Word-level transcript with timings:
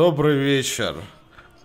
Добрый 0.00 0.36
вечер. 0.36 0.94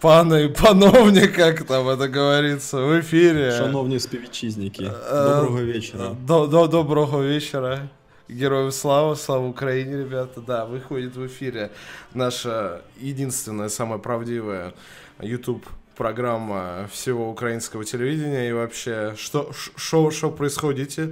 Паны 0.01 0.45
и 0.45 0.47
пановні, 0.47 1.27
как 1.27 1.63
там 1.63 1.87
это 1.87 2.07
говорится, 2.07 2.77
в 2.77 2.99
эфире. 2.99 3.51
Шановні 3.51 3.99
співвітчизники, 3.99 4.91
доброго 5.11 5.65
вечера. 5.65 6.15
До, 6.25 6.47
до 6.47 6.67
доброго 6.67 7.19
вечера. 7.19 7.89
Героям 8.29 8.71
слава, 8.71 9.15
слава 9.15 9.47
Украине, 9.47 9.97
ребята. 9.97 10.41
Да, 10.47 10.65
выходит 10.65 11.15
в 11.15 11.25
эфире 11.25 11.69
наша 12.13 12.81
единственная, 13.01 13.69
самая 13.69 13.99
правдивая 13.99 14.73
YouTube 15.21 15.65
программа 15.97 16.87
всего 16.91 17.29
украинского 17.29 17.83
телевидения 17.83 18.49
и 18.49 18.53
вообще 18.53 19.13
что 19.17 19.51
что 19.75 20.11
что 20.11 20.31
происходите 20.31 21.09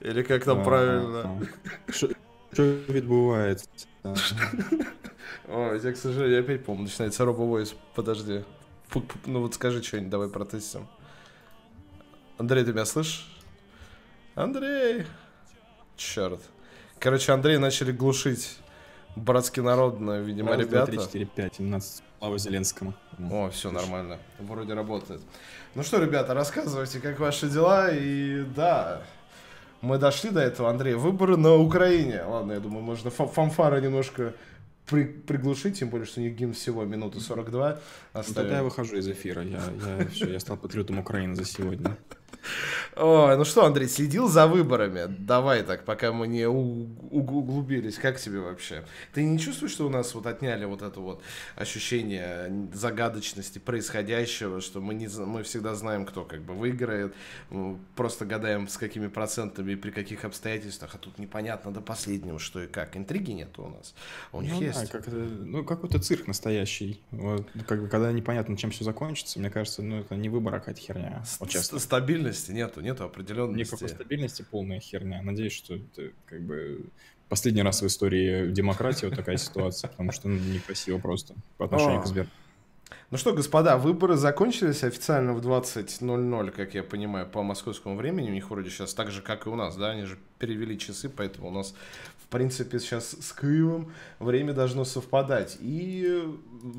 или 0.00 0.22
как 0.22 0.44
там 0.44 0.64
правильно 0.64 1.40
что 1.90 2.08
відбувається 2.88 3.68
Ой, 5.47 5.79
я, 5.81 5.91
к 5.91 5.97
сожалению, 5.97 6.41
опять 6.41 6.65
помню, 6.65 6.83
начинается 6.83 7.25
робовойс. 7.25 7.75
Подожди. 7.95 8.43
Ну 9.25 9.41
вот 9.41 9.55
скажи 9.55 9.81
что-нибудь, 9.81 10.09
давай 10.09 10.29
протестим. 10.29 10.87
Андрей, 12.37 12.63
ты 12.63 12.73
меня 12.73 12.85
слышишь? 12.85 13.29
Андрей! 14.35 15.05
Черт. 15.95 16.41
Короче, 16.99 17.31
Андрей 17.31 17.57
начали 17.57 17.91
глушить 17.91 18.57
братский 19.15 19.61
народ, 19.61 19.99
видимо, 19.99 20.51
Раз, 20.51 20.59
ребята. 20.61 20.91
2, 20.91 21.05
3, 21.05 21.05
4, 21.05 21.25
5, 21.25 21.55
17. 21.55 22.03
Слава 22.19 22.37
Зеленскому. 22.37 22.93
О, 23.31 23.49
все 23.49 23.69
нормально. 23.71 24.17
Вроде 24.39 24.73
работает. 24.73 25.21
Ну 25.75 25.83
что, 25.83 26.01
ребята, 26.01 26.33
рассказывайте, 26.33 26.99
как 26.99 27.19
ваши 27.19 27.49
дела. 27.49 27.89
И 27.91 28.43
да, 28.55 29.03
мы 29.81 29.97
дошли 29.97 30.29
до 30.29 30.39
этого, 30.39 30.69
Андрей. 30.69 30.95
Выборы 30.95 31.35
на 31.37 31.55
Украине. 31.55 32.23
Ладно, 32.23 32.53
я 32.53 32.59
думаю, 32.59 32.83
можно 32.83 33.11
фанфары 33.11 33.81
немножко 33.81 34.33
при, 34.85 35.05
приглушить, 35.05 35.79
тем 35.79 35.89
более, 35.89 36.05
что 36.05 36.19
у 36.19 36.23
них 36.23 36.35
гимн 36.35 36.53
всего 36.53 36.83
минуты 36.83 37.19
42. 37.19 37.79
Оставим. 38.13 38.25
Ну, 38.27 38.33
тогда 38.33 38.57
я 38.57 38.63
выхожу 38.63 38.97
из 38.97 39.07
эфира. 39.07 39.43
Я, 39.43 39.61
я, 39.99 40.07
все, 40.07 40.31
я 40.31 40.39
стал 40.39 40.57
патриотом 40.57 40.99
Украины 40.99 41.35
за 41.35 41.45
сегодня. 41.45 41.97
Ой, 42.95 43.37
ну 43.37 43.45
что, 43.45 43.65
Андрей, 43.65 43.87
следил 43.87 44.27
за 44.27 44.47
выборами? 44.47 45.05
Давай 45.07 45.63
так, 45.63 45.85
пока 45.85 46.11
мы 46.11 46.27
не 46.27 46.47
углубились. 46.47 47.95
Как 47.95 48.19
тебе 48.19 48.39
вообще? 48.39 48.85
Ты 49.13 49.23
не 49.23 49.39
чувствуешь, 49.39 49.73
что 49.73 49.87
у 49.87 49.89
нас 49.89 50.13
вот 50.13 50.27
отняли 50.27 50.65
вот 50.65 50.81
это 50.81 50.99
вот 50.99 51.21
ощущение 51.55 52.69
загадочности 52.73 53.59
происходящего, 53.59 54.61
что 54.61 54.81
мы, 54.81 54.93
не, 54.93 55.07
мы 55.07 55.43
всегда 55.43 55.75
знаем, 55.75 56.05
кто 56.05 56.23
как 56.23 56.41
бы 56.41 56.53
выиграет, 56.53 57.13
просто 57.95 58.25
гадаем 58.25 58.67
с 58.67 58.77
какими 58.77 59.07
процентами 59.07 59.73
и 59.73 59.75
при 59.75 59.91
каких 59.91 60.25
обстоятельствах, 60.25 60.95
а 60.95 60.97
тут 60.97 61.17
непонятно 61.17 61.71
до 61.71 61.81
последнего, 61.81 62.39
что 62.39 62.61
и 62.61 62.67
как. 62.67 62.95
Интриги 62.95 63.31
нет 63.31 63.57
у 63.57 63.67
нас. 63.67 63.93
У 64.31 64.41
них 64.41 64.53
ну, 64.53 64.61
есть. 64.61 64.91
Да, 64.91 64.99
как 64.99 65.07
ну, 65.07 65.63
какой-то 65.63 65.99
цирк 65.99 66.27
настоящий. 66.27 67.01
Вот, 67.11 67.47
как 67.67 67.81
бы, 67.81 67.87
когда 67.87 68.11
непонятно, 68.11 68.57
чем 68.57 68.71
все 68.71 68.83
закончится, 68.83 69.39
мне 69.39 69.49
кажется, 69.49 69.81
ну, 69.81 69.99
это 69.99 70.15
не 70.15 70.29
выбор, 70.29 70.55
а 70.55 70.59
какая-то 70.59 70.81
херня. 70.81 71.23
Вот, 71.39 71.49
Стабильности 72.33 72.51
нету 72.51 72.81
нету 72.81 73.03
определенности. 73.05 73.73
Никакой 73.73 73.89
стабильности, 73.89 74.45
полная 74.49 74.79
херня. 74.79 75.21
Надеюсь, 75.21 75.53
что 75.53 75.75
это 75.75 76.11
как 76.25 76.41
бы 76.41 76.85
последний 77.29 77.63
раз 77.63 77.81
в 77.81 77.87
истории 77.87 78.51
демократии 78.51 79.05
вот 79.05 79.15
такая 79.15 79.37
ситуация, 79.37 79.89
потому 79.89 80.11
что 80.11 80.27
ну, 80.27 80.39
некрасиво 80.39 80.99
просто 80.99 81.33
по 81.57 81.65
отношению 81.65 82.01
к 82.01 82.05
Сбер. 82.05 82.27
Ну 83.11 83.17
что, 83.17 83.33
господа, 83.33 83.77
выборы 83.77 84.15
закончились 84.15 84.83
официально 84.83 85.33
в 85.33 85.39
20.00, 85.39 86.51
как 86.51 86.73
я 86.73 86.83
понимаю, 86.83 87.27
по 87.27 87.43
московскому 87.43 87.95
времени. 87.95 88.29
У 88.29 88.33
них 88.33 88.49
вроде 88.49 88.69
сейчас 88.69 88.93
так 88.93 89.11
же, 89.11 89.21
как 89.21 89.45
и 89.45 89.49
у 89.49 89.55
нас, 89.55 89.75
да, 89.75 89.91
они 89.91 90.05
же 90.05 90.17
перевели 90.39 90.77
часы, 90.77 91.09
поэтому 91.09 91.49
у 91.49 91.51
нас, 91.51 91.75
в 92.23 92.27
принципе, 92.27 92.79
сейчас 92.79 93.11
с 93.11 93.33
Киевом 93.33 93.91
время 94.19 94.53
должно 94.53 94.85
совпадать. 94.85 95.57
И 95.59 96.23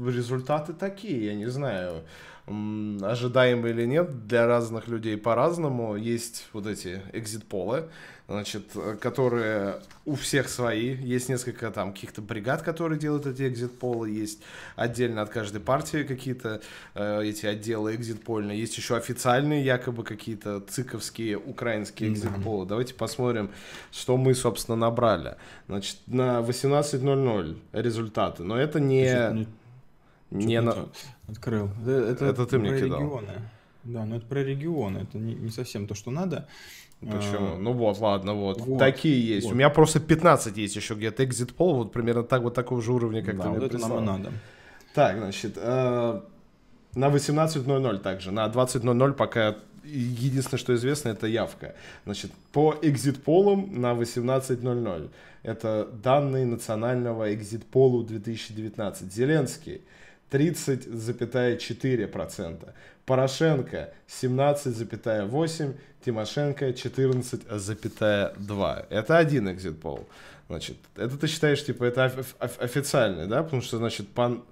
результаты 0.06 0.72
такие, 0.72 1.26
я 1.26 1.34
не 1.34 1.46
знаю 1.46 2.02
ожидаемые 2.46 3.74
или 3.74 3.86
нет, 3.86 4.26
для 4.26 4.46
разных 4.46 4.88
людей 4.88 5.16
по-разному. 5.16 5.96
Есть 5.96 6.48
вот 6.52 6.66
эти 6.66 7.00
экзит-полы, 7.12 7.88
значит, 8.28 8.64
которые 9.00 9.76
у 10.04 10.14
всех 10.14 10.50
свои. 10.50 10.94
Есть 10.94 11.30
несколько 11.30 11.70
там 11.70 11.94
каких-то 11.94 12.20
бригад, 12.20 12.62
которые 12.62 12.98
делают 12.98 13.26
эти 13.26 13.48
экзит-полы. 13.48 14.10
Есть 14.10 14.42
отдельно 14.76 15.22
от 15.22 15.30
каждой 15.30 15.60
партии 15.60 16.04
какие-то 16.04 16.60
э, 16.94 17.24
эти 17.24 17.46
отделы 17.46 17.94
экзит-польные. 17.94 18.58
Есть 18.58 18.76
еще 18.76 18.96
официальные 18.96 19.64
якобы 19.64 20.04
какие-то 20.04 20.60
циковские 20.60 21.38
украинские 21.38 22.10
экзит-полы. 22.10 22.64
Mm-hmm. 22.64 22.68
Давайте 22.68 22.94
посмотрим, 22.94 23.50
что 23.90 24.18
мы, 24.18 24.34
собственно, 24.34 24.76
набрали. 24.76 25.36
Значит, 25.66 25.96
на 26.06 26.40
18.00 26.40 27.58
результаты. 27.72 28.42
Но 28.42 28.58
это 28.58 28.80
не... 28.80 29.46
Не 30.34 30.60
на... 30.60 30.88
Открыл. 31.28 31.70
Это, 31.86 32.26
это 32.26 32.46
ты 32.46 32.58
мне 32.58 32.76
кидал. 32.78 33.00
Регионы. 33.00 33.32
Да, 33.84 34.04
но 34.04 34.16
это 34.16 34.26
про 34.26 34.42
регионы. 34.42 34.98
Это 34.98 35.18
не, 35.18 35.34
не 35.34 35.50
совсем 35.50 35.86
то, 35.86 35.94
что 35.94 36.10
надо. 36.10 36.48
Почему? 37.00 37.54
А, 37.54 37.58
ну 37.58 37.72
вот, 37.72 37.98
ладно, 37.98 38.34
вот. 38.34 38.60
вот 38.60 38.78
Такие 38.78 39.26
есть. 39.26 39.46
Вот. 39.46 39.52
У 39.52 39.56
меня 39.56 39.70
просто 39.70 40.00
15 40.00 40.56
есть 40.56 40.76
еще 40.76 40.94
где-то 40.94 41.22
exit 41.22 41.54
poll, 41.56 41.74
вот 41.74 41.92
примерно 41.92 42.22
так, 42.22 42.42
вот 42.42 42.54
такого 42.54 42.80
же 42.80 42.92
уровня, 42.92 43.22
как 43.22 43.36
да, 43.36 43.42
ты 43.42 43.48
вот 43.48 43.56
мне 43.58 43.66
это 43.66 43.76
прислал. 43.76 44.00
нам 44.00 44.22
надо. 44.22 44.32
Так, 44.94 45.18
значит, 45.18 45.54
э, 45.56 46.20
на 46.94 47.08
18.00 47.08 47.98
также, 47.98 48.30
на 48.30 48.46
20.00 48.46 49.12
пока 49.12 49.56
единственное, 49.84 50.58
что 50.58 50.74
известно, 50.74 51.10
это 51.10 51.26
явка. 51.26 51.74
Значит, 52.04 52.32
по 52.52 52.74
экзит-полам 52.80 53.80
на 53.80 53.92
18.00. 53.92 55.10
Это 55.42 55.88
данные 56.02 56.46
национального 56.46 57.34
экзит-полу 57.34 58.02
2019. 58.02 59.12
Зеленский 59.12 59.82
30,4%. 60.30 62.72
Порошенко 63.06 63.92
17,8%, 64.08 65.74
Тимошенко 66.04 66.70
14,2%. 66.70 68.86
Это 68.90 69.18
один 69.18 69.50
экзит 69.50 69.80
пол. 69.80 70.06
Значит, 70.48 70.76
это 70.96 71.16
ты 71.16 71.26
считаешь, 71.26 71.64
типа, 71.64 71.84
это 71.84 72.12
официальный, 72.38 73.26
да? 73.26 73.42
Потому 73.42 73.62
что, 73.62 73.78
значит, 73.78 74.08
по 74.08 74.44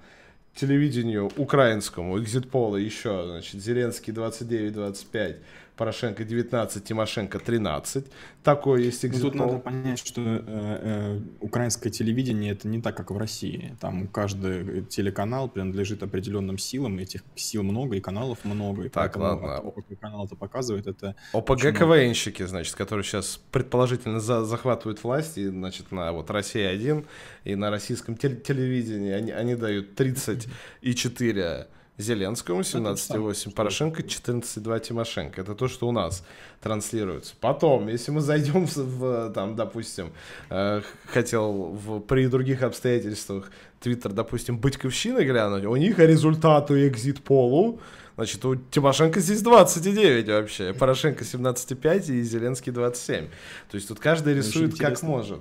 телевидению 0.55 1.31
украинскому 1.37 2.19
экзит 2.19 2.51
пола 2.51 2.77
еще, 2.77 3.25
значит, 3.27 3.63
Зеленский 3.63 4.13
29-25, 4.13 5.37
Порошенко 5.77 6.25
19, 6.25 6.85
Тимошенко 6.85 7.39
13. 7.39 8.07
Такое 8.43 8.83
есть 8.83 9.05
экзит 9.05 9.23
Тут 9.23 9.35
надо 9.35 9.59
понять, 9.59 9.99
что 9.99 10.21
э, 10.21 10.41
э, 10.47 11.21
украинское 11.41 11.91
телевидение 11.91 12.53
это 12.53 12.69
не 12.69 12.81
так, 12.83 12.97
как 12.97 13.11
в 13.11 13.17
России. 13.17 13.77
Там 13.81 14.07
каждый 14.09 14.85
телеканал 14.85 15.49
принадлежит 15.49 16.03
определенным 16.03 16.59
силам, 16.59 16.99
этих 16.99 17.23
сил 17.37 17.63
много 17.63 17.97
и 17.97 18.01
каналов 18.01 18.45
много. 18.45 18.85
И 18.85 18.89
так, 18.89 19.17
ладно. 19.17 19.57
А 19.57 19.61
какой 19.63 19.97
канал 19.97 20.27
это 20.27 20.37
показывает, 20.37 20.87
это... 20.87 21.17
ОПГ 21.33 21.79
КВНщики, 21.79 22.45
значит, 22.45 22.75
которые 22.75 23.05
сейчас 23.05 23.41
предположительно 23.51 24.21
за 24.21 24.45
захватывают 24.45 25.03
власть, 25.03 25.39
и, 25.39 25.49
значит, 25.49 25.91
на 25.93 26.13
вот 26.13 26.31
Россия-1 26.31 27.07
и 27.45 27.55
на 27.55 27.71
российском 27.71 28.17
телевидении 28.17 29.13
они, 29.13 29.31
они 29.31 29.55
дают 29.55 29.95
30 29.95 30.49
и 30.83 30.95
4 30.95 31.67
Зеленскому 31.99 32.61
17,8, 32.61 33.53
Порошенко 33.53 34.03
14,2 34.03 34.81
Тимошенко. 34.81 35.41
Это 35.41 35.55
то, 35.55 35.69
что 35.69 35.89
у 35.89 35.93
нас 35.93 36.25
транслируется. 36.61 37.35
Потом, 37.41 37.89
если 37.89 38.11
мы 38.11 38.21
зайдем 38.21 38.67
в, 38.67 38.77
в 38.77 39.33
там, 39.33 39.57
допустим, 39.57 40.13
э, 40.49 40.83
хотел 41.07 41.53
в, 41.53 42.01
при 42.01 42.27
других 42.27 42.63
обстоятельствах 42.63 43.51
Твиттер, 43.81 44.13
допустим, 44.13 44.59
Бытьковщины 44.59 45.23
глянуть, 45.25 45.65
у 45.65 45.77
них 45.77 45.99
результаты 45.99 46.89
экзит-полу, 46.89 47.81
Значит, 48.15 48.45
у 48.45 48.57
Тимошенко 48.57 49.21
здесь 49.21 49.41
29 49.41 50.29
вообще, 50.29 50.75
Порошенко 50.75 51.25
17,5 51.25 52.13
и 52.13 52.23
Зеленский 52.23 52.71
27. 52.71 53.27
То 53.71 53.75
есть 53.75 53.89
тут 53.89 54.01
каждый 54.01 54.35
рисует 54.35 54.77
как 54.77 55.03
может. 55.03 55.41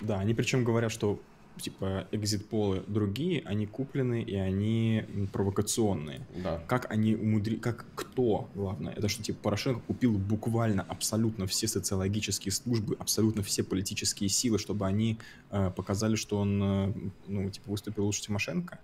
Да, 0.00 0.18
они 0.18 0.34
причем 0.34 0.62
говорят, 0.62 0.92
что 0.92 1.18
типа 1.60 2.08
экзит-полы 2.12 2.82
другие, 2.86 3.42
они 3.44 3.66
куплены 3.66 4.22
и 4.22 4.34
они 4.36 5.04
провокационные. 5.32 6.26
Да. 6.42 6.62
Как 6.66 6.90
они 6.90 7.14
умудри... 7.14 7.56
Как 7.56 7.86
кто, 7.94 8.48
главное, 8.54 8.92
это 8.94 9.08
что 9.08 9.22
типа 9.22 9.38
Порошенко 9.42 9.80
купил 9.80 10.18
буквально 10.18 10.82
абсолютно 10.82 11.46
все 11.46 11.68
социологические 11.68 12.52
службы, 12.52 12.96
абсолютно 12.98 13.42
все 13.42 13.62
политические 13.62 14.28
силы, 14.28 14.58
чтобы 14.58 14.86
они 14.86 15.18
э, 15.50 15.70
показали, 15.74 16.16
что 16.16 16.38
он, 16.38 16.62
э, 16.62 16.94
ну, 17.26 17.50
типа, 17.50 17.70
выступил 17.70 18.04
лучше 18.04 18.22
Тимошенко. 18.22 18.78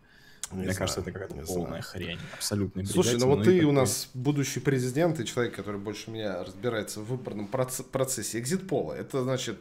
Не 0.51 0.57
Мне 0.57 0.65
знаю, 0.65 0.79
кажется, 0.79 1.01
это 1.01 1.13
какая-то 1.13 1.35
полная 1.47 1.67
знаю. 1.67 1.83
хрень, 1.83 2.19
абсолютная 2.33 2.85
Слушай, 2.87 3.19
ну 3.19 3.27
вот 3.27 3.45
ты 3.45 3.57
такой... 3.57 3.65
у 3.65 3.73
нас 3.73 4.09
будущий 4.15 4.61
президент 4.61 5.21
и 5.21 5.27
человек, 5.27 5.55
который 5.55 5.79
больше 5.79 6.11
меня 6.11 6.43
разбирается 6.43 7.01
в 7.01 7.05
выборном 7.05 7.49
процессе. 7.49 8.39
Экзит-пола, 8.39 8.95
это 8.95 9.23
значит 9.23 9.59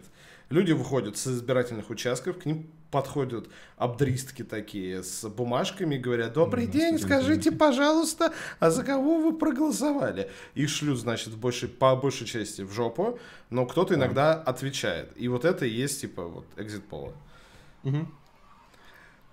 Люди 0.49 0.71
выходят 0.71 1.17
с 1.17 1.27
избирательных 1.27 1.89
участков, 1.89 2.37
к 2.39 2.45
ним 2.45 2.71
подходят 2.89 3.49
обдристки 3.75 4.43
такие 4.43 5.03
с 5.03 5.27
бумажками 5.27 5.95
и 5.95 5.97
говорят, 5.97 6.33
добрый 6.33 6.67
день, 6.67 6.97
скажите, 6.99 7.51
пожалуйста, 7.51 8.33
а 8.59 8.71
за 8.71 8.83
кого 8.83 9.17
вы 9.17 9.37
проголосовали? 9.37 10.29
Их 10.55 10.69
шлют, 10.69 10.97
значит, 10.99 11.35
больше, 11.35 11.67
по 11.67 11.95
большей 11.97 12.25
части 12.25 12.61
в 12.61 12.71
жопу, 12.71 13.19
но 13.49 13.65
кто-то 13.65 13.95
иногда 13.95 14.33
отвечает. 14.35 15.11
И 15.17 15.27
вот 15.27 15.43
это 15.43 15.65
и 15.65 15.69
есть, 15.69 16.01
типа, 16.01 16.23
вот, 16.23 16.45
экзит 16.55 16.85
пола. 16.85 17.13
Угу. 17.83 18.07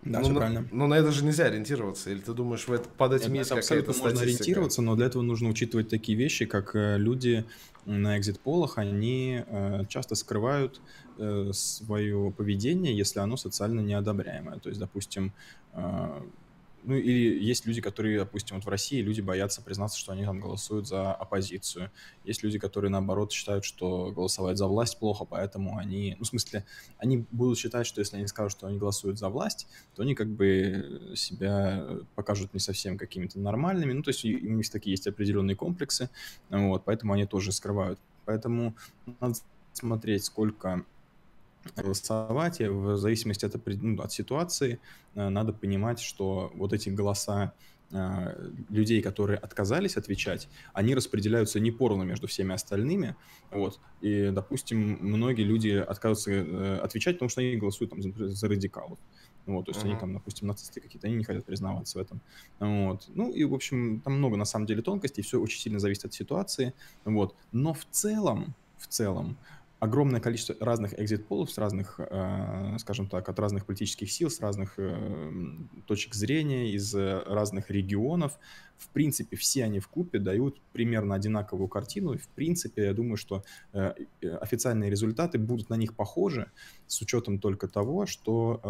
Да, 0.03 0.19
ну, 0.19 0.25
все 0.25 0.35
правильно. 0.35 0.69
Но 0.71 0.87
на 0.87 0.95
это 0.95 1.13
же 1.13 1.25
нельзя 1.25 1.47
ориентироваться. 1.47 2.11
Или 2.11 2.19
ты 2.19 2.35
думаешь, 2.35 2.69
в 2.69 2.73
это, 2.73 2.89
под 2.89 3.15
этим 3.15 3.33
Нет, 3.33 3.39
есть 3.41 3.51
какая-то 3.51 3.91
абсолютно 3.91 3.93
можно 3.93 4.17
статистика? 4.17 4.43
ориентироваться, 4.43 4.83
но 4.83 4.97
для 4.97 5.07
этого 5.07 5.23
нужно 5.23 5.49
учитывать 5.49 5.89
такие 5.89 6.19
вещи, 6.19 6.45
как 6.45 6.77
э, 6.77 6.99
люди 6.99 7.45
на 7.87 8.19
экзит-полах, 8.19 8.79
они 8.79 9.45
э, 9.47 9.85
часто 9.89 10.15
скрывают 10.15 10.81
э, 11.19 11.51
свое 11.53 12.33
поведение, 12.37 12.97
если 12.97 13.21
оно 13.21 13.37
социально 13.37 13.81
неодобряемое. 13.81 14.59
То 14.59 14.69
есть, 14.69 14.81
допустим, 14.81 15.33
э, 15.73 16.23
ну, 16.87 16.95
или 16.95 17.43
есть 17.43 17.67
люди, 17.67 17.81
которые, 17.81 18.19
допустим, 18.19 18.57
вот 18.57 18.67
в 18.67 18.69
России 18.69 19.01
люди 19.01 19.23
боятся 19.23 19.63
признаться, 19.63 19.99
что 19.99 20.13
они 20.13 20.25
там 20.25 20.39
голосуют 20.39 20.87
за 20.87 21.15
оппозицию. 21.15 21.91
Есть 22.25 22.43
люди, 22.43 22.59
которые, 22.59 22.91
наоборот, 22.91 23.33
считают, 23.33 23.65
что 23.65 24.13
голосовать 24.13 24.59
за 24.59 24.67
власть 24.67 24.99
плохо, 24.99 25.25
поэтому 25.25 25.79
они, 25.79 26.17
ну, 26.19 26.25
в 26.25 26.29
смысле, 26.29 26.65
они 26.99 27.25
будут 27.31 27.59
считать, 27.59 27.87
что 27.87 28.01
если 28.01 28.19
они 28.19 28.27
скажут, 28.27 28.53
что 28.53 28.67
они 28.67 28.79
голосуют 28.79 29.19
за 29.19 29.31
власть, 29.31 29.67
то 29.95 30.03
они 30.03 30.15
как 30.15 30.29
бы 30.29 31.13
себя 31.17 31.87
покажут 32.15 32.53
не 32.53 32.61
совсем 32.61 32.99
какими-то 32.99 33.39
нормальными. 33.39 33.95
Ну, 33.95 34.03
то 34.03 34.11
есть 34.11 34.25
у 34.25 34.29
них 34.29 34.69
такие 34.69 34.93
есть 34.93 35.07
определенные 35.07 35.57
комплексы, 35.57 36.11
вот, 36.51 36.85
поэтому 36.85 37.15
они 37.15 37.25
тоже 37.25 37.53
скрывают. 37.53 37.99
Поэтому 38.27 38.75
надо 39.21 39.37
смотреть, 39.73 40.25
сколько 40.25 40.85
голосовать, 41.77 42.61
и 42.61 42.69
в 42.69 42.97
зависимости 42.97 43.45
от, 43.45 43.55
ну, 43.67 44.01
от 44.03 44.13
ситуации 44.13 44.81
э, 45.15 45.29
надо 45.29 45.53
понимать, 45.53 46.01
что 46.01 46.53
вот 46.55 46.73
эти 46.73 46.89
голоса 46.91 47.53
э, 47.91 48.51
людей, 48.69 49.03
которые 49.03 49.39
отказались 49.39 49.97
отвечать, 49.97 50.49
они 50.73 50.95
распределяются 50.95 51.61
не 51.61 51.71
поровну 51.71 52.05
между 52.05 52.27
всеми 52.27 52.55
остальными, 52.55 53.17
вот, 53.51 53.81
и, 54.01 54.31
допустим, 54.31 54.99
многие 55.01 55.43
люди 55.43 55.71
отказываются 55.71 56.31
э, 56.31 56.79
отвечать, 56.79 57.17
потому 57.17 57.29
что 57.29 57.41
они 57.41 57.57
голосуют 57.57 57.91
там 57.91 58.03
за, 58.03 58.29
за 58.29 58.49
радикалов, 58.49 58.99
вот, 59.47 59.67
то 59.67 59.73
есть 59.73 59.83
uh-huh. 59.83 59.91
они 59.91 59.99
там, 59.99 60.15
допустим, 60.15 60.49
нацисты 60.49 60.81
какие-то, 60.81 61.07
они 61.07 61.17
не 61.17 61.25
хотят 61.25 61.45
признаваться 61.45 61.99
в 61.99 62.01
этом, 62.01 62.21
вот, 62.61 63.09
ну, 63.15 63.31
и, 63.31 63.45
в 63.45 63.55
общем, 63.55 64.01
там 64.01 64.15
много, 64.15 64.37
на 64.37 64.45
самом 64.45 64.67
деле, 64.67 64.83
тонкостей, 64.83 65.23
все 65.23 65.41
очень 65.41 65.61
сильно 65.61 65.79
зависит 65.79 66.05
от 66.05 66.15
ситуации, 66.15 66.75
вот, 67.05 67.35
но 67.53 67.75
в 67.75 67.87
целом, 67.91 68.55
в 68.79 68.87
целом, 68.89 69.39
огромное 69.81 70.21
количество 70.21 70.57
разных 70.61 70.99
экзит-полов 70.99 71.51
с 71.51 71.59
разных, 71.59 71.97
э, 71.99 72.77
скажем 72.79 73.07
так, 73.07 73.29
от 73.29 73.39
разных 73.39 73.67
политических 73.67 74.11
сил, 74.11 74.31
с 74.31 74.41
разных 74.41 74.75
э, 74.79 75.57
точек 75.87 76.15
зрения, 76.15 76.73
из 76.73 76.95
разных 76.95 77.71
регионов. 77.71 78.39
В 78.79 78.89
принципе, 78.89 79.37
все 79.37 79.65
они 79.65 79.81
в 79.81 79.89
купе 79.89 80.19
дают 80.19 80.61
примерно 80.73 81.15
одинаковую 81.15 81.69
картину. 81.69 82.15
И, 82.15 82.19
в 82.19 82.29
принципе, 82.29 82.85
я 82.85 82.95
думаю, 82.95 83.17
что 83.17 83.45
э, 83.73 83.95
официальные 84.41 84.91
результаты 84.91 85.39
будут 85.39 85.71
на 85.71 85.75
них 85.75 85.95
похожи, 85.95 86.51
с 86.87 87.01
учетом 87.01 87.39
только 87.39 87.69
того, 87.69 88.07
что, 88.07 88.61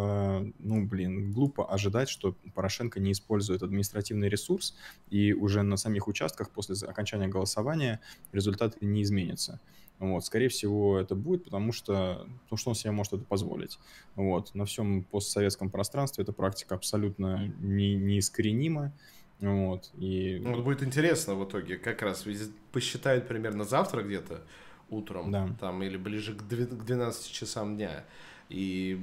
ну, 0.59 0.87
блин, 0.87 1.33
глупо 1.33 1.67
ожидать, 1.67 2.09
что 2.09 2.37
Порошенко 2.55 3.01
не 3.01 3.13
использует 3.13 3.63
административный 3.63 4.29
ресурс, 4.29 4.77
и 5.11 5.33
уже 5.33 5.63
на 5.63 5.77
самих 5.77 6.07
участках 6.07 6.51
после 6.51 6.77
окончания 6.87 7.29
голосования 7.29 8.01
результаты 8.33 8.79
не 8.87 9.03
изменятся. 9.03 9.61
Вот, 10.01 10.25
скорее 10.25 10.49
всего, 10.49 10.99
это 10.99 11.15
будет, 11.15 11.45
потому 11.45 11.73
что, 11.73 12.27
потому 12.45 12.59
что 12.59 12.71
он 12.71 12.75
себе 12.75 12.91
может 12.91 13.13
это 13.13 13.25
позволить. 13.25 13.79
Вот. 14.17 14.55
На 14.55 14.65
всем 14.65 15.05
постсоветском 15.05 15.71
пространстве 15.71 16.23
эта 16.23 16.33
практика 16.33 16.75
абсолютно 16.75 17.53
не, 17.61 17.95
неискоренима. 17.95 18.93
Вот, 19.41 19.91
и... 19.99 20.39
Ну, 20.43 20.55
вот 20.55 20.65
будет 20.65 20.83
интересно 20.83 21.35
в 21.35 21.45
итоге, 21.45 21.77
как 21.77 22.03
раз 22.03 22.25
посчитают 22.73 23.29
примерно 23.29 23.65
завтра 23.65 24.03
где-то 24.03 24.43
утром, 24.91 25.31
да. 25.31 25.49
там, 25.61 25.83
или 25.83 25.97
ближе 25.97 26.35
к 26.35 26.43
12 26.43 27.31
часам 27.31 27.77
дня. 27.77 28.05
И 28.49 28.99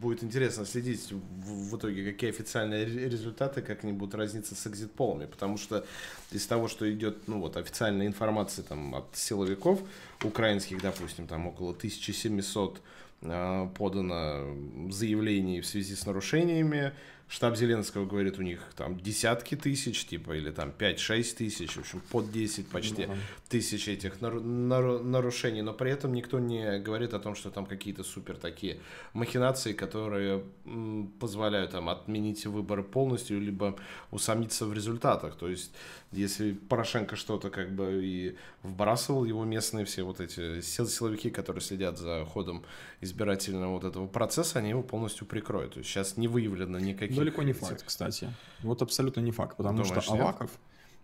будет 0.00 0.22
интересно 0.22 0.64
следить 0.64 1.10
в, 1.10 1.70
в 1.70 1.76
итоге, 1.76 2.12
какие 2.12 2.30
официальные 2.30 2.84
результаты, 2.86 3.62
как 3.62 3.84
они 3.84 3.92
будут 3.92 4.14
разниться 4.14 4.54
с 4.54 4.66
экзит-полами. 4.66 5.26
Потому 5.26 5.58
что 5.58 5.84
из 6.30 6.46
того, 6.46 6.68
что 6.68 6.90
идет, 6.90 7.26
ну 7.26 7.40
вот, 7.40 7.56
официальная 7.56 8.06
информация 8.06 8.62
там 8.62 8.94
от 8.94 9.06
силовиков 9.14 9.80
украинских, 10.22 10.80
допустим, 10.82 11.26
там 11.26 11.46
около 11.46 11.70
1700 11.70 12.80
э, 13.22 13.68
подано 13.76 14.90
заявлений 14.90 15.60
в 15.60 15.66
связи 15.66 15.94
с 15.94 16.06
нарушениями, 16.06 16.92
штаб 17.28 17.56
Зеленского 17.56 18.06
говорит, 18.06 18.38
у 18.38 18.42
них 18.42 18.60
там 18.74 18.98
десятки 18.98 19.54
тысяч, 19.54 20.06
типа, 20.06 20.32
или 20.36 20.50
там 20.50 20.72
5-6 20.76 21.36
тысяч, 21.36 21.76
в 21.76 21.80
общем, 21.80 22.00
под 22.10 22.32
10 22.32 22.68
почти 22.68 23.06
ну, 23.06 23.14
тысяч 23.48 23.86
этих 23.88 24.20
нар- 24.20 24.40
нар- 24.40 25.02
нарушений, 25.02 25.62
но 25.62 25.74
при 25.74 25.90
этом 25.90 26.14
никто 26.14 26.38
не 26.38 26.78
говорит 26.78 27.12
о 27.14 27.18
том, 27.18 27.34
что 27.34 27.50
там 27.50 27.66
какие-то 27.66 28.02
супер 28.02 28.36
такие 28.36 28.80
махинации, 29.12 29.74
которые 29.74 30.42
м, 30.64 31.12
позволяют 31.20 31.72
там 31.72 31.88
отменить 31.90 32.46
выборы 32.46 32.82
полностью, 32.82 33.40
либо 33.40 33.76
усомниться 34.10 34.64
в 34.64 34.72
результатах, 34.72 35.36
то 35.36 35.48
есть 35.48 35.70
если 36.12 36.52
Порошенко 36.52 37.16
что-то 37.16 37.50
как 37.50 37.70
бы 37.74 38.00
и 38.02 38.36
вбрасывал 38.62 39.24
его 39.24 39.44
местные 39.44 39.84
все 39.84 40.04
вот 40.04 40.20
эти 40.20 40.62
силовики, 40.62 41.28
которые 41.30 41.60
следят 41.60 41.98
за 41.98 42.24
ходом 42.24 42.64
избирательного 43.02 43.74
вот 43.74 43.84
этого 43.84 44.06
процесса, 44.06 44.58
они 44.58 44.70
его 44.70 44.82
полностью 44.82 45.26
прикроют. 45.26 45.74
То 45.74 45.80
есть 45.80 45.90
сейчас 45.90 46.16
не 46.16 46.26
выявлено 46.26 46.78
никаких... 46.78 47.17
Далеко 47.18 47.42
не 47.42 47.52
факт, 47.52 47.82
кстати. 47.84 48.32
Вот 48.62 48.82
абсолютно 48.82 49.20
не 49.20 49.30
факт, 49.30 49.56
потому 49.56 49.82
Думаешь, 49.82 50.02
что 50.02 50.14
Аваков... 50.14 50.50
Нет? 50.50 50.60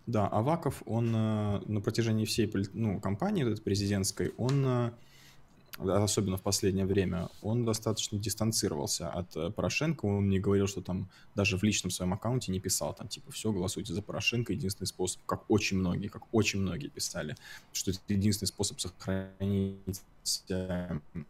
Да, 0.07 0.29
Аваков, 0.29 0.83
он 0.85 1.15
э, 1.15 1.61
на 1.67 1.81
протяжении 1.81 2.27
всей 2.27 2.53
ну, 2.75 3.01
кампании 3.01 3.51
этой 3.51 3.63
президентской, 3.63 4.35
он 4.37 4.65
э, 4.67 4.91
особенно 5.79 6.37
в 6.37 6.43
последнее 6.43 6.87
время, 6.87 7.29
он 7.43 7.65
достаточно 7.65 8.19
дистанцировался 8.19 9.09
от 9.09 9.35
э, 9.37 9.51
Порошенко. 9.51 10.05
Он 10.05 10.29
не 10.29 10.39
говорил, 10.39 10.67
что 10.67 10.83
там 10.83 11.09
даже 11.35 11.57
в 11.57 11.63
личном 11.63 11.91
своем 11.91 12.13
аккаунте 12.13 12.53
не 12.53 12.61
писал, 12.61 12.95
там 12.95 13.09
типа 13.09 13.33
все, 13.33 13.51
голосуйте 13.51 13.95
за 13.95 14.03
Порошенко, 14.03 14.53
единственный 14.53 14.87
способ, 14.87 15.23
как 15.27 15.51
очень 15.51 15.79
многие, 15.79 16.09
как 16.09 16.23
очень 16.33 16.61
многие 16.61 16.89
писали, 16.89 17.37
что 17.73 17.91
это 17.91 18.01
единственный 18.09 18.49
способ 18.49 18.81
сохранить 18.81 20.03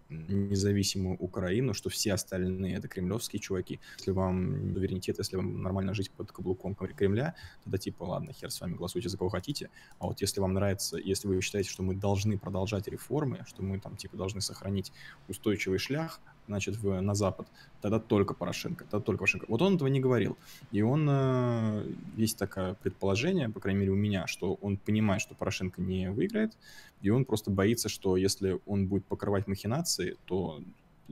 независимую 0.09 1.17
Украину, 1.19 1.75
что 1.75 1.91
все 1.91 2.13
остальные 2.13 2.77
это 2.77 2.89
кремлевские 2.89 3.41
чуваки. 3.41 3.81
Если 3.99 4.13
вам 4.13 4.75
суверенитет, 4.85 5.19
если 5.19 5.37
вам 5.37 5.63
нормально 5.63 5.95
жить 5.95 6.11
под 6.11 6.33
каблуком 6.33 6.75
Кремля, 6.75 7.35
тогда 7.65 7.79
типа, 7.79 8.05
ладно, 8.05 8.33
хер 8.33 8.51
с 8.51 8.61
вами, 8.61 8.75
голосуйте 8.75 9.09
за 9.09 9.19
кого 9.19 9.31
хотите. 9.31 9.71
А 9.99 10.07
вот 10.07 10.21
если 10.21 10.41
вам 10.41 10.55
нравится, 10.55 10.97
если 10.97 11.29
вы 11.29 11.41
считаете, 11.41 11.71
что 11.71 11.83
мы 11.83 11.95
должны 11.95 12.39
продолжать 12.39 12.89
реформы, 12.89 13.45
что 13.47 13.63
мы 13.63 13.81
там 13.81 13.97
типа 13.97 14.17
должны 14.17 14.41
сохранить 14.41 14.93
устойчивый 15.29 15.79
шлях, 15.79 16.21
значит, 16.47 16.77
в, 16.77 17.01
на 17.01 17.15
Запад, 17.15 17.47
тогда 17.81 17.99
только 17.99 18.35
Порошенко, 18.35 18.85
тогда 18.85 19.05
только 19.05 19.21
Порошенко. 19.21 19.47
Вот 19.49 19.63
он 19.63 19.77
этого 19.77 19.89
не 19.89 20.01
говорил. 20.01 20.37
И 20.73 20.83
он, 20.83 21.07
э, 21.09 21.87
есть 22.17 22.39
такое 22.39 22.75
предположение, 22.75 23.49
по 23.49 23.61
крайней 23.61 23.81
мере 23.81 23.93
у 23.93 23.97
меня, 23.97 24.27
что 24.27 24.55
он 24.55 24.77
понимает, 24.77 25.23
что 25.23 25.35
Порошенко 25.35 25.81
не 25.81 26.11
выиграет, 26.11 26.57
и 27.03 27.11
он 27.11 27.25
просто 27.25 27.51
боится, 27.51 27.89
что 27.89 28.17
если 28.17 28.61
он 28.67 28.87
будет 28.87 29.05
покрывать 29.05 29.47
махинации, 29.47 30.17
то 30.27 30.61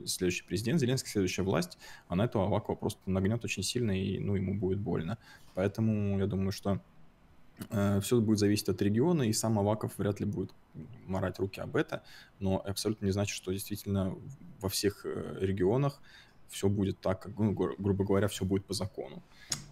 следующий 0.05 0.43
президент, 0.43 0.79
Зеленский, 0.79 1.09
следующая 1.09 1.43
власть, 1.43 1.77
она 2.07 2.25
этого 2.25 2.45
Авакова 2.45 2.75
просто 2.75 2.99
нагнет 3.05 3.43
очень 3.45 3.63
сильно, 3.63 3.91
и 3.91 4.19
ну, 4.19 4.35
ему 4.35 4.55
будет 4.55 4.79
больно. 4.79 5.17
Поэтому 5.53 6.17
я 6.19 6.27
думаю, 6.27 6.51
что 6.51 6.79
э, 7.69 7.99
все 8.01 8.19
будет 8.19 8.39
зависеть 8.39 8.69
от 8.69 8.81
региона, 8.81 9.23
и 9.23 9.33
сам 9.33 9.59
Аваков 9.59 9.97
вряд 9.97 10.19
ли 10.19 10.25
будет 10.25 10.51
морать 11.05 11.39
руки 11.39 11.59
об 11.59 11.75
это, 11.75 12.03
но 12.39 12.63
абсолютно 12.65 13.05
не 13.05 13.11
значит, 13.11 13.35
что 13.35 13.51
действительно 13.51 14.15
во 14.59 14.69
всех 14.69 15.05
э, 15.05 15.37
регионах 15.39 16.01
все 16.53 16.69
будет 16.69 16.99
так, 16.99 17.21
как, 17.21 17.37
ну, 17.37 17.51
грубо 17.51 18.05
говоря, 18.05 18.27
все 18.27 18.45
будет 18.45 18.65
по 18.65 18.73
закону. 18.73 19.23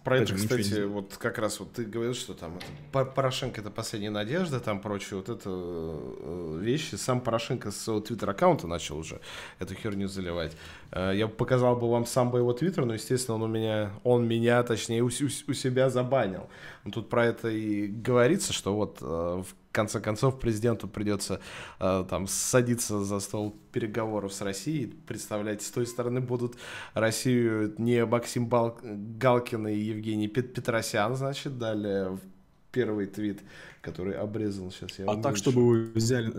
Про 0.04 0.18
это, 0.18 0.34
кстати, 0.34 0.80
не... 0.80 0.86
вот 0.86 1.16
как 1.16 1.38
раз 1.38 1.60
вот 1.60 1.72
ты 1.72 1.84
говорил, 1.84 2.14
что 2.14 2.34
там 2.34 2.58
это, 2.58 3.04
Порошенко 3.04 3.60
это 3.60 3.70
последняя 3.70 4.10
надежда, 4.10 4.58
там 4.58 4.80
прочее, 4.80 5.16
вот 5.18 5.28
это 5.28 5.48
э, 5.48 6.58
вещи. 6.60 6.96
Сам 6.96 7.20
Порошенко 7.20 7.70
с 7.70 7.76
своего 7.76 8.00
твиттер-аккаунта 8.00 8.66
начал 8.66 8.98
уже 8.98 9.20
эту 9.60 9.74
херню 9.74 10.08
заливать. 10.08 10.56
Э, 10.90 11.12
я 11.14 11.28
показал 11.28 11.76
бы 11.76 11.88
вам 11.88 12.04
сам 12.04 12.32
бы 12.32 12.38
его 12.38 12.52
твиттер, 12.52 12.84
но, 12.84 12.94
естественно, 12.94 13.36
он 13.36 13.42
у 13.42 13.46
меня, 13.46 13.92
он 14.02 14.26
меня, 14.26 14.60
точнее, 14.64 15.02
у, 15.02 15.06
у, 15.06 15.08
у 15.08 15.54
себя 15.54 15.88
забанил. 15.88 16.48
Тут 16.92 17.08
про 17.08 17.26
это 17.26 17.48
и 17.48 17.86
говорится, 17.86 18.52
что 18.52 18.74
вот 18.74 18.98
э, 19.00 19.04
в 19.04 19.54
конце 19.72 20.00
концов 20.00 20.38
президенту 20.38 20.88
придется 20.88 21.40
э, 21.80 22.04
там 22.08 22.26
садиться 22.26 23.02
за 23.04 23.20
стол 23.20 23.56
переговоров 23.72 24.32
с 24.32 24.40
Россией, 24.42 24.86
представлять, 24.86 25.62
с 25.62 25.70
той 25.70 25.86
стороны 25.86 26.20
будут 26.20 26.56
Россию 26.94 27.74
не 27.78 28.04
Максим 28.04 28.46
Бал... 28.46 28.78
Галкин 28.82 29.68
и 29.68 29.76
Евгений 29.76 30.28
Пет... 30.28 30.54
Петросян, 30.54 31.16
значит, 31.16 31.58
далее 31.58 32.18
первый 32.72 33.06
твит, 33.06 33.40
который 33.82 34.14
обрезал 34.14 34.70
сейчас. 34.72 34.98
Я 34.98 35.04
а 35.04 35.16
так, 35.20 35.36
чтобы 35.36 35.66
вы 35.66 35.92
взяли, 35.94 36.32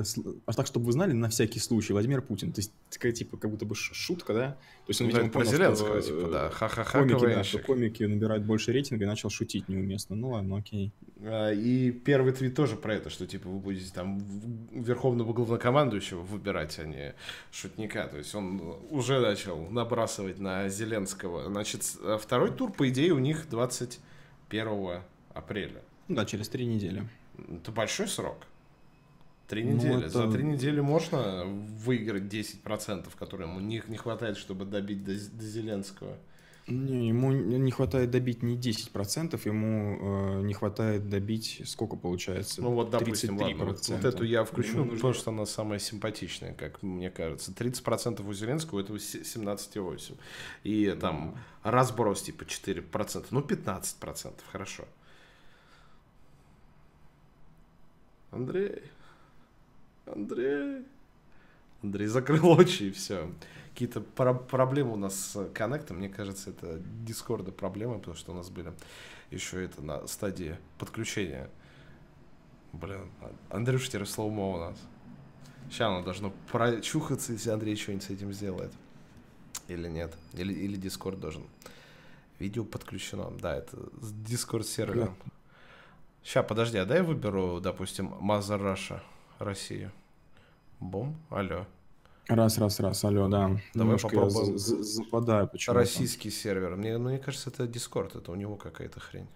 а 0.45 0.53
так, 0.53 0.65
чтобы 0.65 0.87
вы 0.87 0.91
знали, 0.91 1.13
на 1.13 1.29
всякий 1.29 1.59
случай, 1.59 1.93
Владимир 1.93 2.21
Путин, 2.21 2.51
то 2.51 2.59
есть 2.59 2.73
такая 2.89 3.11
типа 3.11 3.37
как 3.37 3.51
будто 3.51 3.65
бы 3.65 3.75
шутка, 3.75 4.33
да? 4.33 4.51
То 4.85 4.89
есть 4.89 5.01
он, 5.01 5.07
ну, 5.07 5.13
видимо, 5.13 5.29
понял, 5.29 5.51
Зеленского, 5.51 6.01
что, 6.01 6.11
типа, 6.11 6.29
да, 6.29 6.49
ха-ха-ха, 6.49 6.99
комики, 6.99 7.21
да, 7.21 7.43
что 7.43 7.59
комики 7.59 8.03
набирают 8.03 8.43
больше 8.43 8.71
рейтинга 8.71 9.05
и 9.05 9.07
начал 9.07 9.29
шутить 9.29 9.69
неуместно. 9.69 10.15
Ну 10.15 10.31
ладно, 10.31 10.57
окей. 10.57 10.91
А, 11.21 11.51
и 11.51 11.91
первый 11.91 12.33
твит 12.33 12.55
тоже 12.55 12.75
про 12.75 12.95
это, 12.95 13.09
что 13.09 13.27
типа 13.27 13.47
вы 13.47 13.59
будете 13.59 13.93
там 13.93 14.19
верховного 14.71 15.31
главнокомандующего 15.33 16.21
выбирать, 16.21 16.79
а 16.79 16.85
не 16.85 17.13
шутника. 17.51 18.07
То 18.07 18.17
есть 18.17 18.33
он 18.33 18.61
уже 18.89 19.19
начал 19.19 19.69
набрасывать 19.69 20.39
на 20.39 20.67
Зеленского. 20.67 21.45
Значит, 21.45 21.83
второй 22.19 22.51
тур, 22.51 22.71
по 22.71 22.89
идее, 22.89 23.13
у 23.13 23.19
них 23.19 23.47
21 23.49 25.01
апреля. 25.33 25.82
Да, 26.07 26.25
через 26.25 26.49
три 26.49 26.65
недели. 26.65 27.07
Это 27.49 27.71
большой 27.71 28.07
срок. 28.07 28.45
Три 29.47 29.63
ну, 29.63 29.73
недели. 29.73 30.05
Это... 30.05 30.09
За 30.09 30.31
три 30.31 30.43
недели 30.43 30.79
можно 30.79 31.43
выиграть 31.45 32.23
10%, 32.23 33.07
которые 33.17 33.49
ему 33.49 33.59
не, 33.59 33.81
не 33.87 33.97
хватает, 33.97 34.37
чтобы 34.37 34.65
добить 34.65 35.03
до, 35.03 35.13
до 35.13 35.45
Зеленского. 35.45 36.17
Не, 36.65 37.09
ему 37.09 37.31
не 37.31 37.71
хватает 37.71 38.09
добить 38.09 38.41
не 38.41 38.55
10%, 38.55 39.39
ему 39.45 40.39
э, 40.39 40.41
не 40.43 40.53
хватает 40.53 41.09
добить, 41.09 41.61
сколько 41.65 41.97
получается? 41.97 42.61
Ну 42.61 42.71
вот, 42.71 42.89
допустим, 42.89 43.37
ладно, 43.37 43.65
вот, 43.65 43.85
вот 43.85 44.05
эту 44.05 44.23
я 44.23 44.45
включу, 44.45 44.85
ну, 44.85 44.91
потому 44.91 45.13
что 45.13 45.31
она 45.31 45.45
самая 45.45 45.79
симпатичная, 45.79 46.53
как 46.53 46.81
мне 46.81 47.09
кажется. 47.09 47.51
30% 47.51 48.25
у 48.25 48.33
Зеленского, 48.33 48.79
это 48.79 48.93
17,8%. 48.93 50.17
И 50.63 50.97
там 50.99 51.37
да. 51.63 51.71
разброс 51.71 52.21
типа 52.21 52.43
4%, 52.43 53.25
ну 53.31 53.41
15%, 53.41 54.33
хорошо. 54.49 54.85
Андрей, 58.33 58.81
Андрей. 60.05 60.85
Андрей 61.81 62.07
закрыл 62.07 62.49
очи 62.57 62.83
и 62.83 62.91
все. 62.91 63.31
Какие-то 63.71 64.01
про- 64.01 64.33
проблемы 64.33 64.93
у 64.93 64.97
нас 64.97 65.15
с 65.15 65.49
коннектом. 65.53 65.97
Мне 65.97 66.09
кажется, 66.09 66.51
это 66.51 66.79
дискорда 67.05 67.51
проблемы, 67.51 67.99
потому 67.99 68.15
что 68.15 68.31
у 68.31 68.35
нас 68.35 68.49
были 68.49 68.71
еще 69.31 69.63
это 69.63 69.81
на 69.81 70.05
стадии 70.07 70.57
подключения. 70.77 71.49
Блин, 72.71 73.09
Андрюш 73.49 73.87
теперь 73.89 74.05
slow-mo 74.05 74.55
у 74.55 74.57
нас. 74.57 74.77
Сейчас 75.69 75.87
оно 75.89 76.03
должно 76.03 76.33
прочухаться, 76.51 77.33
если 77.33 77.49
Андрей 77.49 77.75
что-нибудь 77.75 78.03
с 78.03 78.09
этим 78.09 78.33
сделает. 78.33 78.73
Или 79.67 79.87
нет. 79.87 80.15
Или, 80.33 80.53
или 80.53 80.79
Discord 80.79 81.17
должен. 81.17 81.43
Видео 82.39 82.63
подключено. 82.63 83.31
Да, 83.39 83.55
это 83.55 83.77
Discord 83.77 84.63
сервер. 84.63 85.11
Сейчас, 86.23 86.45
подожди, 86.47 86.77
а 86.77 86.85
дай 86.85 86.99
я 86.99 87.03
выберу, 87.03 87.59
допустим, 87.61 88.13
Mother 88.21 88.59
Russia, 88.59 88.99
Россию. 89.39 89.91
Бум, 90.79 91.15
алло. 91.29 91.65
Раз, 92.27 92.57
раз, 92.57 92.79
раз, 92.79 93.03
алло, 93.03 93.27
да. 93.27 93.47
Давай 93.47 93.61
Немножко 93.73 94.09
попробуем. 94.09 94.57
западаю 94.57 95.47
почему 95.49 95.75
Российский 95.75 96.31
сервер. 96.31 96.75
Мне, 96.77 96.97
ну, 96.97 97.09
мне 97.09 97.19
кажется, 97.19 97.49
это 97.49 97.65
Discord, 97.65 98.17
это 98.17 98.31
у 98.31 98.35
него 98.35 98.55
какая-то 98.55 98.99
хрень. 99.01 99.27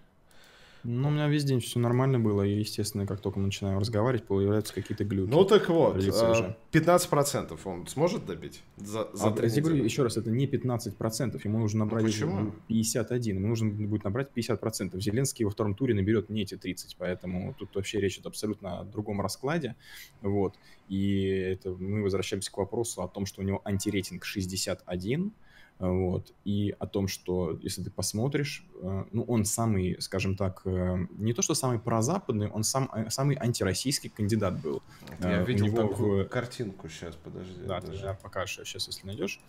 Ну, 0.90 1.08
у 1.08 1.10
меня 1.10 1.28
весь 1.28 1.44
день 1.44 1.60
все 1.60 1.78
нормально 1.78 2.18
было, 2.18 2.42
и, 2.42 2.60
естественно, 2.60 3.06
как 3.06 3.20
только 3.20 3.38
мы 3.38 3.44
начинаем 3.44 3.78
разговаривать, 3.78 4.24
появляются 4.26 4.72
какие-то 4.72 5.04
глюки. 5.04 5.30
Ну, 5.30 5.44
так 5.44 5.68
вот, 5.68 5.98
15% 5.98 7.60
а, 7.62 7.68
он 7.68 7.86
сможет 7.88 8.24
добить 8.24 8.62
за, 8.78 9.06
за 9.12 9.28
а, 9.28 9.46
Я 9.46 9.60
говорю 9.60 9.84
еще 9.84 10.02
раз, 10.02 10.16
это 10.16 10.30
не 10.30 10.46
15%, 10.46 11.38
ему 11.44 11.58
нужно 11.58 11.80
набрать 11.80 12.04
ну, 12.04 12.08
почему? 12.08 12.54
51, 12.68 13.36
ему 13.36 13.48
нужно 13.48 13.68
будет 13.68 14.04
набрать 14.04 14.30
50%. 14.34 14.98
Зеленский 14.98 15.44
во 15.44 15.50
втором 15.50 15.74
туре 15.74 15.94
наберет 15.94 16.30
не 16.30 16.40
эти 16.40 16.56
30, 16.56 16.96
поэтому 16.96 17.54
тут 17.58 17.74
вообще 17.74 18.00
речь 18.00 18.14
идет 18.14 18.28
абсолютно 18.28 18.80
о 18.80 18.84
другом 18.84 19.20
раскладе, 19.20 19.76
вот. 20.22 20.54
И 20.88 21.26
это 21.26 21.68
мы 21.72 22.02
возвращаемся 22.02 22.50
к 22.50 22.56
вопросу 22.56 23.02
о 23.02 23.08
том, 23.08 23.26
что 23.26 23.42
у 23.42 23.44
него 23.44 23.60
антирейтинг 23.62 24.24
61, 24.24 25.32
вот, 25.78 26.32
и 26.44 26.74
о 26.78 26.86
том, 26.86 27.06
что 27.06 27.56
если 27.62 27.84
ты 27.84 27.90
посмотришь, 27.90 28.66
э, 28.82 29.04
ну, 29.12 29.22
он 29.22 29.44
самый, 29.44 30.00
скажем 30.00 30.36
так, 30.36 30.62
э, 30.64 31.06
не 31.18 31.32
то 31.32 31.40
что 31.40 31.54
самый 31.54 31.78
прозападный, 31.78 32.48
он 32.48 32.64
сам, 32.64 32.90
э, 32.92 33.10
самый 33.10 33.36
антироссийский 33.36 34.10
кандидат 34.10 34.60
был. 34.60 34.82
Я 35.20 35.42
видел 35.42 35.72
такую 35.72 36.24
в... 36.24 36.28
картинку 36.28 36.88
сейчас, 36.88 37.14
подожди. 37.14 37.62
Да, 37.64 37.80
ты 37.80 37.92
даже 37.92 38.18
покажешь 38.20 38.68
сейчас, 38.68 38.88
если 38.88 39.06
найдешь, 39.06 39.40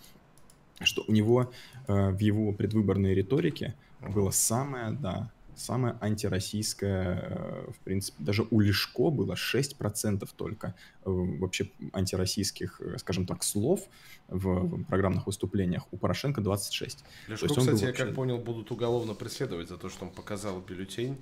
что 0.82 1.04
у 1.08 1.12
него 1.12 1.52
в 1.88 2.20
его 2.20 2.54
предвыборной 2.54 3.14
риторике 3.14 3.76
было 4.00 4.30
самое, 4.30 4.92
да, 4.92 5.32
самое 5.60 5.98
антироссийское, 6.02 7.20
э, 7.22 7.72
в 7.72 7.80
принципе, 7.84 8.24
даже 8.24 8.48
у 8.50 8.60
Лешко 8.60 9.10
было 9.10 9.34
6% 9.34 10.28
только 10.36 10.68
э, 10.68 10.74
вообще 11.06 11.70
антироссийских, 11.94 12.82
э, 12.82 12.98
скажем 12.98 13.26
так, 13.26 13.44
слов 13.44 13.82
в 14.28 14.84
программных 14.86 15.28
выступлениях, 15.28 15.84
у 15.92 15.98
Порошенко 15.98 16.42
26. 16.42 17.04
Лешко, 17.28 17.48
кстати, 17.48 17.70
вообще... 17.70 17.86
я 17.86 17.94
как 17.94 18.16
понял, 18.16 18.38
будут 18.38 18.72
уголовно 18.72 19.14
преследовать 19.14 19.70
за 19.70 19.78
то, 19.78 19.90
что 19.90 20.06
он 20.06 20.12
показал 20.12 20.60
бюллетень 20.62 21.18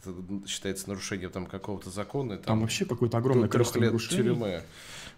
это 0.00 0.14
считается 0.46 0.88
нарушением 0.88 1.30
там 1.30 1.46
какого-то 1.46 1.90
закона. 1.90 2.36
Там, 2.36 2.44
там 2.44 2.60
вообще 2.60 2.84
какое-то 2.84 3.18
огромное 3.18 3.48
количество 3.48 3.80
лет 3.80 3.88
нарушений. 3.88 4.22
тюрьмы. 4.22 4.62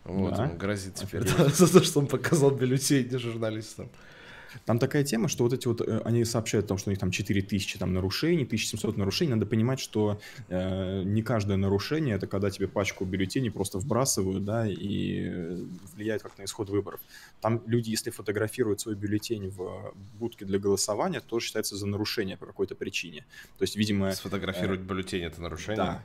Вот, 0.04 0.34
да? 0.34 0.44
он 0.44 0.56
грозит 0.56 0.94
теперь 0.94 1.24
да, 1.24 1.48
за 1.48 1.70
то, 1.70 1.84
что 1.84 2.00
он 2.00 2.06
показал 2.06 2.50
бюллетень 2.50 3.18
журналистам. 3.18 3.90
Там 4.64 4.78
такая 4.78 5.04
тема, 5.04 5.28
что 5.28 5.44
вот 5.44 5.52
эти 5.52 5.66
вот, 5.66 5.80
э, 5.80 6.00
они 6.04 6.24
сообщают 6.24 6.66
о 6.66 6.68
том, 6.68 6.78
что 6.78 6.90
у 6.90 6.92
них 6.92 6.98
там 6.98 7.10
4000 7.10 7.78
там 7.78 7.92
нарушений, 7.92 8.44
1700 8.44 8.96
нарушений. 8.96 9.32
Надо 9.32 9.46
понимать, 9.46 9.80
что 9.80 10.20
э, 10.48 11.02
не 11.04 11.22
каждое 11.22 11.56
нарушение 11.56 12.16
это 12.16 12.26
когда 12.26 12.50
тебе 12.50 12.68
пачку 12.68 13.04
бюллетеней 13.04 13.50
просто 13.50 13.78
вбрасывают, 13.78 14.44
да, 14.44 14.66
и 14.66 15.58
влияет 15.94 16.22
как 16.22 16.38
на 16.38 16.44
исход 16.44 16.68
выборов. 16.70 17.00
Там 17.40 17.62
люди, 17.66 17.90
если 17.90 18.10
фотографируют 18.10 18.80
свой 18.80 18.94
бюллетень 18.94 19.48
в 19.48 19.94
будке 20.18 20.44
для 20.44 20.58
голосования, 20.58 21.20
то 21.20 21.40
считается 21.40 21.76
за 21.76 21.86
нарушение 21.86 22.36
по 22.36 22.46
какой-то 22.46 22.74
причине. 22.74 23.24
То 23.58 23.62
есть, 23.62 23.76
видимо... 23.76 24.12
Сфотографировать 24.12 24.80
э, 24.80 24.84
бюллетень 24.84 25.22
это 25.22 25.40
нарушение? 25.40 25.76
Да, 25.76 26.02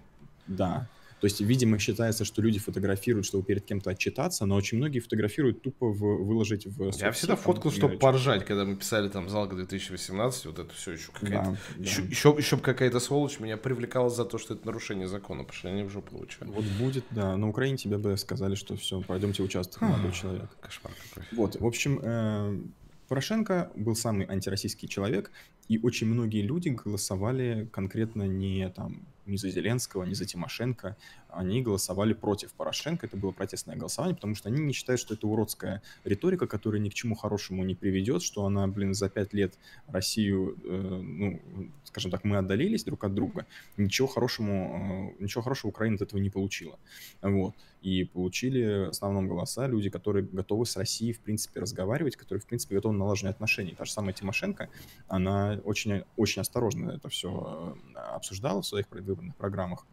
да. 0.48 0.90
То 1.22 1.28
есть, 1.28 1.42
видимо, 1.42 1.80
считается, 1.80 2.26
что 2.26 2.42
люди 2.42 2.60
фотографируют, 2.60 3.26
чтобы 3.26 3.44
перед 3.46 3.66
кем-то 3.66 3.92
отчитаться, 3.92 4.46
но 4.46 4.56
очень 4.56 4.78
многие 4.78 5.00
фотографируют 5.00 5.62
тупо 5.62 5.88
в, 5.88 6.00
выложить 6.00 6.66
в. 6.66 6.92
Я 7.00 7.12
всегда 7.12 7.36
фоткал, 7.36 7.72
чтобы 7.72 7.98
поржать, 7.98 8.46
когда 8.46 8.66
мы 8.66 8.76
писали 8.76 9.10
там 9.10 9.30
«Залга 9.30 9.56
2018», 9.62 10.48
вот 10.48 10.60
это 10.60 10.74
все 10.74 10.92
еще 10.92 11.12
какая-то... 11.12 11.58
Да, 11.78 11.84
еще, 11.84 12.02
да. 12.02 12.08
еще, 12.08 12.36
еще 12.38 12.58
какая-то 12.58 13.00
сволочь 13.00 13.40
меня 13.40 13.58
привлекала 13.58 14.10
за 14.10 14.26
то, 14.26 14.38
что 14.38 14.54
это 14.54 14.66
нарушение 14.66 15.08
закона, 15.08 15.44
потому 15.44 15.58
что 15.58 15.70
они 15.70 15.88
жопу 15.88 16.12
получали. 16.18 16.50
Вот 16.50 16.66
будет, 16.80 17.06
да. 17.12 17.38
На 17.38 17.48
Украине 17.48 17.78
тебе 17.78 17.98
бы 17.98 18.18
сказали, 18.18 18.56
что 18.56 18.76
все, 18.76 19.02
пойдемте 19.02 19.42
участвовать, 19.44 19.82
молодой 19.82 20.12
человек. 20.12 20.50
Кошмар 20.60 20.94
какой. 21.10 21.26
Вот, 21.32 21.60
в 21.60 21.66
общем, 21.66 22.00
э, 22.02 22.60
Порошенко 23.08 23.72
был 23.76 23.96
самый 23.96 24.26
антироссийский 24.28 24.88
человек, 24.88 25.32
и 25.68 25.80
очень 25.80 26.08
многие 26.08 26.42
люди 26.42 26.70
голосовали 26.70 27.70
конкретно 27.72 28.24
не 28.24 28.70
там 28.70 29.08
ни 29.26 29.38
за 29.38 29.50
Зеленского, 29.50 30.04
ни 30.04 30.14
за 30.14 30.26
Тимошенко. 30.26 30.96
Они 31.36 31.62
голосовали 31.62 32.14
против 32.14 32.54
Порошенко. 32.54 33.08
Это 33.08 33.18
было 33.18 33.32
протестное 33.32 33.76
голосование, 33.76 34.16
потому 34.16 34.36
что 34.36 34.50
они 34.50 34.62
не 34.62 34.74
считают, 34.74 35.02
что 35.02 35.16
это 35.16 35.28
уродская 35.28 35.82
риторика, 36.06 36.48
которая 36.48 36.82
ни 36.82 36.90
к 36.90 36.94
чему 36.94 37.16
хорошему 37.16 37.64
не 37.66 37.76
приведет, 37.76 38.24
что 38.24 38.46
она, 38.46 38.68
блин, 38.68 38.94
за 38.94 39.10
пять 39.10 39.34
лет 39.34 39.54
Россию, 39.88 40.58
э, 40.64 41.02
ну, 41.04 41.42
скажем 41.84 42.12
так, 42.12 42.24
мы 42.24 42.38
отдалились 42.38 42.86
друг 42.86 43.04
от 43.04 43.14
друга. 43.14 43.46
Ничего 43.76 44.08
хорошему, 44.08 45.14
э, 45.20 45.24
ничего 45.24 45.42
хорошего 45.42 45.70
Украина 45.70 45.96
от 45.96 46.04
этого 46.04 46.20
не 46.20 46.30
получила. 46.30 46.80
Вот. 47.22 47.54
И 47.82 48.06
получили 48.06 48.88
в 48.88 48.90
основном 48.90 49.28
голоса 49.28 49.68
люди, 49.68 49.90
которые 49.90 50.26
готовы 50.26 50.66
с 50.66 50.78
Россией, 50.78 51.14
в 51.14 51.20
принципе, 51.20 51.60
разговаривать, 51.60 52.16
которые, 52.16 52.42
в 52.42 52.46
принципе, 52.48 52.76
готовы 52.76 52.96
налаживать 52.96 53.36
отношения. 53.36 53.76
Та 53.76 53.86
же 53.86 53.92
самая 53.92 54.14
Тимошенко, 54.14 54.70
она 55.08 55.60
очень, 55.66 56.04
очень 56.16 56.42
осторожно 56.42 56.92
это 56.92 57.10
все 57.10 57.76
э, 57.94 58.00
обсуждала 58.00 58.62
в 58.62 58.66
своих 58.66 58.88
предвыборных 58.88 59.36
программах. 59.36 59.86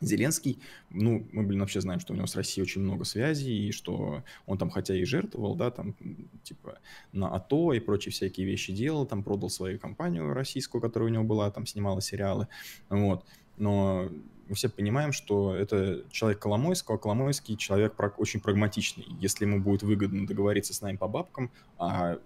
Зеленский, 0.00 0.58
ну, 0.90 1.26
мы, 1.32 1.44
блин, 1.44 1.60
вообще 1.60 1.80
знаем, 1.80 2.00
что 2.00 2.12
у 2.12 2.16
него 2.16 2.26
с 2.26 2.34
Россией 2.34 2.64
очень 2.64 2.82
много 2.82 3.04
связей, 3.04 3.68
и 3.68 3.72
что 3.72 4.22
он 4.46 4.58
там 4.58 4.70
хотя 4.70 4.94
и 4.94 5.04
жертвовал, 5.04 5.54
да, 5.54 5.70
там, 5.70 5.94
типа, 6.42 6.78
на 7.12 7.34
АТО 7.34 7.72
и 7.72 7.80
прочие 7.80 8.12
всякие 8.12 8.46
вещи 8.46 8.72
делал, 8.72 9.06
там, 9.06 9.22
продал 9.22 9.50
свою 9.50 9.78
компанию 9.78 10.34
российскую, 10.34 10.82
которая 10.82 11.10
у 11.10 11.12
него 11.12 11.24
была, 11.24 11.50
там, 11.50 11.64
снимала 11.66 12.00
сериалы, 12.00 12.48
вот, 12.90 13.24
но 13.56 14.10
мы 14.48 14.54
все 14.56 14.68
понимаем, 14.68 15.12
что 15.12 15.54
это 15.54 16.04
человек 16.10 16.38
Коломойского, 16.40 16.98
Коломойский 16.98 17.56
человек 17.56 17.94
очень 18.18 18.40
прагматичный. 18.40 19.06
Если 19.20 19.44
ему 19.44 19.60
будет 19.60 19.82
выгодно 19.82 20.26
договориться 20.26 20.74
с 20.74 20.82
нами 20.82 20.96
по 20.96 21.08
бабкам, 21.08 21.50
а 21.78 22.18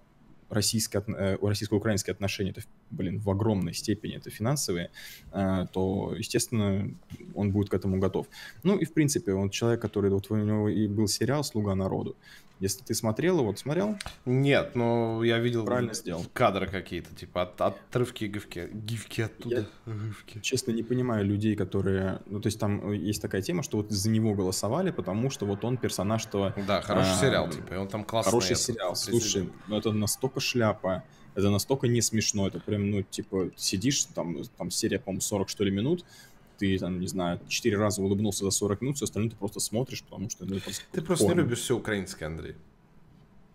российско, 0.50 1.04
э, 1.06 1.36
российско-украинские 1.40 2.12
отношения, 2.12 2.50
это, 2.50 2.62
блин, 2.90 3.18
в 3.18 3.30
огромной 3.30 3.74
степени 3.74 4.16
это 4.16 4.30
финансовые, 4.30 4.90
э, 5.32 5.66
то, 5.72 6.14
естественно, 6.16 6.90
он 7.34 7.52
будет 7.52 7.68
к 7.68 7.74
этому 7.74 7.98
готов. 7.98 8.26
Ну 8.62 8.76
и, 8.76 8.84
в 8.84 8.92
принципе, 8.92 9.32
он 9.32 9.50
человек, 9.50 9.80
который, 9.80 10.10
вот 10.10 10.30
у 10.30 10.36
него 10.36 10.68
и 10.68 10.88
был 10.88 11.08
сериал 11.08 11.44
«Слуга 11.44 11.74
народу», 11.74 12.16
если 12.60 12.82
ты 12.82 12.94
смотрел 12.94 13.38
его, 13.38 13.54
смотрел? 13.56 13.96
Нет, 14.24 14.74
но 14.74 15.22
я 15.24 15.38
видел 15.38 15.64
Правильно 15.64 15.94
сделал. 15.94 16.24
кадры 16.32 16.66
какие-то, 16.66 17.14
типа 17.14 17.42
от, 17.42 17.60
отрывки 17.60 18.24
гифки, 18.24 18.68
гифки 18.72 19.22
оттуда. 19.22 19.68
Я, 19.86 20.40
честно, 20.40 20.72
не 20.72 20.82
понимаю 20.82 21.24
людей, 21.24 21.56
которые... 21.56 22.20
Ну, 22.26 22.40
то 22.40 22.48
есть 22.48 22.58
там 22.58 22.92
есть 22.92 23.22
такая 23.22 23.42
тема, 23.42 23.62
что 23.62 23.78
вот 23.78 23.90
за 23.90 24.10
него 24.10 24.34
голосовали, 24.34 24.90
потому 24.90 25.30
что 25.30 25.46
вот 25.46 25.64
он 25.64 25.76
персонаж, 25.76 26.22
что... 26.22 26.52
Да, 26.66 26.80
хороший 26.82 27.12
а, 27.12 27.20
сериал, 27.20 27.50
типа, 27.50 27.74
и 27.74 27.76
он 27.76 27.88
там 27.88 28.04
классный. 28.04 28.30
Хороший 28.30 28.52
это, 28.52 28.60
сериал. 28.62 28.96
Слушай, 28.96 29.50
ну 29.68 29.76
это 29.76 29.92
настолько 29.92 30.40
шляпа, 30.40 31.04
это 31.34 31.50
настолько 31.50 31.86
не 31.86 32.02
смешно, 32.02 32.48
это 32.48 32.58
прям, 32.58 32.90
ну, 32.90 33.02
типа, 33.02 33.50
сидишь, 33.56 34.04
там, 34.06 34.42
там 34.56 34.70
серия, 34.70 34.98
по-моему, 34.98 35.20
40, 35.20 35.48
что 35.48 35.64
ли, 35.64 35.70
минут, 35.70 36.04
ты, 36.58 36.78
там, 36.78 37.00
не 37.00 37.06
знаю, 37.06 37.40
четыре 37.48 37.76
раза 37.76 38.02
улыбнулся 38.02 38.44
за 38.44 38.50
40 38.50 38.82
минут, 38.82 38.96
все 38.96 39.04
остальное 39.04 39.30
ты 39.30 39.36
просто 39.36 39.60
смотришь, 39.60 40.02
потому 40.02 40.28
что... 40.28 40.44
Ну, 40.44 40.58
просто 40.60 40.82
ты 40.92 41.02
просто 41.02 41.26
не 41.26 41.34
любишь 41.34 41.60
все 41.60 41.76
украинское, 41.76 42.28
Андрей. 42.28 42.54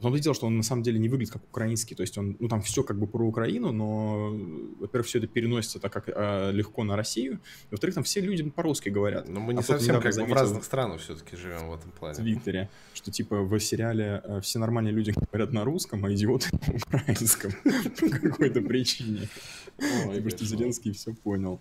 Но 0.03 0.11
то 0.11 0.17
дело, 0.17 0.35
что 0.35 0.47
он 0.47 0.57
на 0.57 0.63
самом 0.63 0.83
деле 0.83 0.99
не 0.99 1.09
выглядит 1.09 1.33
как 1.33 1.43
украинский, 1.43 1.95
то 1.95 2.01
есть 2.01 2.17
он, 2.17 2.35
ну 2.39 2.47
там 2.47 2.61
все 2.61 2.83
как 2.83 2.99
бы 2.99 3.07
про 3.07 3.25
Украину, 3.25 3.71
но, 3.71 4.37
во-первых, 4.79 5.07
все 5.07 5.19
это 5.19 5.27
переносится 5.27 5.79
так 5.79 5.93
как 5.93 6.09
э, 6.09 6.51
легко 6.51 6.83
на 6.83 6.95
Россию, 6.95 7.39
во-вторых, 7.71 7.95
там 7.95 8.03
все 8.03 8.21
люди 8.21 8.43
по-русски 8.49 8.89
говорят. 8.89 9.29
Но 9.29 9.39
мы 9.39 9.53
не 9.53 9.59
а 9.59 9.63
совсем 9.63 10.01
как 10.01 10.15
бы 10.15 10.25
в 10.25 10.33
разных 10.33 10.63
странах 10.63 11.01
все-таки 11.01 11.37
живем 11.37 11.69
в 11.69 11.73
этом 11.73 11.91
плане. 11.91 12.15
В 12.15 12.17
Твиттере, 12.17 12.69
что 12.93 13.11
типа 13.11 13.41
в 13.41 13.59
сериале 13.59 14.21
э, 14.23 14.41
все 14.41 14.59
нормальные 14.59 14.93
люди 14.93 15.13
говорят 15.31 15.53
на 15.53 15.63
русском, 15.63 16.03
а 16.05 16.13
идиоты 16.13 16.49
на 16.67 16.75
украинском 16.75 17.51
по 17.99 18.09
какой-то 18.09 18.61
причине. 18.61 19.29
Потому 19.77 20.29
что 20.29 20.45
Зеленский 20.45 20.91
все 20.91 21.13
понял. 21.13 21.59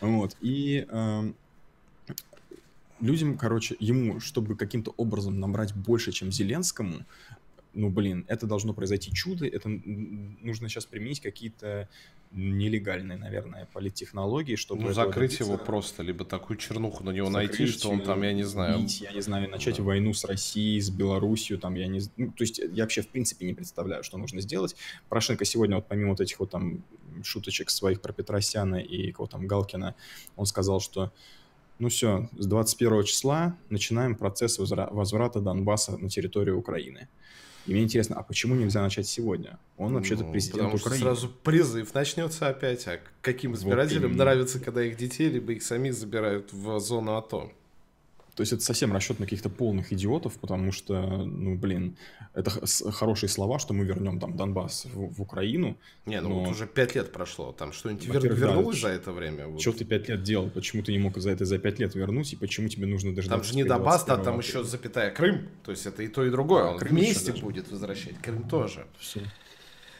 Вот, 0.00 0.36
и 0.40 0.86
эм, 0.90 1.34
людям, 3.00 3.38
короче, 3.38 3.76
ему, 3.78 4.20
чтобы 4.20 4.56
каким-то 4.56 4.92
образом 4.96 5.40
набрать 5.40 5.74
больше, 5.74 6.12
чем 6.12 6.32
Зеленскому, 6.32 7.04
ну, 7.74 7.90
блин, 7.90 8.24
это 8.28 8.46
должно 8.46 8.72
произойти 8.72 9.12
чудо, 9.12 9.46
это 9.46 9.68
нужно 9.68 10.68
сейчас 10.68 10.86
применить 10.86 11.20
какие-то 11.20 11.88
нелегальные, 12.30 13.16
наверное, 13.16 13.68
политтехнологии, 13.72 14.56
чтобы... 14.56 14.82
Ну, 14.82 14.92
закрыть 14.92 15.38
его 15.38 15.56
просто, 15.56 16.02
либо 16.02 16.24
такую 16.24 16.56
чернуху 16.56 17.04
на 17.04 17.10
него 17.10 17.30
закрыть, 17.30 17.58
найти, 17.58 17.66
что 17.66 17.90
он 17.90 18.00
там, 18.00 18.22
я 18.22 18.32
не 18.32 18.42
знаю... 18.42 18.80
Бить, 18.80 19.00
я 19.00 19.12
не 19.12 19.20
знаю, 19.20 19.48
начать 19.48 19.76
да. 19.76 19.82
войну 19.84 20.12
с 20.12 20.24
Россией, 20.24 20.80
с 20.80 20.90
Белоруссией, 20.90 21.60
там, 21.60 21.74
я 21.74 21.86
не... 21.86 22.00
Ну, 22.16 22.32
то 22.32 22.42
есть 22.42 22.58
я 22.58 22.84
вообще, 22.84 23.02
в 23.02 23.08
принципе, 23.08 23.46
не 23.46 23.54
представляю, 23.54 24.02
что 24.02 24.18
нужно 24.18 24.40
сделать. 24.40 24.74
Порошенко 25.08 25.44
сегодня, 25.44 25.76
вот 25.76 25.86
помимо 25.86 26.10
вот 26.10 26.20
этих 26.20 26.40
вот 26.40 26.50
там 26.50 26.82
шуточек 27.22 27.70
своих 27.70 28.00
про 28.00 28.12
Петросяна 28.12 28.76
и 28.76 29.12
кого 29.12 29.28
там 29.28 29.46
Галкина, 29.46 29.94
он 30.36 30.46
сказал, 30.46 30.80
что 30.80 31.12
ну 31.78 31.88
все, 31.88 32.28
с 32.38 32.46
21 32.46 33.04
числа 33.04 33.56
начинаем 33.68 34.14
процесс 34.14 34.58
возврата 34.58 35.40
Донбасса 35.40 35.96
на 35.96 36.08
территорию 36.08 36.58
Украины. 36.58 37.08
И 37.66 37.72
мне 37.72 37.82
интересно, 37.82 38.16
а 38.16 38.22
почему 38.22 38.54
нельзя 38.54 38.82
начать 38.82 39.06
сегодня? 39.06 39.58
Он 39.78 39.92
ну, 39.92 39.98
вообще-то 39.98 40.24
президент 40.24 40.58
потому 40.58 40.76
Украины. 40.76 40.96
Что 40.96 41.04
сразу 41.04 41.28
призыв 41.28 41.94
начнется 41.94 42.48
опять. 42.48 42.86
А 42.86 43.00
каким 43.22 43.54
избирателям 43.54 44.10
вот 44.10 44.18
нравится, 44.18 44.60
когда 44.60 44.84
их 44.84 44.96
детей, 44.96 45.28
либо 45.30 45.52
их 45.52 45.62
самих 45.62 45.94
забирают 45.94 46.52
в 46.52 46.78
зону 46.80 47.16
АТО? 47.16 47.50
То 48.34 48.40
есть 48.40 48.52
это 48.52 48.62
совсем 48.62 48.92
расчет 48.92 49.20
на 49.20 49.26
каких-то 49.26 49.48
полных 49.48 49.92
идиотов, 49.92 50.34
потому 50.38 50.72
что, 50.72 51.00
ну, 51.24 51.56
блин, 51.56 51.96
это 52.34 52.50
хорошие 52.90 53.30
слова, 53.30 53.58
что 53.58 53.74
мы 53.74 53.84
вернем 53.84 54.18
там 54.18 54.36
Донбасс 54.36 54.86
в, 54.86 55.14
в 55.14 55.22
Украину. 55.22 55.76
Не, 56.04 56.20
ну 56.20 56.30
но... 56.30 56.40
вот 56.40 56.50
уже 56.50 56.66
пять 56.66 56.94
лет 56.96 57.12
прошло, 57.12 57.52
там 57.52 57.72
что-нибудь 57.72 58.06
вер... 58.06 58.34
вернулось 58.34 58.80
да, 58.80 58.88
за 58.88 58.94
это 58.94 59.12
время? 59.12 59.46
Вот. 59.46 59.60
Что 59.60 59.72
ты 59.72 59.84
пять 59.84 60.08
лет 60.08 60.22
делал? 60.22 60.50
Почему 60.50 60.82
ты 60.82 60.90
не 60.92 60.98
мог 60.98 61.16
за 61.16 61.30
это 61.30 61.44
за 61.44 61.58
пять 61.58 61.78
лет 61.78 61.94
вернуть, 61.94 62.32
и 62.32 62.36
почему 62.36 62.68
тебе 62.68 62.86
нужно 62.86 63.14
дождаться? 63.14 63.38
Там 63.38 63.44
же 63.44 63.54
не 63.54 63.64
Донбасс, 63.64 64.04
а 64.08 64.16
там 64.16 64.38
еще 64.40 64.64
запятая 64.64 65.10
Крым, 65.12 65.48
то 65.62 65.70
есть 65.70 65.86
это 65.86 66.02
и 66.02 66.08
то, 66.08 66.24
и 66.24 66.30
другое, 66.30 66.64
он 66.64 66.78
Крым 66.78 66.96
вместе 66.96 67.32
будет 67.32 67.70
возвращать, 67.70 68.18
Крым 68.20 68.48
тоже. 68.48 68.86
Все. 68.98 69.20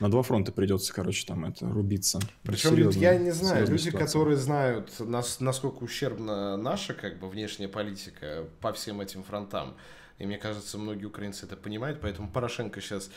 На 0.01 0.11
два 0.11 0.23
фронта 0.23 0.53
придется, 0.53 0.93
короче, 0.93 1.27
там 1.27 1.45
это 1.45 1.69
рубиться. 1.69 2.21
Причем 2.43 2.71
серьезно, 2.71 3.01
я 3.01 3.17
не 3.17 3.31
знаю, 3.31 3.67
люди, 3.69 3.83
ситуация. 3.83 4.07
которые 4.07 4.37
знают, 4.37 5.01
нас, 5.01 5.41
насколько 5.41 5.83
ущербна 5.85 6.57
наша 6.57 6.95
как 6.95 7.19
бы 7.19 7.29
внешняя 7.29 7.69
политика 7.69 8.45
по 8.61 8.73
всем 8.73 9.01
этим 9.01 9.23
фронтам. 9.23 9.77
И 10.19 10.27
мне 10.27 10.39
кажется, 10.39 10.79
многие 10.79 11.07
украинцы 11.07 11.47
это 11.47 11.57
понимают, 11.57 12.01
поэтому 12.01 12.29
Порошенко 12.31 12.81
сейчас 12.81 13.11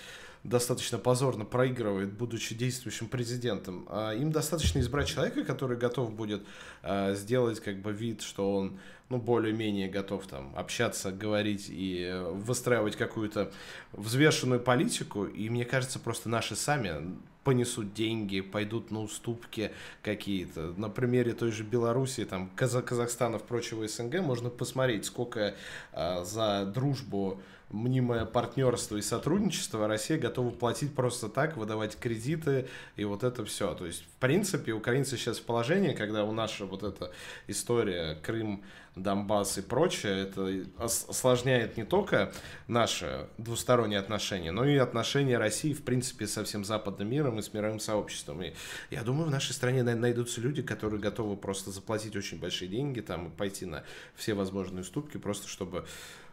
достаточно 0.44 0.98
позорно 0.98 1.46
проигрывает, 1.46 2.14
будучи 2.14 2.56
действующим 2.56 3.08
президентом. 3.08 3.86
А 3.90 4.14
им 4.14 4.32
достаточно 4.32 4.80
избрать 4.80 5.08
человека, 5.08 5.44
который 5.44 5.78
готов 5.78 6.14
будет 6.14 6.44
а, 6.84 7.14
сделать 7.14 7.60
как 7.60 7.82
бы 7.82 7.92
вид, 7.92 8.22
что 8.22 8.56
он 8.56 8.80
ну, 9.10 9.18
более-менее 9.18 9.90
готов 9.90 10.28
там 10.28 10.54
общаться, 10.56 11.12
говорить 11.12 11.68
и 11.70 12.20
выстраивать 12.32 12.96
какую-то 12.96 13.52
взвешенную 13.94 14.60
политику. 14.60 15.26
И 15.26 15.50
мне 15.50 15.66
кажется, 15.66 16.00
просто 16.00 16.30
наши 16.30 16.56
сами 16.56 17.18
понесут 17.48 17.94
деньги, 17.94 18.42
пойдут 18.42 18.92
на 18.92 19.00
уступки 19.02 19.72
какие-то. 20.04 20.74
На 20.76 20.90
примере 20.90 21.32
той 21.32 21.54
же 21.54 21.64
Беларуси, 21.64 22.26
там, 22.26 22.50
Казахстана, 22.58 23.40
прочего 23.40 23.88
СНГ 23.88 24.20
можно 24.20 24.50
посмотреть, 24.50 25.06
сколько 25.06 25.56
э, 25.94 26.24
за 26.26 26.66
дружбу 26.66 27.40
мнимое 27.70 28.26
партнерство 28.26 28.98
и 28.98 29.02
сотрудничество 29.02 29.88
Россия 29.88 30.18
готова 30.18 30.52
платить 30.52 30.96
просто 30.96 31.30
так, 31.30 31.58
выдавать 31.58 31.98
кредиты 31.98 32.68
и 32.96 33.04
вот 33.04 33.24
это 33.24 33.44
все. 33.46 33.74
То 33.74 33.86
есть, 33.86 34.04
в 34.04 34.20
принципе, 34.20 34.72
украинцы 34.72 35.18
сейчас 35.18 35.40
в 35.40 35.44
положении, 35.44 35.94
когда 35.94 36.24
у 36.24 36.32
нас 36.32 36.60
вот 36.60 36.84
эта 36.84 37.12
история 37.48 38.16
Крым, 38.24 38.64
Донбасс 38.96 39.60
и 39.60 39.62
прочее, 39.62 40.24
это 40.24 40.66
осложняет 40.78 41.78
не 41.78 41.84
только 41.84 42.32
наши 42.68 43.28
двусторонние 43.38 44.00
отношения, 44.00 44.52
но 44.52 44.66
и 44.66 44.76
отношения 44.78 45.38
России, 45.38 45.74
в 45.74 45.84
принципе, 45.84 46.26
со 46.26 46.44
всем 46.44 46.66
западным 46.66 47.10
миром 47.10 47.38
и 47.38 47.42
с 47.42 47.54
мировым 47.54 47.80
сообществом. 47.80 48.42
И 48.42 48.54
я 48.90 49.04
думаю, 49.04 49.28
в 49.28 49.32
нашей 49.32 49.54
стране 49.54 49.84
найдутся 49.84 50.42
люди, 50.42 50.62
которые 50.62 51.00
готовы 51.00 51.38
просто 51.38 51.70
заплатить 51.70 52.16
очень 52.16 52.40
большие 52.40 52.70
деньги 52.70 53.02
там 53.02 53.28
и 53.28 53.30
пойти 53.30 53.66
на 53.66 53.84
все 54.16 54.34
возможные 54.34 54.82
уступки, 54.82 55.18
просто 55.18 55.48
чтобы 55.48 55.86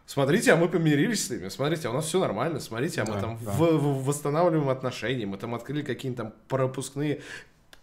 Смотрите, 0.05 0.53
а 0.53 0.55
мы 0.55 0.69
помирились 0.69 1.25
с 1.25 1.29
ними. 1.29 1.49
Смотрите, 1.49 1.87
а 1.87 1.91
у 1.91 1.93
нас 1.93 2.05
все 2.05 2.19
нормально. 2.19 2.59
Смотрите, 2.59 3.01
а 3.01 3.05
мы 3.05 3.13
да, 3.13 3.21
там 3.21 3.39
да. 3.43 3.51
В, 3.51 3.77
в, 3.77 4.05
восстанавливаем 4.05 4.69
отношения. 4.69 5.25
Мы 5.25 5.37
там 5.37 5.55
открыли 5.55 5.81
какие-нибудь 5.81 6.17
там 6.17 6.33
пропускные 6.47 7.21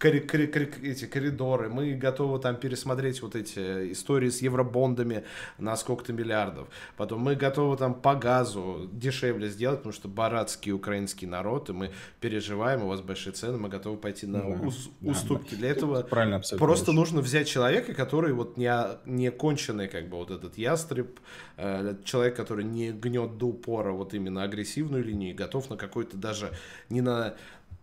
эти 0.04 1.06
коридоры, 1.06 1.68
мы 1.68 1.94
готовы 1.94 2.38
там 2.38 2.56
пересмотреть 2.56 3.22
вот 3.22 3.36
эти 3.36 3.92
истории 3.92 4.30
с 4.30 4.42
евробондами 4.42 5.24
на 5.58 5.76
сколько-то 5.76 6.12
миллиардов. 6.12 6.68
Потом 6.96 7.20
мы 7.20 7.34
готовы 7.34 7.76
там 7.76 7.94
по 7.94 8.14
газу 8.14 8.88
дешевле 8.92 9.48
сделать, 9.48 9.78
потому 9.78 9.92
что 9.92 10.08
баратский 10.08 10.72
украинский 10.72 11.26
народ, 11.26 11.70
и 11.70 11.72
мы 11.72 11.90
переживаем, 12.20 12.82
у 12.84 12.88
вас 12.88 13.00
большие 13.00 13.32
цены, 13.32 13.58
мы 13.58 13.68
готовы 13.68 13.96
пойти 13.96 14.26
на 14.26 14.40
да, 14.40 14.46
ус- 14.66 14.90
да, 15.00 15.10
уступки. 15.10 15.50
Да. 15.52 15.56
Для 15.56 15.70
этого 15.70 16.02
Правильно, 16.02 16.40
просто 16.58 16.86
точно. 16.86 16.92
нужно 16.92 17.20
взять 17.20 17.48
человека, 17.48 17.94
который 17.94 18.32
вот 18.32 18.56
не, 18.56 18.72
не 19.06 19.30
конченый, 19.30 19.88
как 19.88 20.08
бы 20.08 20.16
вот 20.16 20.30
этот 20.30 20.58
ястреб, 20.58 21.20
э, 21.56 21.96
человек, 22.04 22.36
который 22.36 22.64
не 22.64 22.90
гнет 22.92 23.38
до 23.38 23.46
упора 23.46 23.92
вот 23.92 24.14
именно 24.14 24.42
агрессивную 24.42 25.04
линию, 25.04 25.34
готов 25.34 25.70
на 25.70 25.76
какой-то 25.76 26.16
даже 26.16 26.52
не 26.88 27.00
на 27.00 27.34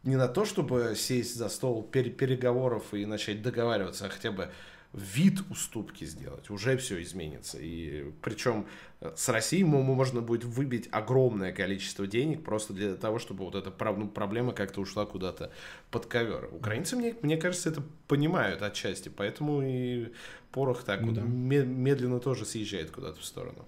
не 0.04 0.16
на 0.16 0.28
то, 0.28 0.46
чтобы 0.46 0.94
сесть 0.96 1.36
за 1.36 1.50
стол 1.50 1.84
переговоров 1.84 2.94
и 2.94 3.06
начать 3.06 3.42
договариваться, 3.42 4.06
а 4.06 4.10
хотя 4.10 4.32
бы 4.32 4.50
вид 4.94 5.42
уступки 5.52 6.04
сделать, 6.04 6.50
уже 6.50 6.76
все 6.78 7.02
изменится. 7.02 7.60
И 7.60 8.12
причем 8.22 8.66
э, 9.02 9.12
с 9.16 9.30
Россией 9.30 9.64
можно 9.64 10.22
будет 10.22 10.46
выбить 10.46 10.90
огромное 10.92 11.52
количество 11.52 12.08
денег 12.08 12.44
просто 12.44 12.74
для 12.74 12.96
того, 12.96 13.20
чтобы 13.20 13.46
вот 13.46 13.56
эта 13.56 13.72
ну, 13.94 14.08
проблема 14.08 14.52
как-то 14.52 14.82
ушла 14.82 15.06
куда-то 15.06 15.52
под 15.92 16.08
ковер. 16.08 16.50
Украинцы, 16.52 16.96
мне, 16.96 17.16
мне 17.22 17.38
кажется, 17.38 17.70
это 17.70 17.84
понимают 18.08 18.64
отчасти, 18.64 19.10
поэтому 19.10 19.62
и 19.62 20.12
порох 20.52 20.84
так 20.84 21.02
ну, 21.02 21.12
да. 21.12 21.22
медленно 21.22 22.20
тоже 22.20 22.46
съезжает 22.46 22.90
куда-то 22.90 23.20
в 23.20 23.26
сторону. 23.26 23.68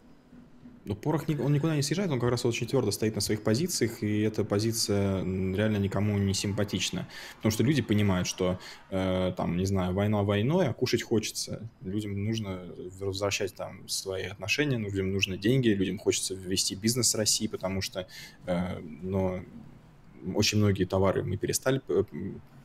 Но 0.85 0.95
Порох, 0.95 1.25
он 1.27 1.53
никуда 1.53 1.75
не 1.75 1.83
съезжает, 1.83 2.09
он 2.11 2.19
как 2.19 2.31
раз 2.31 2.45
очень 2.45 2.65
твердо 2.65 2.91
стоит 2.91 3.15
на 3.15 3.21
своих 3.21 3.43
позициях, 3.43 4.01
и 4.01 4.21
эта 4.21 4.43
позиция 4.43 5.23
реально 5.23 5.77
никому 5.77 6.17
не 6.17 6.33
симпатична. 6.33 7.07
Потому 7.37 7.51
что 7.51 7.63
люди 7.63 7.81
понимают, 7.81 8.27
что, 8.27 8.59
э, 8.89 9.33
там, 9.37 9.57
не 9.57 9.65
знаю, 9.65 9.93
война 9.93 10.23
войной, 10.23 10.67
а 10.67 10.73
кушать 10.73 11.03
хочется. 11.03 11.69
Людям 11.81 12.25
нужно 12.25 12.65
возвращать 12.99 13.53
там 13.53 13.87
свои 13.87 14.23
отношения, 14.23 14.77
людям 14.77 15.11
нужны 15.11 15.37
деньги, 15.37 15.69
людям 15.69 15.99
хочется 15.99 16.33
ввести 16.33 16.75
бизнес 16.75 17.09
с 17.09 17.15
России, 17.15 17.47
потому 17.47 17.81
что, 17.81 18.07
э, 18.47 18.79
но 18.79 19.41
очень 20.35 20.57
многие 20.57 20.85
товары 20.85 21.23
мы 21.23 21.37
перестали 21.37 21.81
э, 21.89 22.03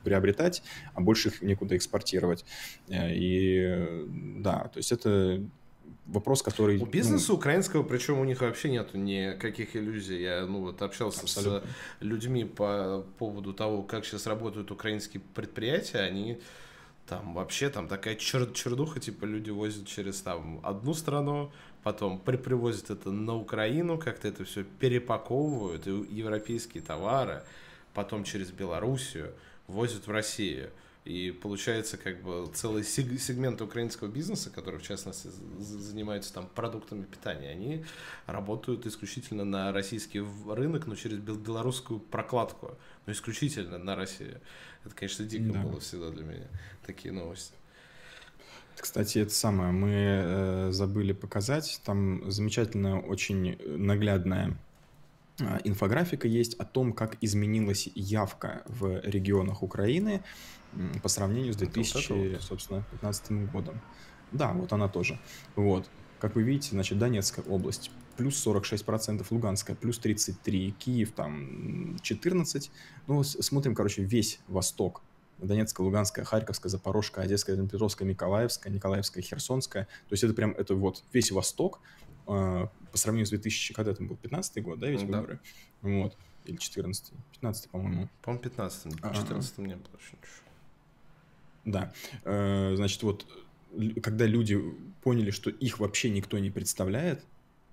приобретать, 0.04 0.62
а 0.94 1.00
больше 1.00 1.28
их 1.28 1.42
некуда 1.42 1.76
экспортировать. 1.76 2.44
Э, 2.88 3.12
и 3.12 4.06
да, 4.38 4.70
то 4.72 4.78
есть 4.78 4.92
это 4.92 5.42
вопрос, 6.06 6.42
который... 6.42 6.78
У 6.78 6.86
бизнеса 6.86 7.26
ну, 7.30 7.34
украинского, 7.36 7.82
причем 7.82 8.18
у 8.18 8.24
них 8.24 8.40
вообще 8.40 8.70
нету 8.70 8.96
никаких 8.98 9.76
иллюзий. 9.76 10.22
Я 10.22 10.46
ну, 10.46 10.60
вот 10.60 10.82
общался 10.82 11.22
абсолютно. 11.22 11.68
с 12.00 12.02
людьми 12.02 12.44
по 12.44 13.04
поводу 13.18 13.52
того, 13.52 13.82
как 13.82 14.04
сейчас 14.04 14.26
работают 14.26 14.70
украинские 14.70 15.22
предприятия, 15.34 15.98
они 15.98 16.38
там 17.06 17.34
вообще 17.34 17.70
там 17.70 17.88
такая 17.88 18.16
чер 18.16 18.50
чердуха, 18.52 19.00
типа 19.00 19.24
люди 19.24 19.50
возят 19.50 19.86
через 19.86 20.20
там 20.20 20.60
одну 20.62 20.94
страну, 20.94 21.52
потом 21.82 22.18
при 22.18 22.36
привозят 22.36 22.90
это 22.90 23.10
на 23.10 23.36
Украину, 23.36 23.98
как-то 23.98 24.28
это 24.28 24.44
все 24.44 24.64
перепаковывают, 24.64 25.86
и 25.86 25.90
европейские 25.90 26.82
товары, 26.82 27.42
потом 27.94 28.24
через 28.24 28.50
Белоруссию 28.50 29.32
возят 29.68 30.06
в 30.06 30.10
Россию. 30.10 30.70
И 31.06 31.30
получается 31.30 31.96
как 31.96 32.20
бы 32.20 32.50
целый 32.52 32.82
сегмент 32.82 33.62
украинского 33.62 34.08
бизнеса, 34.08 34.50
который 34.50 34.80
в 34.80 34.82
частности 34.82 35.28
занимается 35.58 36.34
там 36.34 36.48
продуктами 36.52 37.04
питания, 37.04 37.50
они 37.50 37.84
работают 38.26 38.86
исключительно 38.86 39.44
на 39.44 39.72
российский 39.72 40.20
рынок, 40.48 40.88
но 40.88 40.96
через 40.96 41.18
белорусскую 41.18 42.00
прокладку, 42.00 42.76
но 43.06 43.12
исключительно 43.12 43.78
на 43.78 43.94
Россию. 43.94 44.40
Это, 44.84 44.96
конечно, 44.96 45.24
дико 45.24 45.52
да. 45.52 45.60
было 45.60 45.78
всегда 45.78 46.10
для 46.10 46.24
меня, 46.24 46.48
такие 46.84 47.14
новости. 47.14 47.54
Кстати, 48.76 49.20
это 49.20 49.32
самое 49.32 49.70
мы 49.70 49.90
э, 49.92 50.68
забыли 50.72 51.12
показать. 51.12 51.80
Там 51.84 52.28
замечательная, 52.30 52.96
очень 52.96 53.56
наглядная 53.64 54.58
э, 55.38 55.60
инфографика 55.62 56.26
есть 56.26 56.54
о 56.54 56.64
том, 56.64 56.92
как 56.92 57.16
изменилась 57.20 57.88
явка 57.94 58.64
в 58.66 59.00
регионах 59.02 59.62
Украины 59.62 60.22
по 61.02 61.08
сравнению 61.08 61.52
с 61.52 61.56
2015 61.56 63.50
годом. 63.52 63.80
Да, 64.32 64.52
вот 64.52 64.72
она 64.72 64.88
тоже. 64.88 65.18
Вот. 65.54 65.88
Как 66.18 66.34
вы 66.34 66.42
видите, 66.42 66.70
значит, 66.70 66.98
Донецкая 66.98 67.44
область 67.44 67.90
плюс 68.16 68.44
46%, 68.46 69.24
Луганская 69.30 69.76
плюс 69.76 70.00
33%, 70.00 70.72
Киев 70.72 71.12
там 71.12 71.96
14%. 71.96 72.70
Ну, 73.06 73.22
смотрим, 73.22 73.74
короче, 73.74 74.02
весь 74.02 74.40
Восток. 74.48 75.02
Донецкая, 75.38 75.84
Луганская, 75.84 76.24
Харьковская, 76.24 76.70
Запорожская, 76.70 77.26
Одесская, 77.26 77.56
Днепропетровская, 77.56 78.08
Николаевская, 78.08 78.72
Николаевская, 78.72 79.22
Херсонская. 79.22 79.84
То 79.84 80.12
есть 80.12 80.24
это 80.24 80.32
прям, 80.32 80.52
это 80.52 80.74
вот 80.74 81.04
весь 81.12 81.30
Восток 81.30 81.80
э, 82.26 82.66
по 82.90 82.96
сравнению 82.96 83.26
с 83.26 83.30
2000, 83.30 83.74
когда 83.74 83.92
это 83.92 84.02
был, 84.02 84.16
15 84.16 84.62
год, 84.62 84.78
да, 84.78 84.88
ведь 84.88 85.02
ну, 85.02 85.08
выборы? 85.08 85.40
Да. 85.82 85.88
Вот. 85.90 86.16
Или 86.46 86.56
14 86.56 87.12
15 87.32 87.70
по-моему. 87.70 88.08
По-моему, 88.22 88.42
15 88.44 88.94
в 88.94 89.14
14 89.14 89.58
не 89.58 89.74
было 89.74 89.98
еще 89.98 90.16
ничего. 90.16 90.45
Да. 91.66 91.92
Э, 92.24 92.74
значит, 92.76 93.02
вот 93.02 93.26
когда 94.02 94.24
люди 94.24 94.58
поняли, 95.02 95.30
что 95.30 95.50
их 95.50 95.80
вообще 95.80 96.08
никто 96.08 96.38
не 96.38 96.50
представляет 96.50 97.24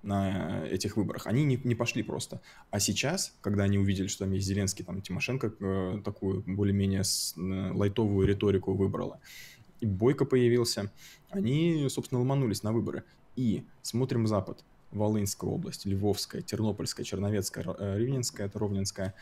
на 0.02 0.66
этих 0.66 0.98
выборах, 0.98 1.26
они 1.26 1.44
не, 1.44 1.58
не 1.64 1.74
пошли 1.74 2.02
просто. 2.02 2.42
А 2.70 2.80
сейчас, 2.80 3.34
когда 3.40 3.64
они 3.64 3.78
увидели, 3.78 4.08
что 4.08 4.24
там 4.24 4.32
есть 4.32 4.46
Зеленский, 4.46 4.84
там 4.84 5.00
Тимошенко 5.00 5.54
э, 5.58 6.02
такую 6.04 6.42
более-менее 6.46 7.02
э, 7.02 7.72
лайтовую 7.72 8.26
риторику 8.26 8.74
выбрала, 8.74 9.20
и 9.80 9.86
Бойко 9.86 10.24
появился, 10.24 10.90
они, 11.30 11.86
собственно, 11.88 12.20
ломанулись 12.20 12.62
на 12.62 12.72
выборы. 12.72 13.04
И 13.36 13.64
смотрим 13.82 14.26
Запад. 14.26 14.64
Волынская 14.92 15.50
область, 15.50 15.86
Львовская, 15.86 16.40
Тернопольская, 16.40 17.04
Черновецкая, 17.04 17.64
Ривненская, 17.96 18.48
Ровненская. 18.54 19.14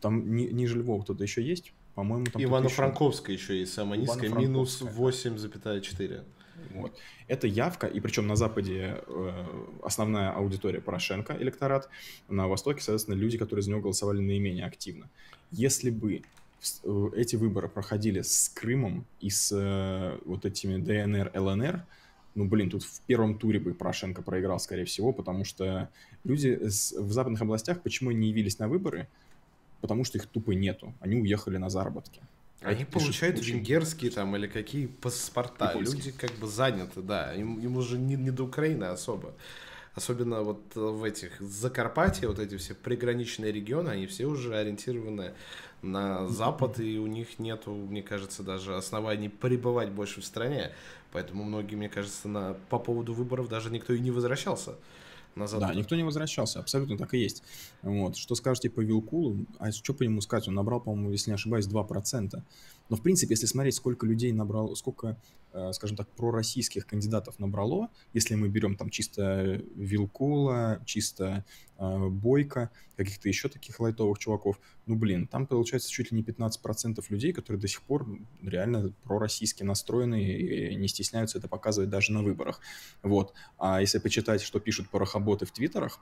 Там 0.00 0.34
ни, 0.34 0.44
ниже 0.46 0.78
Львова 0.78 1.02
кто-то 1.02 1.22
еще 1.22 1.42
есть? 1.42 1.74
По-моему, 1.98 2.26
там 2.26 2.40
Ивано-Франковская 2.40 3.34
еще... 3.34 3.54
еще 3.54 3.58
есть 3.58 3.74
самая 3.74 3.98
низкая, 3.98 4.30
минус 4.30 4.80
8,4. 4.82 6.22
Вот. 6.70 6.96
Это 7.26 7.48
явка, 7.48 7.88
и 7.88 7.98
причем 7.98 8.28
на 8.28 8.36
Западе 8.36 9.02
э, 9.04 9.44
основная 9.82 10.30
аудитория 10.30 10.80
Порошенко, 10.80 11.36
электорат, 11.40 11.88
на 12.28 12.46
Востоке, 12.46 12.82
соответственно, 12.82 13.16
люди, 13.16 13.36
которые 13.36 13.64
за 13.64 13.70
него 13.70 13.80
голосовали 13.80 14.20
наименее 14.20 14.64
активно. 14.64 15.10
Если 15.50 15.90
бы 15.90 16.22
э, 16.84 17.10
эти 17.16 17.34
выборы 17.34 17.68
проходили 17.68 18.22
с 18.22 18.48
Крымом 18.48 19.04
и 19.18 19.28
с 19.28 19.50
э, 19.50 20.20
вот 20.24 20.46
этими 20.46 20.76
ДНР, 20.76 21.32
ЛНР, 21.34 21.84
ну, 22.36 22.44
блин, 22.44 22.70
тут 22.70 22.84
в 22.84 23.00
первом 23.08 23.36
туре 23.36 23.58
бы 23.58 23.74
Порошенко 23.74 24.22
проиграл, 24.22 24.60
скорее 24.60 24.84
всего, 24.84 25.12
потому 25.12 25.44
что 25.44 25.90
люди 26.22 26.60
в 26.62 27.10
западных 27.10 27.42
областях 27.42 27.82
почему 27.82 28.12
не 28.12 28.28
явились 28.28 28.60
на 28.60 28.68
выборы? 28.68 29.08
Потому 29.80 30.04
что 30.04 30.18
их 30.18 30.26
тупо 30.26 30.52
нету. 30.52 30.94
Они 31.00 31.16
уехали 31.16 31.56
на 31.56 31.70
заработки. 31.70 32.20
Они 32.60 32.82
Это 32.82 32.92
получают 32.92 33.38
очень... 33.38 33.56
венгерские 33.56 34.10
там 34.10 34.34
или 34.36 34.46
какие 34.46 34.86
паспорта. 34.86 35.74
Люди 35.78 36.10
как 36.10 36.32
бы 36.32 36.46
заняты, 36.48 37.02
да. 37.02 37.34
Им, 37.34 37.60
им 37.60 37.76
уже 37.76 37.98
не, 37.98 38.16
не 38.16 38.30
до 38.30 38.44
Украины 38.44 38.84
особо. 38.84 39.34
Особенно 39.94 40.42
вот 40.42 40.60
в 40.74 41.02
этих 41.02 41.40
Закарпатье, 41.40 42.28
вот 42.28 42.38
эти 42.38 42.56
все 42.56 42.74
приграничные 42.74 43.52
регионы, 43.52 43.90
они 43.90 44.06
все 44.06 44.26
уже 44.26 44.56
ориентированы 44.56 45.34
на 45.82 46.28
Запад, 46.28 46.78
и 46.80 46.98
у 46.98 47.06
них 47.06 47.38
нету, 47.38 47.72
мне 47.72 48.02
кажется, 48.02 48.42
даже 48.42 48.76
оснований 48.76 49.28
пребывать 49.28 49.90
больше 49.90 50.20
в 50.20 50.24
стране. 50.24 50.72
Поэтому 51.12 51.42
многие, 51.44 51.76
мне 51.76 51.88
кажется, 51.88 52.28
на, 52.28 52.54
по 52.68 52.78
поводу 52.78 53.14
выборов 53.14 53.48
даже 53.48 53.70
никто 53.70 53.92
и 53.92 53.98
не 53.98 54.10
возвращался 54.10 54.74
назад. 55.38 55.60
Да, 55.60 55.74
никто 55.74 55.96
не 55.96 56.02
возвращался, 56.02 56.60
абсолютно 56.60 56.98
так 56.98 57.14
и 57.14 57.18
есть. 57.18 57.42
Вот. 57.82 58.16
Что 58.16 58.34
скажете 58.34 58.70
по 58.70 58.80
Вилкулу? 58.80 59.46
А 59.58 59.72
что 59.72 59.94
по 59.94 60.02
нему 60.02 60.20
сказать? 60.20 60.48
Он 60.48 60.54
набрал, 60.54 60.80
по-моему, 60.80 61.10
если 61.10 61.30
не 61.30 61.34
ошибаюсь, 61.34 61.66
2%. 61.66 62.42
Но, 62.88 62.96
в 62.96 63.02
принципе, 63.02 63.34
если 63.34 63.46
смотреть, 63.46 63.74
сколько 63.74 64.06
людей 64.06 64.32
набрал, 64.32 64.74
сколько 64.76 65.16
Э, 65.54 65.72
скажем 65.72 65.96
так, 65.96 66.08
пророссийских 66.10 66.86
кандидатов 66.86 67.38
набрало, 67.38 67.88
если 68.12 68.34
мы 68.34 68.48
берем 68.48 68.76
там 68.76 68.90
чисто 68.90 69.62
Вилкула, 69.76 70.82
чисто 70.84 71.44
э, 71.78 72.08
Бойко, 72.08 72.70
каких-то 72.96 73.28
еще 73.28 73.48
таких 73.48 73.80
лайтовых 73.80 74.18
чуваков, 74.18 74.60
ну, 74.84 74.94
блин, 74.94 75.26
там 75.26 75.46
получается 75.46 75.90
чуть 75.90 76.12
ли 76.12 76.18
не 76.18 76.22
15% 76.22 77.02
людей, 77.08 77.32
которые 77.32 77.60
до 77.60 77.66
сих 77.66 77.80
пор 77.82 78.06
реально 78.42 78.92
пророссийски 79.04 79.62
настроены 79.62 80.22
и 80.22 80.74
не 80.76 80.86
стесняются 80.86 81.38
это 81.38 81.48
показывать 81.48 81.88
даже 81.88 82.12
на 82.12 82.22
выборах. 82.22 82.60
Вот. 83.02 83.32
А 83.58 83.80
если 83.80 83.98
почитать, 84.00 84.42
что 84.42 84.60
пишут 84.60 84.90
порохоботы 84.90 85.46
в 85.46 85.50
твиттерах, 85.50 85.98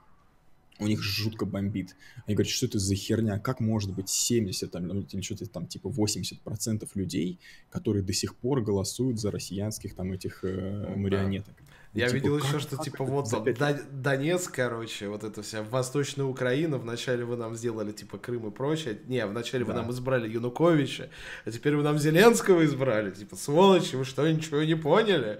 у 0.79 0.87
них 0.87 1.01
жутко 1.01 1.45
бомбит. 1.45 1.95
Они 2.25 2.35
говорят, 2.35 2.51
что 2.51 2.65
это 2.65 2.79
за 2.79 2.95
херня, 2.95 3.39
как 3.39 3.59
может 3.59 3.93
быть 3.93 4.09
70 4.09 4.71
там, 4.71 4.87
ну, 4.87 5.01
или 5.01 5.21
что-то 5.21 5.47
там 5.47 5.67
типа 5.67 5.87
80% 5.87 6.87
людей, 6.95 7.39
которые 7.69 8.03
до 8.03 8.13
сих 8.13 8.35
пор 8.35 8.61
голосуют 8.61 9.19
за 9.19 9.31
россиянских 9.31 9.95
там 9.95 10.11
этих 10.11 10.43
э, 10.43 10.95
марионеток. 10.95 11.55
Я 11.93 12.07
типа, 12.07 12.15
видел 12.15 12.37
еще, 12.37 12.59
что 12.59 12.77
типа 12.77 13.03
вот 13.03 13.29
там, 13.29 13.45
Донецк, 13.91 14.53
короче, 14.53 15.07
вот 15.07 15.23
эта 15.23 15.41
вся 15.41 15.63
Восточная 15.63 16.25
Украина, 16.25 16.77
вначале 16.77 17.25
вы 17.25 17.37
нам 17.37 17.55
сделали 17.55 17.91
типа 17.91 18.17
Крым 18.17 18.47
и 18.47 18.51
прочее, 18.51 18.99
не, 19.05 19.25
вначале 19.25 19.65
да. 19.65 19.71
вы 19.71 19.79
нам 19.79 19.91
избрали 19.91 20.29
Януковича, 20.29 21.09
а 21.45 21.51
теперь 21.51 21.75
вы 21.75 21.83
нам 21.83 21.97
Зеленского 21.97 22.65
избрали, 22.65 23.11
типа, 23.11 23.35
сволочи, 23.35 23.95
вы 23.95 24.05
что, 24.05 24.29
ничего 24.29 24.61
не 24.63 24.75
поняли? 24.75 25.39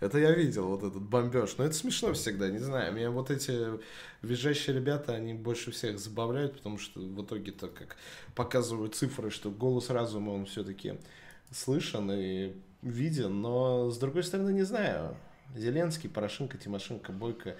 Это 0.00 0.18
я 0.18 0.32
видел, 0.32 0.68
вот 0.68 0.82
этот 0.82 1.02
бомбеж, 1.02 1.54
но 1.58 1.64
это 1.64 1.74
смешно 1.74 2.12
всегда, 2.12 2.50
не 2.50 2.58
знаю, 2.58 2.92
меня 2.92 3.10
вот 3.10 3.30
эти 3.30 3.78
визжащие 4.20 4.74
ребята, 4.76 5.14
они 5.14 5.32
больше 5.32 5.70
всех 5.70 5.98
забавляют, 5.98 6.56
потому 6.56 6.78
что 6.78 7.00
в 7.00 7.24
итоге-то, 7.24 7.68
как 7.68 7.96
показывают 8.34 8.94
цифры, 8.94 9.30
что 9.30 9.50
голос 9.50 9.90
разума, 9.90 10.30
он 10.30 10.46
все-таки 10.46 10.94
слышен 11.50 12.10
и 12.12 12.52
виден, 12.82 13.40
но 13.40 13.90
с 13.90 13.98
другой 13.98 14.24
стороны, 14.24 14.50
не 14.50 14.64
знаю, 14.64 15.16
Зеленский, 15.54 16.08
Порошенко, 16.08 16.58
Тимошенко, 16.58 17.12
Бойко. 17.12 17.56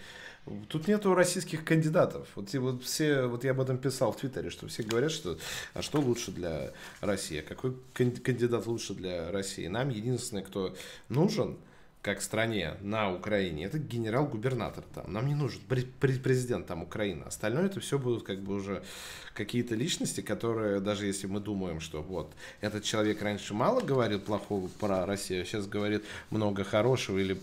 Тут 0.69 0.89
нету 0.89 1.15
российских 1.15 1.65
кандидатов. 1.65 2.29
Вот, 2.35 2.53
вот 2.55 2.83
все, 2.83 3.27
вот 3.27 3.45
я 3.45 3.53
об 3.53 3.61
этом 3.61 3.79
писал 3.79 4.13
в 4.13 4.17
Твиттере, 4.17 4.51
что 4.51 4.67
все 4.69 4.83
говорят, 4.83 5.11
что 5.11 5.39
а 5.73 5.83
что 5.83 6.01
лучше 6.01 6.33
для 6.33 6.73
России, 7.01 7.41
какой 7.41 7.77
кандидат 7.95 8.67
лучше 8.67 8.95
для 8.95 9.31
России. 9.33 9.67
Нам 9.69 9.89
единственное, 9.89 10.43
кто 10.43 10.77
нужен, 11.09 11.57
как 12.05 12.21
стране 12.21 12.75
на 12.83 13.15
Украине, 13.15 13.65
это 13.65 13.79
генерал-губернатор 13.79 14.85
там. 14.95 15.11
Нам 15.11 15.27
не 15.27 15.35
нужен 15.35 15.63
президент 15.67 16.67
там 16.67 16.83
Украины. 16.83 17.23
Остальное 17.23 17.65
это 17.65 17.81
все 17.81 17.99
будут 17.99 18.25
как 18.25 18.41
бы 18.41 18.57
уже 18.57 18.85
какие-то 19.33 19.75
личности, 19.75 20.21
которые, 20.21 20.81
даже 20.81 21.07
если 21.07 21.27
мы 21.27 21.41
думаем, 21.41 21.81
что 21.81 22.03
вот 22.03 22.35
этот 22.61 22.85
человек 22.85 23.23
раньше 23.23 23.55
мало 23.55 23.81
говорил 23.81 24.21
плохого 24.21 24.69
про 24.79 25.07
Россию, 25.07 25.43
а 25.43 25.45
сейчас 25.47 25.67
говорит 25.67 26.05
много 26.29 26.63
хорошего 26.63 27.19
или 27.19 27.41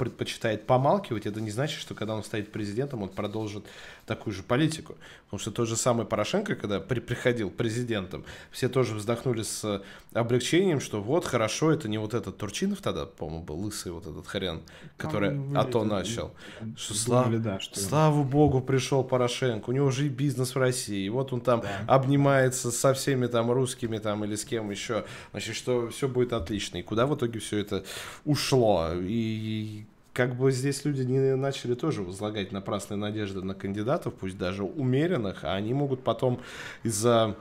предпочитает 0.00 0.66
помалкивать, 0.66 1.26
это 1.26 1.42
не 1.42 1.50
значит, 1.50 1.78
что 1.78 1.94
когда 1.94 2.14
он 2.14 2.24
станет 2.24 2.50
президентом, 2.50 3.02
он 3.02 3.10
продолжит 3.10 3.66
такую 4.06 4.32
же 4.32 4.42
политику. 4.42 4.96
Потому 5.26 5.40
что 5.40 5.50
тот 5.50 5.68
же 5.68 5.76
самый 5.76 6.06
Порошенко, 6.06 6.54
когда 6.56 6.80
при, 6.80 7.00
приходил 7.00 7.50
президентом, 7.50 8.24
все 8.50 8.70
тоже 8.70 8.94
вздохнули 8.94 9.42
с 9.42 9.82
облегчением, 10.14 10.80
что 10.80 11.02
вот 11.02 11.26
хорошо, 11.26 11.70
это 11.70 11.86
не 11.86 11.98
вот 11.98 12.14
этот 12.14 12.38
Турчинов 12.38 12.80
тогда, 12.80 13.04
по-моему, 13.04 13.44
был 13.44 13.60
лысый 13.60 13.92
вот 13.92 14.06
этот 14.06 14.26
хрен, 14.26 14.62
который 14.96 15.28
Там 15.28 15.58
АТО 15.58 15.84
начал. 15.84 16.32
Что, 16.76 16.94
слава, 16.94 17.38
да, 17.38 17.60
что 17.60 17.78
слава 17.78 18.22
богу, 18.22 18.62
пришел 18.62 19.04
Порошенко, 19.04 19.68
у 19.68 19.72
него 19.72 19.88
уже 19.88 20.06
и 20.06 20.08
бизнес 20.08 20.54
в 20.54 20.58
России, 20.58 21.04
и 21.04 21.10
вот 21.10 21.34
он 21.34 21.42
там 21.42 21.60
да. 21.60 21.68
обнимается 21.86 22.70
со 22.70 22.94
всеми 22.94 23.26
там 23.26 23.50
русскими 23.50 23.98
там 23.98 24.24
или 24.24 24.34
с 24.34 24.46
кем 24.46 24.70
еще, 24.70 25.04
значит, 25.32 25.56
что 25.56 25.90
все 25.90 26.08
будет 26.08 26.32
отлично. 26.32 26.78
И 26.78 26.82
куда 26.82 27.06
в 27.06 27.14
итоге 27.14 27.38
все 27.38 27.58
это 27.58 27.84
ушло? 28.24 28.88
И 28.94 29.84
как 30.12 30.36
бы 30.36 30.50
здесь 30.52 30.84
люди 30.84 31.02
не 31.02 31.36
начали 31.36 31.74
тоже 31.74 32.02
возлагать 32.02 32.52
напрасные 32.52 32.98
надежды 32.98 33.42
на 33.42 33.54
кандидатов, 33.54 34.14
пусть 34.14 34.38
даже 34.38 34.64
умеренных, 34.64 35.44
а 35.44 35.54
они 35.54 35.74
могут 35.74 36.02
потом 36.02 36.40
из-за 36.82 37.36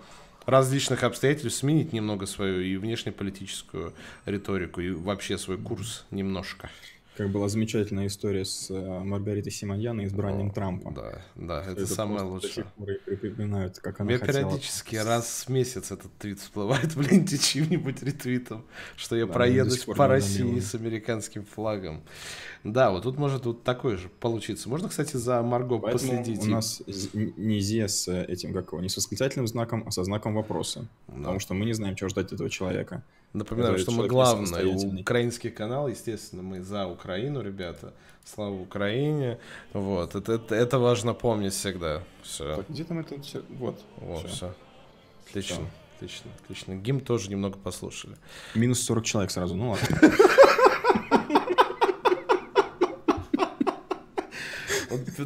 различных 0.45 1.03
обстоятельств 1.03 1.59
сменить 1.59 1.93
немного 1.93 2.25
свою 2.25 2.61
и 2.61 2.75
внешнеполитическую 2.77 3.93
риторику, 4.25 4.81
и 4.81 4.91
вообще 4.91 5.37
свой 5.37 5.57
курс 5.57 6.05
немножко. 6.11 6.69
Как 7.19 7.31
была 7.31 7.49
замечательная 7.49 8.07
история 8.07 8.45
с 8.45 8.71
э, 8.71 8.99
Маргаритой 9.03 9.51
Симоньян 9.51 9.99
и 9.99 10.05
избранием 10.05 10.51
О, 10.51 10.53
Трампа. 10.53 10.91
Да, 10.91 11.21
да, 11.35 11.61
это, 11.63 11.81
это 11.81 11.85
самое 11.85 12.21
лучшее. 12.21 12.65
припоминают, 12.77 13.77
как 13.79 13.99
она 13.99 14.09
Мне 14.09 14.19
периодически 14.19 14.95
раз 14.95 15.43
в 15.45 15.49
месяц 15.49 15.91
этот 15.91 16.17
твит 16.17 16.39
всплывает 16.39 16.85
в 16.95 17.01
ленте 17.01 17.37
чьим-нибудь 17.37 18.01
ретвитом, 18.03 18.63
что 18.95 19.17
я 19.17 19.25
да, 19.25 19.33
проедусь 19.33 19.83
по 19.83 20.07
России 20.07 20.61
с 20.61 20.75
американским 20.75 21.43
флагом. 21.43 22.03
Да, 22.63 22.91
вот 22.91 23.03
тут 23.03 23.17
может 23.17 23.45
вот 23.45 23.63
такой 23.63 23.95
же 23.95 24.09
получиться. 24.19 24.67
Можно, 24.67 24.89
кстати, 24.89 25.15
за 25.15 25.41
Марго 25.41 25.79
Поэтому 25.79 26.17
последить. 26.17 26.43
у 26.43 26.49
нас 26.49 26.81
не 26.85 27.61
зе 27.61 27.87
с 27.87 28.11
этим, 28.11 28.53
как 28.53 28.71
его, 28.71 28.81
не 28.81 28.89
с 28.89 28.97
восклицательным 28.97 29.47
знаком, 29.47 29.83
а 29.87 29.91
со 29.91 30.03
знаком 30.03 30.35
вопроса. 30.35 30.87
Да. 31.07 31.15
Потому 31.15 31.39
что 31.39 31.53
мы 31.53 31.65
не 31.65 31.73
знаем, 31.73 31.95
чего 31.95 32.09
ждать 32.09 32.33
этого 32.33 32.49
человека. 32.49 33.03
Напоминаю, 33.31 33.77
что 33.77 33.91
мы 33.91 34.07
главное, 34.07 34.65
украинский 34.99 35.51
канал, 35.51 35.87
естественно, 35.87 36.41
мы 36.41 36.61
за 36.61 36.87
Украину, 36.87 37.41
ребята. 37.41 37.93
Слава 38.25 38.53
Украине. 38.53 39.39
Вот, 39.73 40.13
это, 40.13 40.33
это, 40.33 40.53
это 40.53 40.77
важно 40.77 41.13
помнить 41.13 41.53
всегда. 41.53 42.03
Все. 42.21 42.57
Так, 42.57 42.69
где 42.69 42.83
там 42.83 42.99
это 42.99 43.19
все? 43.21 43.41
Вот. 43.49 43.79
Вот, 43.97 44.27
все. 44.27 44.35
все. 44.35 44.53
Отлично. 45.29 45.55
Все. 45.55 45.67
Отлично, 45.99 46.31
отлично. 46.41 46.75
Гимн 46.75 47.01
тоже 47.01 47.29
немного 47.29 47.57
послушали. 47.57 48.15
Минус 48.55 48.81
40 48.83 49.03
человек 49.03 49.31
сразу, 49.31 49.55
ну 49.55 49.71
ладно. 49.71 49.87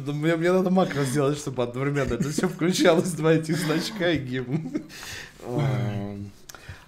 Мне, 0.00 0.36
мне 0.36 0.52
надо 0.52 0.70
макро 0.70 1.02
сделать, 1.04 1.38
чтобы 1.38 1.62
одновременно 1.62 2.14
это 2.14 2.30
все 2.30 2.48
включалось, 2.48 3.12
два 3.12 3.34
этих 3.34 3.56
значка 3.56 4.10
и 4.10 4.18
гимн. 4.18 4.82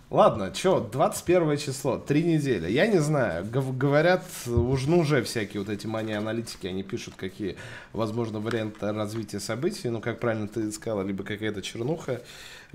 Ладно, 0.08 0.54
что, 0.54 0.78
21 0.78 1.56
число, 1.56 1.98
три 1.98 2.22
недели. 2.22 2.70
Я 2.70 2.86
не 2.86 3.00
знаю, 3.00 3.44
говорят, 3.44 4.24
уж 4.46 4.86
ну 4.86 5.00
уже 5.00 5.24
всякие 5.24 5.60
вот 5.60 5.68
эти 5.68 5.88
мания-аналитики, 5.88 6.68
они 6.68 6.84
пишут, 6.84 7.14
какие, 7.16 7.56
возможно, 7.92 8.38
варианты 8.38 8.92
развития 8.92 9.40
событий. 9.40 9.88
Ну, 9.88 10.00
как 10.00 10.20
правильно 10.20 10.46
ты 10.46 10.70
сказала, 10.70 11.02
либо 11.02 11.24
какая-то 11.24 11.60
чернуха, 11.60 12.22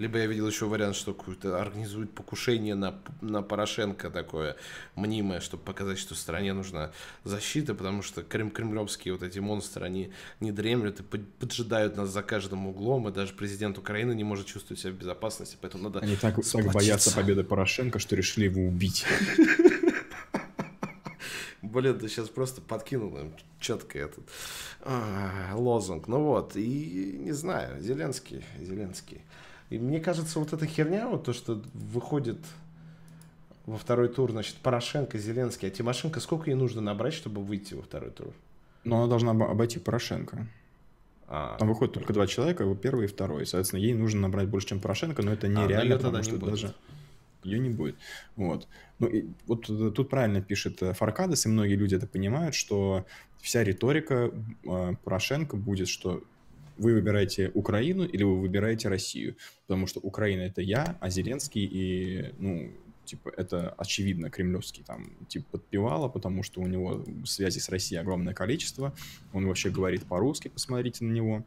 либо 0.01 0.17
я 0.17 0.25
видел 0.25 0.47
еще 0.47 0.65
вариант, 0.65 0.95
что 0.95 1.13
какое-то 1.13 1.61
организует 1.61 2.11
покушение 2.11 2.73
на, 2.73 2.99
на 3.21 3.43
Порошенко 3.43 4.09
такое 4.09 4.55
мнимое, 4.95 5.41
чтобы 5.41 5.63
показать, 5.63 5.99
что 5.99 6.15
стране 6.15 6.53
нужна 6.53 6.91
защита, 7.23 7.75
потому 7.75 8.01
что 8.01 8.23
крем 8.23 8.49
кремлевские 8.49 9.13
вот 9.13 9.21
эти 9.21 9.37
монстры, 9.37 9.85
они 9.85 10.11
не 10.39 10.51
дремлют 10.51 10.99
и 10.99 11.03
поджидают 11.03 11.97
нас 11.97 12.09
за 12.09 12.23
каждым 12.23 12.65
углом, 12.65 13.09
и 13.09 13.11
даже 13.11 13.33
президент 13.33 13.77
Украины 13.77 14.13
не 14.13 14.23
может 14.23 14.47
чувствовать 14.47 14.81
себя 14.81 14.93
в 14.93 14.95
безопасности, 14.95 15.55
поэтому 15.61 15.83
надо 15.83 15.99
Они 15.99 16.15
так, 16.15 16.35
так 16.43 16.73
боятся 16.73 17.15
победы 17.15 17.43
Порошенко, 17.43 17.99
что 17.99 18.15
решили 18.15 18.45
его 18.45 18.63
убить. 18.63 19.05
Блин, 21.61 21.99
ты 21.99 22.09
сейчас 22.09 22.27
просто 22.27 22.59
подкинул 22.59 23.15
им 23.17 23.33
четко 23.59 23.99
этот 23.99 24.27
а, 24.81 25.51
лозунг. 25.53 26.07
Ну 26.07 26.23
вот, 26.23 26.55
и 26.55 27.17
не 27.19 27.33
знаю, 27.33 27.79
Зеленский, 27.79 28.43
Зеленский. 28.59 29.21
И 29.71 29.79
мне 29.79 30.01
кажется, 30.01 30.37
вот 30.37 30.51
эта 30.51 30.65
херня, 30.67 31.07
вот 31.07 31.23
то, 31.23 31.31
что 31.31 31.61
выходит 31.73 32.37
во 33.65 33.77
второй 33.77 34.09
тур, 34.09 34.29
значит, 34.31 34.57
Порошенко, 34.57 35.17
Зеленский, 35.17 35.69
а 35.69 35.71
Тимошенко 35.71 36.19
сколько 36.19 36.49
ей 36.49 36.55
нужно 36.55 36.81
набрать, 36.81 37.13
чтобы 37.13 37.41
выйти 37.41 37.73
во 37.73 37.81
второй 37.81 38.11
тур? 38.11 38.33
Ну, 38.83 38.97
она 38.97 39.07
должна 39.07 39.31
обойти 39.31 39.79
Порошенко. 39.79 40.45
А. 41.27 41.55
Там 41.57 41.69
выходит 41.69 41.93
только 41.93 42.11
два 42.11 42.27
человека, 42.27 42.65
первый 42.75 43.05
и 43.05 43.07
второй. 43.07 43.45
Соответственно, 43.45 43.79
ей 43.79 43.93
нужно 43.93 44.21
набрать 44.21 44.49
больше, 44.49 44.67
чем 44.67 44.81
Порошенко, 44.81 45.21
но 45.21 45.31
это 45.31 45.47
нереально, 45.47 45.95
а, 45.95 45.99
потому 45.99 46.21
что 46.21 46.35
будет. 46.35 46.49
даже 46.49 46.75
ее 47.45 47.57
не 47.57 47.69
будет. 47.69 47.95
Вот. 48.35 48.67
Ну, 48.99 49.07
и 49.07 49.27
вот 49.47 49.65
тут 49.95 50.09
правильно 50.09 50.41
пишет 50.41 50.83
э, 50.83 50.93
Фаркадес, 50.93 51.45
и 51.45 51.49
многие 51.49 51.75
люди 51.75 51.95
это 51.95 52.07
понимают, 52.07 52.55
что 52.55 53.05
вся 53.39 53.63
риторика 53.63 54.31
э, 54.65 54.93
Порошенко 55.03 55.55
будет, 55.55 55.87
что 55.87 56.21
вы 56.81 56.95
выбираете 56.95 57.51
Украину 57.53 58.03
или 58.03 58.23
вы 58.23 58.41
выбираете 58.41 58.89
Россию, 58.89 59.35
потому 59.67 59.85
что 59.87 59.99
Украина 59.99 60.41
это 60.41 60.61
я, 60.61 60.97
а 60.99 61.09
Зеленский 61.09 61.63
и, 61.63 62.33
ну, 62.39 62.71
типа, 63.05 63.31
это 63.37 63.69
очевидно 63.77 64.31
кремлевский 64.31 64.83
там, 64.83 65.11
типа, 65.27 65.45
подпевало, 65.51 66.09
потому 66.09 66.41
что 66.41 66.59
у 66.59 66.67
него 66.67 67.05
связи 67.25 67.59
с 67.59 67.69
Россией 67.69 68.01
огромное 68.01 68.33
количество, 68.33 68.93
он 69.31 69.45
вообще 69.45 69.69
говорит 69.69 70.05
по-русски, 70.05 70.47
посмотрите 70.47 71.05
на 71.05 71.11
него, 71.11 71.45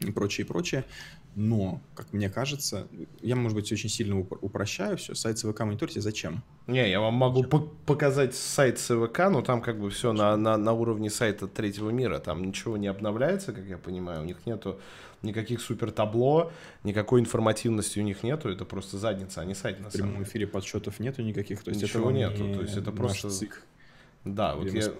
и 0.00 0.12
прочее, 0.12 0.44
и 0.44 0.48
прочее. 0.48 0.84
Но, 1.34 1.80
как 1.94 2.12
мне 2.12 2.28
кажется, 2.28 2.88
я, 3.22 3.36
может 3.36 3.56
быть, 3.56 3.72
очень 3.72 3.88
сильно 3.88 4.18
упрощаю 4.18 4.98
все. 4.98 5.14
Сайт 5.14 5.38
ЦВК 5.38 5.60
мониторите 5.60 6.00
зачем? 6.00 6.42
Не, 6.66 6.90
я 6.90 7.00
вам 7.00 7.14
могу 7.14 7.42
по 7.44 7.60
показать 7.60 8.34
сайт 8.34 8.78
ЦВК, 8.78 9.30
но 9.30 9.40
там 9.40 9.62
как 9.62 9.80
бы 9.80 9.88
все 9.88 10.12
на, 10.12 10.36
на, 10.36 10.58
на 10.58 10.72
уровне 10.72 11.08
сайта 11.08 11.48
третьего 11.48 11.90
мира. 11.90 12.18
Там 12.18 12.44
ничего 12.44 12.76
не 12.76 12.86
обновляется, 12.86 13.52
как 13.52 13.64
я 13.64 13.78
понимаю. 13.78 14.22
У 14.22 14.24
них 14.24 14.44
нету 14.44 14.78
никаких 15.22 15.60
супер 15.60 15.90
табло, 15.90 16.52
никакой 16.84 17.20
информативности 17.20 17.98
у 17.98 18.02
них 18.02 18.22
нету. 18.22 18.50
Это 18.50 18.64
просто 18.64 18.98
задница, 18.98 19.40
а 19.40 19.44
не 19.44 19.54
сайт 19.54 19.80
на 19.80 19.88
В 19.88 19.92
прямом 19.92 20.22
эфире 20.24 20.46
подсчетов 20.46 21.00
нету 21.00 21.22
никаких. 21.22 21.62
То 21.62 21.70
есть 21.70 21.82
ничего 21.82 22.10
нету. 22.10 22.44
Не... 22.44 22.54
То 22.54 22.62
есть 22.62 22.76
это 22.76 22.92
просто... 22.92 23.30
ЦИК. 23.30 23.62
Да, 24.24 24.54
вот 24.54 24.70
я, 24.70 24.92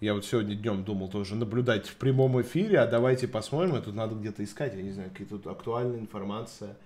я 0.00 0.14
вот 0.14 0.24
сегодня 0.24 0.54
днем 0.54 0.84
думал 0.84 1.08
тоже 1.08 1.36
наблюдать 1.36 1.86
в 1.86 1.96
прямом 1.96 2.40
эфире, 2.42 2.80
а 2.80 2.86
давайте 2.86 3.28
посмотрим, 3.28 3.76
и 3.76 3.80
тут 3.80 3.94
надо 3.94 4.14
где-то 4.14 4.42
искать, 4.42 4.74
я 4.74 4.82
не 4.82 4.92
знаю, 4.92 5.10
какие-то 5.10 5.36
тут 5.36 5.46
актуальная 5.46 6.00
информация 6.00 6.76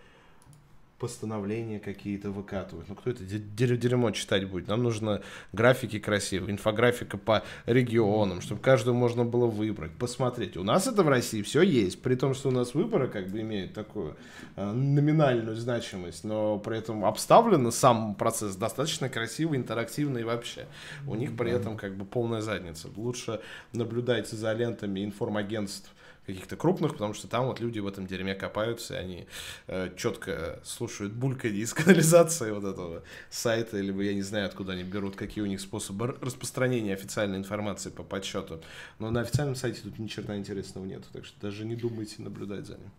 постановления 1.02 1.80
какие-то 1.80 2.30
выкатывают. 2.30 2.88
Ну, 2.88 2.94
кто 2.94 3.10
это 3.10 3.24
дерьмо 3.24 4.12
читать 4.12 4.48
будет? 4.48 4.68
Нам 4.68 4.84
нужно 4.84 5.20
графики 5.52 5.98
красивые, 5.98 6.52
инфографика 6.52 7.18
по 7.18 7.42
регионам, 7.66 8.40
чтобы 8.40 8.60
каждую 8.60 8.94
можно 8.94 9.24
было 9.24 9.46
выбрать, 9.46 9.90
посмотреть. 9.90 10.56
У 10.56 10.62
нас 10.62 10.86
это 10.86 11.02
в 11.02 11.08
России 11.08 11.42
все 11.42 11.62
есть, 11.62 12.00
при 12.02 12.14
том, 12.14 12.34
что 12.34 12.50
у 12.50 12.52
нас 12.52 12.74
выборы 12.74 13.08
как 13.08 13.26
бы 13.30 13.40
имеют 13.40 13.74
такую 13.74 14.16
э, 14.54 14.64
номинальную 14.64 15.56
значимость, 15.56 16.22
но 16.22 16.60
при 16.60 16.78
этом 16.78 17.04
обставлен 17.04 17.72
сам 17.72 18.14
процесс 18.14 18.54
достаточно 18.54 19.08
красивый, 19.08 19.58
интерактивный 19.58 20.22
вообще. 20.22 20.66
У 21.08 21.16
них 21.16 21.36
при 21.36 21.50
этом 21.50 21.76
как 21.76 21.96
бы 21.96 22.04
полная 22.04 22.42
задница. 22.42 22.86
Лучше 22.94 23.40
наблюдайте 23.72 24.36
за 24.36 24.52
лентами 24.52 25.04
информагентств, 25.04 25.92
каких-то 26.26 26.56
крупных, 26.56 26.92
потому 26.92 27.14
что 27.14 27.28
там 27.28 27.46
вот 27.46 27.60
люди 27.60 27.78
в 27.78 27.86
этом 27.86 28.06
дерьме 28.06 28.34
копаются, 28.34 28.94
и 28.94 28.98
они 28.98 29.26
э, 29.66 29.90
четко 29.96 30.60
слушают 30.64 31.12
бульканье 31.12 31.62
из 31.62 31.74
канализации 31.74 32.50
вот 32.52 32.64
этого 32.64 33.02
сайта, 33.30 33.78
либо 33.80 34.02
я 34.02 34.14
не 34.14 34.22
знаю, 34.22 34.46
откуда 34.46 34.72
они 34.72 34.84
берут, 34.84 35.16
какие 35.16 35.42
у 35.42 35.46
них 35.46 35.60
способы 35.60 36.16
распространения 36.20 36.94
официальной 36.94 37.38
информации 37.38 37.90
по 37.90 38.02
подсчету. 38.02 38.62
Но 38.98 39.10
на 39.10 39.20
официальном 39.20 39.56
сайте 39.56 39.80
тут 39.82 39.98
ни 39.98 40.06
черта 40.06 40.36
интересного 40.36 40.84
нет, 40.84 41.04
так 41.12 41.24
что 41.24 41.40
даже 41.40 41.64
не 41.64 41.76
думайте 41.76 42.22
наблюдать 42.22 42.66
за 42.66 42.74
ним. 42.74 42.90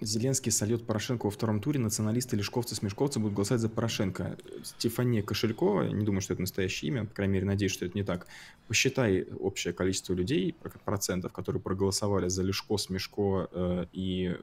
Зеленский 0.00 0.52
сольет 0.52 0.86
Порошенко 0.86 1.26
во 1.26 1.30
втором 1.30 1.60
туре, 1.60 1.78
националисты, 1.80 2.36
лешковцы, 2.36 2.74
смешковцы 2.74 3.18
будут 3.18 3.34
голосовать 3.34 3.62
за 3.62 3.70
Порошенко. 3.70 4.36
Стефания 4.62 5.22
Кошелькова, 5.22 5.88
не 5.88 6.04
думаю, 6.04 6.20
что 6.20 6.34
это 6.34 6.42
настоящее 6.42 6.88
имя, 6.88 7.06
по 7.06 7.14
крайней 7.14 7.34
мере, 7.34 7.46
надеюсь, 7.46 7.72
что 7.72 7.86
это 7.86 7.96
не 7.96 8.04
так. 8.04 8.26
Посчитай 8.68 9.22
общее 9.40 9.72
количество 9.72 10.12
людей, 10.12 10.54
процентов, 10.84 11.32
которые 11.32 11.62
проголосовали 11.62 12.28
за 12.28 12.42
Лешко, 12.42 12.76
Смешко 12.76 13.48
э, 13.50 13.86
и 13.92 14.36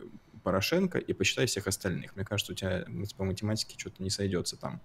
Порошенко, 0.43 0.97
и 0.97 1.13
посчитай 1.13 1.45
всех 1.45 1.67
остальных. 1.67 2.15
Мне 2.15 2.25
кажется, 2.25 2.53
у 2.53 2.55
тебя 2.55 2.85
по 3.15 3.23
математике 3.23 3.75
что-то 3.77 4.01
не 4.01 4.09
сойдется 4.09 4.57
там. 4.57 4.81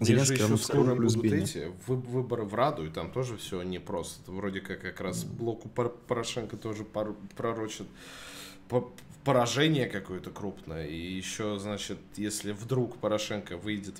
Зеленский 0.00 0.36
еще 0.36 0.56
скоро 0.56 0.94
плюс 0.94 1.16
будут 1.16 1.32
эти 1.32 1.72
выборы 1.88 2.44
в 2.44 2.54
Раду, 2.54 2.86
и 2.86 2.90
там 2.90 3.10
тоже 3.10 3.36
все 3.36 3.60
непросто. 3.62 4.30
Вроде 4.30 4.60
как 4.60 4.80
как 4.82 5.00
раз 5.00 5.24
блоку 5.24 5.68
Порошенко 5.68 6.56
тоже 6.56 6.84
пророчат 6.84 7.88
поражение 9.24 9.86
какое-то 9.86 10.30
крупное. 10.30 10.86
И 10.86 10.96
еще, 10.96 11.58
значит, 11.58 11.98
если 12.16 12.52
вдруг 12.52 12.98
Порошенко 12.98 13.56
выйдет 13.56 13.96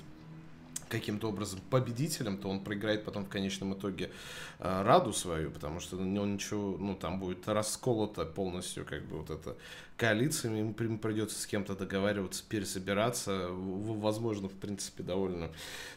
каким-то 0.91 1.29
образом 1.29 1.61
победителем, 1.69 2.37
то 2.37 2.49
он 2.49 2.63
проиграет 2.63 3.05
потом 3.05 3.25
в 3.25 3.29
конечном 3.29 3.73
итоге 3.73 4.11
э, 4.59 4.83
Раду 4.83 5.13
свою, 5.13 5.49
потому 5.49 5.79
что 5.79 5.95
он 5.95 6.13
ничего, 6.13 6.77
ну, 6.77 6.95
там 6.95 7.19
будет 7.19 7.47
расколото 7.47 8.25
полностью, 8.25 8.85
как 8.85 9.05
бы, 9.05 9.19
вот 9.19 9.29
эта 9.29 9.55
коалиция, 9.95 10.53
ему 10.53 10.73
придется 10.73 11.39
с 11.39 11.47
кем-то 11.47 11.75
договариваться, 11.75 12.43
пересобираться, 12.47 13.47
возможно, 13.51 14.49
в 14.49 14.53
принципе, 14.53 15.03
довольно 15.03 15.51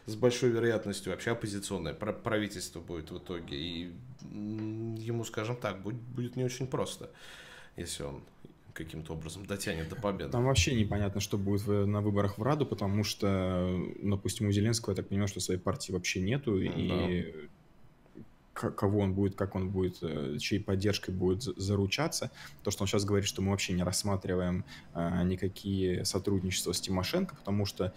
с 0.07 0.15
большой 0.15 0.51
вероятностью 0.51 1.11
вообще 1.11 1.33
оппозиционное 1.33 1.95
правительство 1.95 2.81
будет 2.81 3.11
в 3.11 3.19
итоге, 3.19 3.57
и 3.57 3.93
ему, 4.23 5.25
скажем 5.25 5.57
так, 5.57 5.83
будет, 5.83 6.01
будет 6.01 6.37
не 6.37 6.45
очень 6.45 6.69
просто, 6.69 7.11
если 7.77 8.05
он 8.05 8.23
каким-то 8.75 9.15
образом 9.15 9.47
дотянет 9.47 9.89
до 9.89 9.97
победы. 9.97 10.31
Там 10.31 10.45
вообще 10.45 10.75
непонятно, 10.75 11.21
что 11.21 11.39
будет 11.39 11.67
на 11.67 12.01
выборах 12.01 12.39
в 12.39 12.43
Раду, 12.43 12.67
потому 12.67 13.05
что, 13.05 13.81
допустим, 14.03 14.49
у 14.49 14.53
Зеленского, 14.53 14.93
я 14.93 14.97
так 14.97 15.09
понимаю, 15.09 15.29
что 15.29 15.41
своей 15.41 15.61
партии 15.61 15.93
вообще 15.93 16.21
нету, 16.21 16.59
да. 16.59 16.67
и 16.67 17.49
кого 18.55 19.01
он 19.01 19.15
будет, 19.15 19.35
как 19.35 19.55
он 19.57 19.71
будет, 19.71 19.99
э, 20.03 20.39
чьей 20.39 20.61
поддержкой 20.61 21.11
будет 21.11 21.43
заручаться. 21.43 22.31
То, 22.63 22.71
что 22.71 22.85
он 22.85 22.89
сейчас 22.89 23.05
говорит, 23.05 23.29
что 23.29 23.43
мы 23.43 23.51
вообще 23.51 23.73
не 23.73 23.83
рассматриваем 23.83 24.65
а, 24.93 25.25
никакие 25.25 26.05
сотрудничества 26.05 26.73
с 26.73 26.81
Тимошенко, 26.81 27.35
потому 27.35 27.67
что 27.67 27.93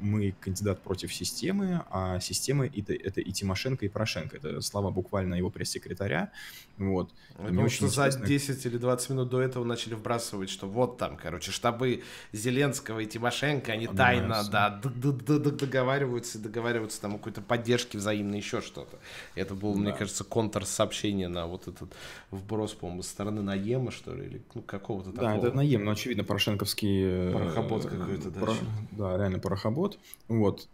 мы 0.00 0.34
кандидат 0.40 0.82
против 0.82 1.12
системы, 1.14 1.84
а 1.90 2.20
система 2.20 2.66
это, 2.66 2.92
это 2.92 3.20
и 3.20 3.32
Тимошенко, 3.32 3.86
и 3.86 3.88
Порошенко. 3.88 4.36
Это 4.36 4.60
слова 4.60 4.90
буквально 4.90 5.34
его 5.34 5.50
пресс-секретаря. 5.50 6.30
Вот. 6.76 7.10
Потому 7.36 7.68
что 7.68 7.88
за 7.88 8.10
10 8.10 8.66
или 8.66 8.78
20 8.78 9.10
минут 9.10 9.30
до 9.30 9.40
этого 9.40 9.64
начали 9.64 9.94
вбрасывать, 9.94 10.50
что 10.50 10.68
вот 10.68 10.98
там, 10.98 11.16
короче, 11.16 11.50
штабы 11.50 12.02
Зеленского 12.32 13.00
и 13.00 13.06
Тимошенко, 13.06 13.72
они 13.72 13.86
тайно, 13.86 14.44
да, 14.50 14.80
договариваются, 14.80 16.38
договариваются 16.38 17.00
там 17.00 17.14
о 17.14 17.18
какой-то 17.18 17.40
поддержке 17.40 17.98
взаимной, 17.98 18.38
еще 18.38 18.60
что-то. 18.60 18.98
Это 19.34 19.54
был, 19.54 19.74
да. 19.74 19.80
мне 19.80 19.92
кажется, 19.92 20.24
контрсообщение 20.24 21.28
на 21.28 21.46
вот 21.46 21.68
этот 21.68 21.92
вброс, 22.30 22.74
по-моему, 22.74 23.02
со 23.02 23.10
стороны 23.10 23.42
Наема, 23.42 23.90
что 23.90 24.14
ли, 24.14 24.26
или 24.26 24.42
ну, 24.54 24.62
какого-то 24.62 25.12
такого. 25.12 25.40
Да, 25.40 25.48
это 25.48 25.56
Наем, 25.56 25.84
но 25.84 25.92
очевидно, 25.92 26.24
порошенковский... 26.24 27.02
Э, 27.04 27.32
Порохобот 27.32 27.86
какой-то, 27.86 28.30
да. 28.30 28.54
Да, 28.92 29.16
реально 29.16 29.38
порохобот 29.38 29.67
работ. 29.68 29.98
Вот. 30.28 30.68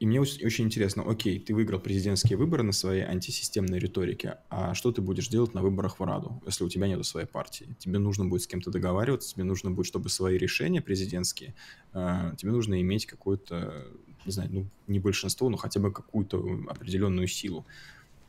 И 0.00 0.06
мне 0.06 0.20
очень 0.20 0.64
интересно, 0.64 1.04
окей, 1.08 1.38
ты 1.38 1.54
выиграл 1.54 1.78
президентские 1.78 2.36
выборы 2.36 2.62
на 2.62 2.72
своей 2.72 3.04
антисистемной 3.04 3.78
риторике, 3.78 4.38
а 4.50 4.74
что 4.74 4.90
ты 4.90 5.00
будешь 5.00 5.28
делать 5.28 5.54
на 5.54 5.62
выборах 5.62 6.00
в 6.00 6.04
Раду, 6.04 6.42
если 6.44 6.64
у 6.64 6.68
тебя 6.68 6.88
нет 6.88 7.06
своей 7.06 7.26
партии? 7.26 7.68
Тебе 7.78 7.98
нужно 7.98 8.24
будет 8.24 8.42
с 8.42 8.46
кем-то 8.46 8.70
договариваться, 8.70 9.32
тебе 9.32 9.44
нужно 9.44 9.70
будет, 9.70 9.86
чтобы 9.86 10.08
свои 10.08 10.36
решения 10.36 10.82
президентские, 10.82 11.54
э, 11.92 12.32
тебе 12.36 12.50
нужно 12.50 12.80
иметь 12.80 13.06
какое-то, 13.06 13.86
не 14.26 14.32
знаю, 14.32 14.50
ну, 14.52 14.66
не 14.88 14.98
большинство, 14.98 15.48
но 15.48 15.56
хотя 15.56 15.78
бы 15.78 15.92
какую-то 15.92 16.38
определенную 16.68 17.28
силу. 17.28 17.64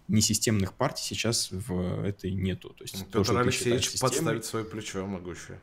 Несистемных 0.07 0.73
партий 0.73 1.03
сейчас 1.03 1.49
в 1.51 2.05
этой 2.05 2.31
нету. 2.31 2.69
То 2.77 2.83
есть 2.83 3.05
Петр 3.07 3.25
то, 3.25 3.39
Алексеевич 3.39 3.89
системой... 3.89 4.11
подставит 4.11 4.45
свое 4.45 4.65
плечо 4.65 5.05
могущее. 5.07 5.59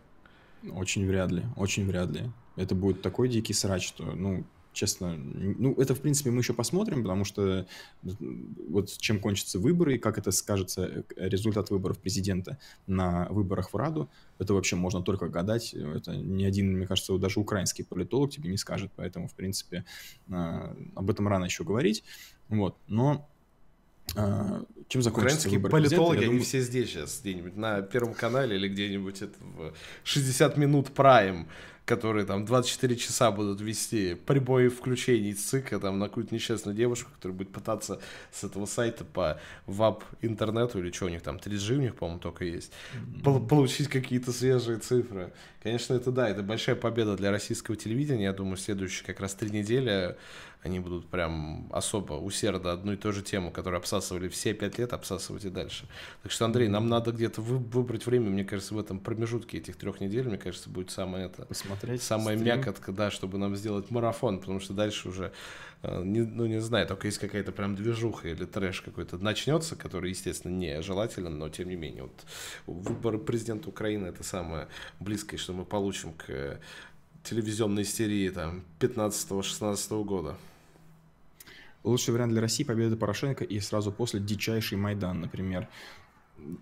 Очень 0.71 1.07
вряд 1.07 1.33
ли, 1.33 1.43
очень 1.57 1.87
вряд 1.87 2.11
ли. 2.11 2.31
Это 2.57 2.75
будет 2.75 3.03
такой 3.03 3.29
дикий 3.29 3.55
срач, 3.55 3.87
что, 3.89 4.05
ну, 4.05 4.45
честно, 4.73 5.15
ну, 5.17 5.75
это, 5.75 5.95
в 5.95 6.01
принципе, 6.01 6.31
мы 6.31 6.39
еще 6.39 6.55
посмотрим, 6.55 7.03
потому 7.03 7.25
что 7.25 7.67
вот 8.69 8.91
чем 8.99 9.21
кончатся 9.21 9.59
выборы 9.59 9.97
и 9.97 9.99
как 9.99 10.19
это 10.19 10.31
скажется 10.31 11.05
э, 11.17 11.29
результат 11.29 11.71
выборов 11.71 11.99
президента 11.99 12.59
на 12.87 13.29
выборах 13.31 13.73
в 13.73 13.77
Раду, 13.77 14.09
это 14.39 14.55
вообще 14.55 14.77
можно 14.77 15.03
только 15.03 15.29
гадать. 15.29 15.75
Это 15.75 16.17
ни 16.17 16.45
один, 16.45 16.77
мне 16.77 16.87
кажется, 16.87 17.17
даже 17.19 17.41
украинский 17.41 17.85
политолог 17.85 18.31
тебе 18.31 18.51
не 18.51 18.57
скажет, 18.57 18.91
поэтому, 18.97 19.29
в 19.29 19.35
принципе, 19.35 19.85
а, 20.31 20.75
об 20.95 21.11
этом 21.11 21.29
рано 21.29 21.45
еще 21.45 21.65
говорить. 21.65 22.03
Вот, 22.49 22.77
но 22.89 23.29
а, 24.17 24.65
чем 24.89 25.03
закончится 25.03 25.49
Украинские 25.49 25.61
политологи, 25.61 26.19
они 26.19 26.27
думаю... 26.27 26.43
все 26.43 26.61
здесь 26.61 26.91
сейчас, 26.91 27.21
где-нибудь 27.21 27.57
на 27.57 27.83
Первом 27.83 28.15
канале 28.15 28.57
или 28.57 28.69
где-нибудь 28.69 29.23
это 29.23 29.35
в 29.41 29.73
60 30.05 30.57
минут 30.57 30.93
прайм 30.93 31.49
которые 31.85 32.25
там 32.25 32.45
24 32.45 32.97
часа 32.97 33.31
будут 33.33 33.61
вести 33.61 34.15
прибои 34.15 34.69
включений 34.69 35.35
ЦИКа 35.35 35.81
там 35.81 35.99
на 35.99 36.09
какую-то 36.09 36.35
несчастную 36.35 36.77
девушку, 36.77 37.11
которая 37.15 37.37
будет 37.37 37.53
пытаться 37.53 38.01
с 38.31 38.45
этого 38.45 38.67
сайта 38.67 39.05
по 39.05 39.41
вап 39.67 40.05
интернету 40.21 40.79
или 40.79 40.93
что 40.93 41.07
у 41.07 41.09
них 41.09 41.23
там, 41.23 41.37
3G 41.37 41.77
у 41.77 41.81
них, 41.81 41.97
по-моему, 41.97 42.21
только 42.21 42.45
есть, 42.45 42.73
mm-hmm. 42.95 43.49
получить 43.49 43.89
какие-то 43.89 44.33
свежие 44.33 44.79
цифры. 44.79 45.33
Конечно, 45.63 45.95
это 45.95 46.13
да, 46.13 46.29
это 46.29 46.43
большая 46.43 46.77
победа 46.77 47.17
для 47.17 47.31
российского 47.31 47.77
телевидения. 47.77 48.25
Я 48.25 48.33
думаю, 48.33 48.57
следующие 48.57 49.05
как 49.05 49.21
раз 49.21 49.35
три 49.35 49.51
недели 49.51 50.17
они 50.63 50.79
будут 50.79 51.09
прям 51.09 51.69
особо 51.73 52.15
усердно 52.15 52.73
одну 52.73 52.93
и 52.93 52.97
ту 52.97 53.13
же 53.13 53.23
тему, 53.23 53.51
которую 53.51 53.79
обсасывали 53.79 54.29
все 54.29 54.55
пять 54.55 54.79
лет, 54.79 54.93
обсасывать 54.93 55.45
и 55.45 55.51
дальше. 55.51 55.87
Так 56.23 56.31
что, 56.31 56.45
Андрей, 56.45 56.69
нам 56.69 56.89
надо 56.89 57.11
где-то 57.11 57.41
вы, 57.41 57.59
выбрать 57.59 58.07
время, 58.07 58.31
мне 58.31 58.45
кажется, 58.45 58.75
в 58.75 58.79
этом 58.79 59.01
промежутке 59.01 59.59
этих 59.59 59.77
трех 59.77 60.01
недель, 60.01 60.29
мне 60.29 60.39
кажется, 60.39 60.71
будет 60.71 60.93
самое 60.93 61.27
это... 61.27 61.47
Посмотреть. 61.47 62.03
Самая 62.03 62.37
стрим. 62.37 62.57
мякотка, 62.57 62.93
да, 62.93 63.11
чтобы 63.11 63.39
нам 63.39 63.57
сделать 63.57 63.91
марафон, 63.91 64.39
потому 64.39 64.61
что 64.61 64.73
дальше 64.73 65.09
уже, 65.09 65.33
э, 65.83 66.03
не, 66.05 66.21
ну, 66.21 66.47
не 66.47 66.61
знаю, 66.61 66.87
только 66.87 67.09
есть 67.09 67.19
какая-то 67.19 67.51
прям 67.51 67.75
движуха 67.75 68.29
или 68.29 68.45
трэш 68.45 68.83
какой-то 68.83 69.19
начнется, 69.19 69.75
который, 69.75 70.11
естественно, 70.11 70.53
не 70.53 70.81
желательно, 70.81 71.31
но 71.31 71.49
тем 71.49 71.71
не 71.71 71.77
менее, 71.77 72.05
вот 72.05 72.25
выбор 72.67 73.19
президента 73.19 73.69
Украины 73.69 74.07
это 74.07 74.23
самое 74.23 74.69
близкое, 75.01 75.39
что 75.39 75.53
мы 75.55 75.65
получим 75.65 76.13
к 76.13 76.61
телевизионной 77.25 77.83
истерии 77.83 78.29
там 78.31 78.63
15-16 78.79 80.05
года. 80.05 80.37
Лучший 81.85 82.15
вариант 82.15 82.33
для 82.33 82.41
России– 82.41 82.65
победа 82.65 82.97
Порошенко 82.97 83.45
и 83.45 83.61
сразу 83.61 83.93
после 83.93 84.21
дичайший 84.21 84.79
Майдан, 84.79 85.21
например. 85.21 85.69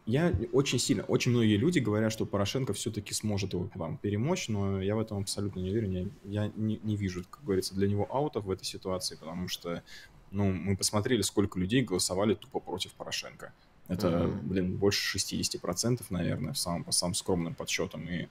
Я 0.05 0.35
очень 0.53 0.79
сильно, 0.79 1.05
очень 1.05 1.31
многие 1.31 1.57
люди 1.57 1.79
говорят, 1.79 2.13
что 2.13 2.27
Порошенко 2.27 2.73
все-таки 2.73 3.15
сможет 3.15 3.53
его 3.55 3.71
вам 3.75 3.97
перемочь, 3.97 4.49
но 4.49 4.83
я 4.83 4.95
в 4.95 5.01
этом 5.01 5.19
абсолютно 5.19 5.61
не 5.61 5.71
уверен. 5.71 5.91
Я, 5.91 6.43
я 6.45 6.53
не, 6.57 6.81
не 6.83 6.97
вижу, 6.97 7.25
как 7.31 7.45
говорится, 7.45 7.75
для 7.75 7.89
него 7.89 8.07
аутов 8.11 8.45
в 8.45 8.51
этой 8.51 8.65
ситуации, 8.65 9.17
потому 9.17 9.49
что 9.49 9.83
ну, 10.31 10.53
мы 10.53 10.77
посмотрели, 10.77 11.23
сколько 11.23 11.59
людей 11.59 11.83
голосовали 11.83 12.35
тупо 12.35 12.61
против 12.61 12.93
Порошенко. 12.93 13.53
Это, 13.89 14.09
mm-hmm. 14.09 14.43
блин, 14.43 14.77
больше 14.77 15.19
60%, 15.19 16.03
наверное, 16.11 16.53
в 16.53 16.59
самом, 16.59 16.85
по 16.85 16.93
самым 16.93 17.15
скромным 17.15 17.55
подсчетам. 17.55 18.09
И 18.09 18.29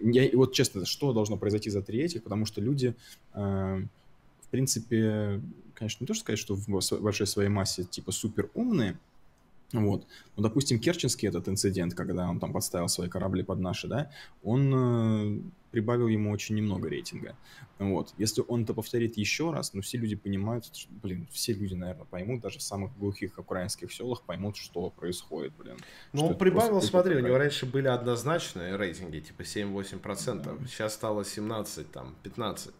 я, 0.00 0.24
и 0.24 0.34
вот 0.34 0.52
честно, 0.52 0.84
что 0.84 1.12
должно 1.12 1.36
произойти 1.36 1.70
за 1.70 1.82
три 1.82 2.00
этих, 2.00 2.24
потому 2.24 2.44
что 2.46 2.60
люди, 2.60 2.94
э, 3.34 3.82
принципе, 4.54 5.40
конечно, 5.74 6.04
не 6.04 6.06
то, 6.06 6.14
что 6.14 6.22
сказать, 6.22 6.38
что 6.38 6.54
в 6.54 6.68
большой 7.02 7.26
своей 7.26 7.48
массе 7.48 7.82
типа 7.82 8.12
супер 8.12 8.50
умные, 8.54 8.96
вот. 9.72 10.06
Ну, 10.36 10.42
допустим, 10.44 10.78
Керченский 10.78 11.28
этот 11.28 11.48
инцидент, 11.48 11.94
когда 11.94 12.30
он 12.30 12.38
там 12.38 12.52
подставил 12.52 12.88
свои 12.88 13.08
корабли 13.08 13.42
под 13.42 13.58
наши, 13.58 13.88
да, 13.88 14.12
он 14.44 14.72
э, 14.72 15.40
прибавил 15.72 16.06
ему 16.06 16.30
очень 16.30 16.54
немного 16.54 16.88
рейтинга. 16.88 17.36
Вот. 17.80 18.14
Если 18.16 18.44
он 18.46 18.62
это 18.62 18.74
повторит 18.74 19.16
еще 19.16 19.50
раз, 19.50 19.74
ну, 19.74 19.80
все 19.80 19.98
люди 19.98 20.14
понимают, 20.14 20.66
что, 20.66 20.88
блин, 21.02 21.26
все 21.32 21.52
люди, 21.52 21.74
наверное, 21.74 22.04
поймут, 22.04 22.40
даже 22.40 22.60
в 22.60 22.62
самых 22.62 22.96
глухих 22.96 23.36
украинских 23.36 23.92
селах 23.92 24.22
поймут, 24.22 24.56
что 24.56 24.90
происходит, 24.90 25.52
блин. 25.58 25.78
Ну, 26.12 26.26
он 26.26 26.38
прибавил, 26.38 26.80
смотри, 26.80 27.16
у 27.16 27.20
него 27.20 27.36
раньше 27.36 27.66
были 27.66 27.88
однозначные 27.88 28.76
рейтинги, 28.76 29.18
типа 29.18 29.42
7-8%, 29.42 30.42
да. 30.44 30.66
сейчас 30.68 30.94
стало 30.94 31.24
17, 31.24 31.90
там, 31.90 32.14
15%. 32.22 32.70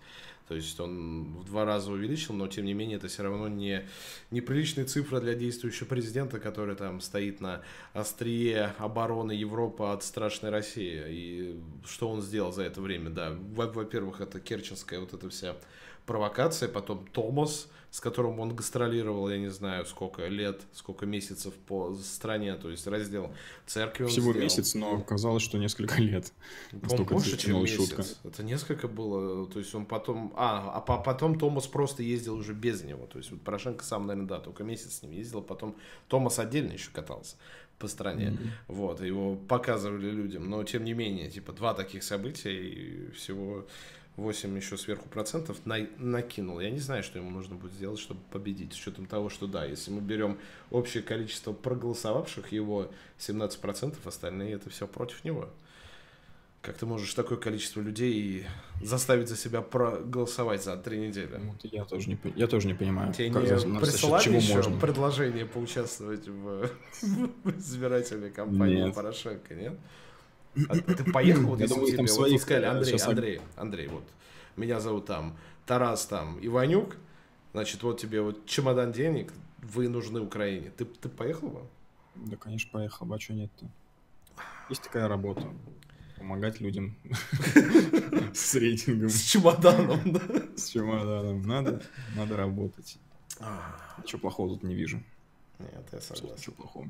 То 0.49 0.55
есть 0.55 0.79
он 0.79 1.39
в 1.39 1.45
два 1.45 1.65
раза 1.65 1.91
увеличил, 1.91 2.35
но 2.35 2.49
тем 2.49 2.67
не 2.67 2.75
менее 2.75 2.99
это 2.99 3.09
все 3.09 3.23
равно 3.23 3.49
не 3.49 3.87
неприличная 4.31 4.85
цифра 4.85 5.21
для 5.21 5.35
действующего 5.35 5.87
президента, 5.87 6.39
который 6.39 6.77
там 6.77 7.01
стоит 7.01 7.41
на 7.41 7.63
острие 7.95 8.75
обороны 8.79 9.33
Европы 9.33 9.85
от 9.85 10.03
страшной 10.03 10.51
России. 10.51 11.03
И 11.09 11.61
что 11.87 12.11
он 12.11 12.21
сделал 12.21 12.53
за 12.53 12.65
это 12.65 12.83
время? 12.83 13.09
Да, 13.09 13.35
во-первых, 13.55 14.21
это 14.21 14.39
керченская 14.39 15.01
вот 15.01 15.15
эта 15.15 15.31
вся 15.31 15.57
провокация, 16.05 16.69
потом 16.69 17.07
Томас, 17.13 17.69
с 17.95 18.01
которым 18.01 18.41
он 18.41 18.57
гастролировал, 18.57 19.31
я 19.31 19.39
не 19.39 19.51
знаю, 19.51 19.87
сколько 19.87 20.27
лет, 20.27 20.63
сколько 20.73 21.07
месяцев 21.07 21.55
по 21.55 21.95
стране, 21.95 22.57
то 22.57 22.69
есть 22.69 22.89
раздел 22.89 23.33
церкви 23.67 24.07
Всего 24.07 24.33
сделал. 24.33 24.43
месяц, 24.43 24.75
но 24.75 25.01
казалось, 25.01 25.45
что 25.45 25.59
несколько 25.59 26.03
лет. 26.03 26.33
Он 26.91 27.05
больше, 27.05 27.37
чем 27.37 27.63
месяц. 27.63 27.77
Шутка. 27.77 28.05
Это 28.25 28.43
несколько 28.43 28.89
было, 28.89 29.47
то 29.47 29.61
есть 29.61 29.73
он 29.77 29.87
потом... 29.87 30.33
А, 30.35 30.73
а 30.75 30.81
потом 30.81 31.39
Томас 31.39 31.69
просто 31.69 32.03
ездил 32.03 32.35
уже 32.35 32.53
без 32.53 32.83
него, 32.83 33.07
то 33.07 33.19
есть 33.19 33.31
вот 33.31 33.41
Порошенко 33.43 33.85
сам, 33.85 34.09
наверное, 34.09 34.29
да, 34.29 34.41
только 34.41 34.65
месяц 34.65 34.95
с 34.95 35.03
ним 35.03 35.13
ездил, 35.13 35.41
потом 35.41 35.77
Томас 36.09 36.41
отдельно 36.41 36.73
еще 36.73 36.91
катался 36.91 37.37
по 37.79 37.87
стране. 37.87 38.31
Mm-hmm. 38.31 38.49
Вот, 38.69 39.03
его 39.03 39.37
показывали 39.37 40.11
людям. 40.11 40.51
Но 40.51 40.65
тем 40.65 40.83
не 40.83 40.95
менее, 40.95 41.31
типа, 41.31 41.53
два 41.53 41.75
таких 41.75 42.03
события 42.03 42.53
и 42.53 43.11
всего 43.13 43.67
8 44.17 44.57
еще 44.57 44.77
сверху 44.77 45.09
процентов 45.09 45.65
на, 45.67 45.89
накинул. 45.99 46.61
Я 46.61 46.71
не 46.71 46.79
знаю, 46.79 47.03
что 47.03 47.19
ему 47.19 47.31
нужно 47.31 47.57
будет 47.57 47.73
сделать, 47.73 47.99
чтобы 47.99 48.21
победить, 48.31 48.73
с 48.73 48.77
учетом 48.77 49.07
того, 49.07 49.29
что 49.29 49.47
да, 49.47 49.65
если 49.65 49.91
мы 49.91 50.01
берем 50.01 50.39
общее 50.71 51.03
количество 51.03 51.53
проголосовавших, 51.53 52.53
его 52.53 52.91
17 53.19 53.59
процентов, 53.61 54.07
остальные 54.07 54.55
это 54.55 54.71
все 54.71 54.87
против 54.87 55.25
него. 55.25 55.49
Как 56.63 56.79
ты 56.79 56.87
можешь 56.87 57.13
такое 57.13 57.37
количество 57.37 57.83
людей 57.83 58.47
заставить 58.83 59.29
за 59.29 59.37
себя 59.37 59.61
проголосовать 59.61 60.65
за 60.65 60.77
три 60.79 61.09
недели? 61.09 61.39
Вот 61.43 61.63
я 61.65 61.85
тоже 61.85 62.09
не, 62.09 62.19
я 62.37 62.47
тоже 62.47 62.69
не 62.69 62.75
понимаю. 62.75 63.13
Тебе 63.13 63.31
как 63.31 63.43
не 63.43 63.49
за, 63.49 63.69
присылали 63.81 64.37
еще 64.37 64.55
можно? 64.55 64.81
предложение 64.81 65.45
поучаствовать 65.45 66.27
в, 66.27 66.71
в 67.03 67.51
избирательной 67.59 68.31
кампании 68.31 68.85
нет. 68.85 68.95
Порошенко, 68.95 69.55
нет? 69.55 69.79
А 70.69 70.77
ты 70.77 71.13
поехал, 71.13 71.49
вот 71.49 71.61
если 71.61 71.75
тебе 71.87 72.13
вот 72.13 72.41
сказали, 72.41 72.65
Андрей, 72.65 72.99
Андрей, 72.99 73.41
Андрей, 73.57 73.89
вот, 73.89 74.05
меня 74.57 74.81
зовут 74.81 75.07
там 75.07 75.37
Тарас 75.67 76.07
там 76.07 76.39
Иванюк, 76.41 76.97
значит, 77.53 77.83
вот 77.83 78.01
тебе 78.01 78.21
вот 78.23 78.47
чемодан 78.47 78.93
денег, 78.93 79.33
вы 79.59 79.89
нужны 79.89 80.21
Украине. 80.21 80.71
Ты, 80.77 80.85
ты 80.85 81.09
поехал 81.09 81.49
бы? 81.49 81.61
Да, 82.15 82.37
конечно, 82.37 82.71
поехал 82.71 83.07
бы, 83.07 83.17
а 83.17 83.21
что 83.21 83.35
нет-то? 83.35 83.67
Есть 84.69 84.83
такая 84.83 85.09
работа. 85.09 85.47
Помогать 86.17 86.61
людям 86.61 86.97
с 88.35 88.55
рейтингом. 88.55 89.09
С 89.09 89.23
чемоданом, 89.23 90.13
да? 90.13 90.21
С 90.57 90.69
чемоданом. 90.69 91.43
Надо, 91.43 91.83
надо 92.17 92.37
работать. 92.37 92.99
Ничего 93.99 94.21
плохого 94.21 94.51
тут 94.51 94.63
не 94.63 94.75
вижу. 94.75 95.03
Нет, 95.59 95.89
я 95.93 96.01
согласен. 96.01 96.37
Ничего 96.37 96.55
плохого. 96.55 96.89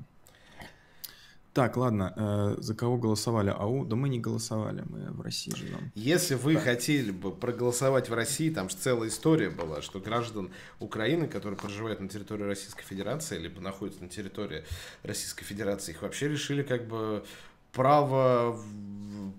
Так, 1.55 1.77
ладно, 1.77 2.13
э, 2.17 2.57
за 2.59 2.75
кого 2.75 2.99
голосовали? 2.99 3.51
АУ? 3.57 3.85
Да 3.85 3.95
мы 3.95 4.09
не 4.09 4.19
голосовали, 4.19 4.83
мы 4.87 5.13
в 5.13 5.21
России 5.21 5.55
живем. 5.55 5.93
Если 5.95 6.35
вы 6.35 6.57
хотели 6.57 7.13
бы 7.13 7.31
проголосовать 7.31 8.09
в 8.09 8.13
России, 8.13 8.51
там 8.51 8.69
же 8.69 8.77
целая 8.77 9.09
история 9.09 9.51
была, 9.51 9.81
что 9.81 10.01
граждан 10.01 10.51
Украины, 10.81 11.29
которые 11.29 11.57
проживают 11.57 12.01
на 12.01 12.09
территории 12.09 12.43
Российской 12.43 12.83
Федерации, 12.83 13.39
либо 13.39 13.61
находятся 13.61 14.03
на 14.03 14.09
территории 14.09 14.65
Российской 15.05 15.45
Федерации, 15.45 15.93
их 15.93 16.03
вообще 16.03 16.29
решили 16.29 16.65
как 16.65 16.89
бы 16.89 17.25
право 17.71 18.59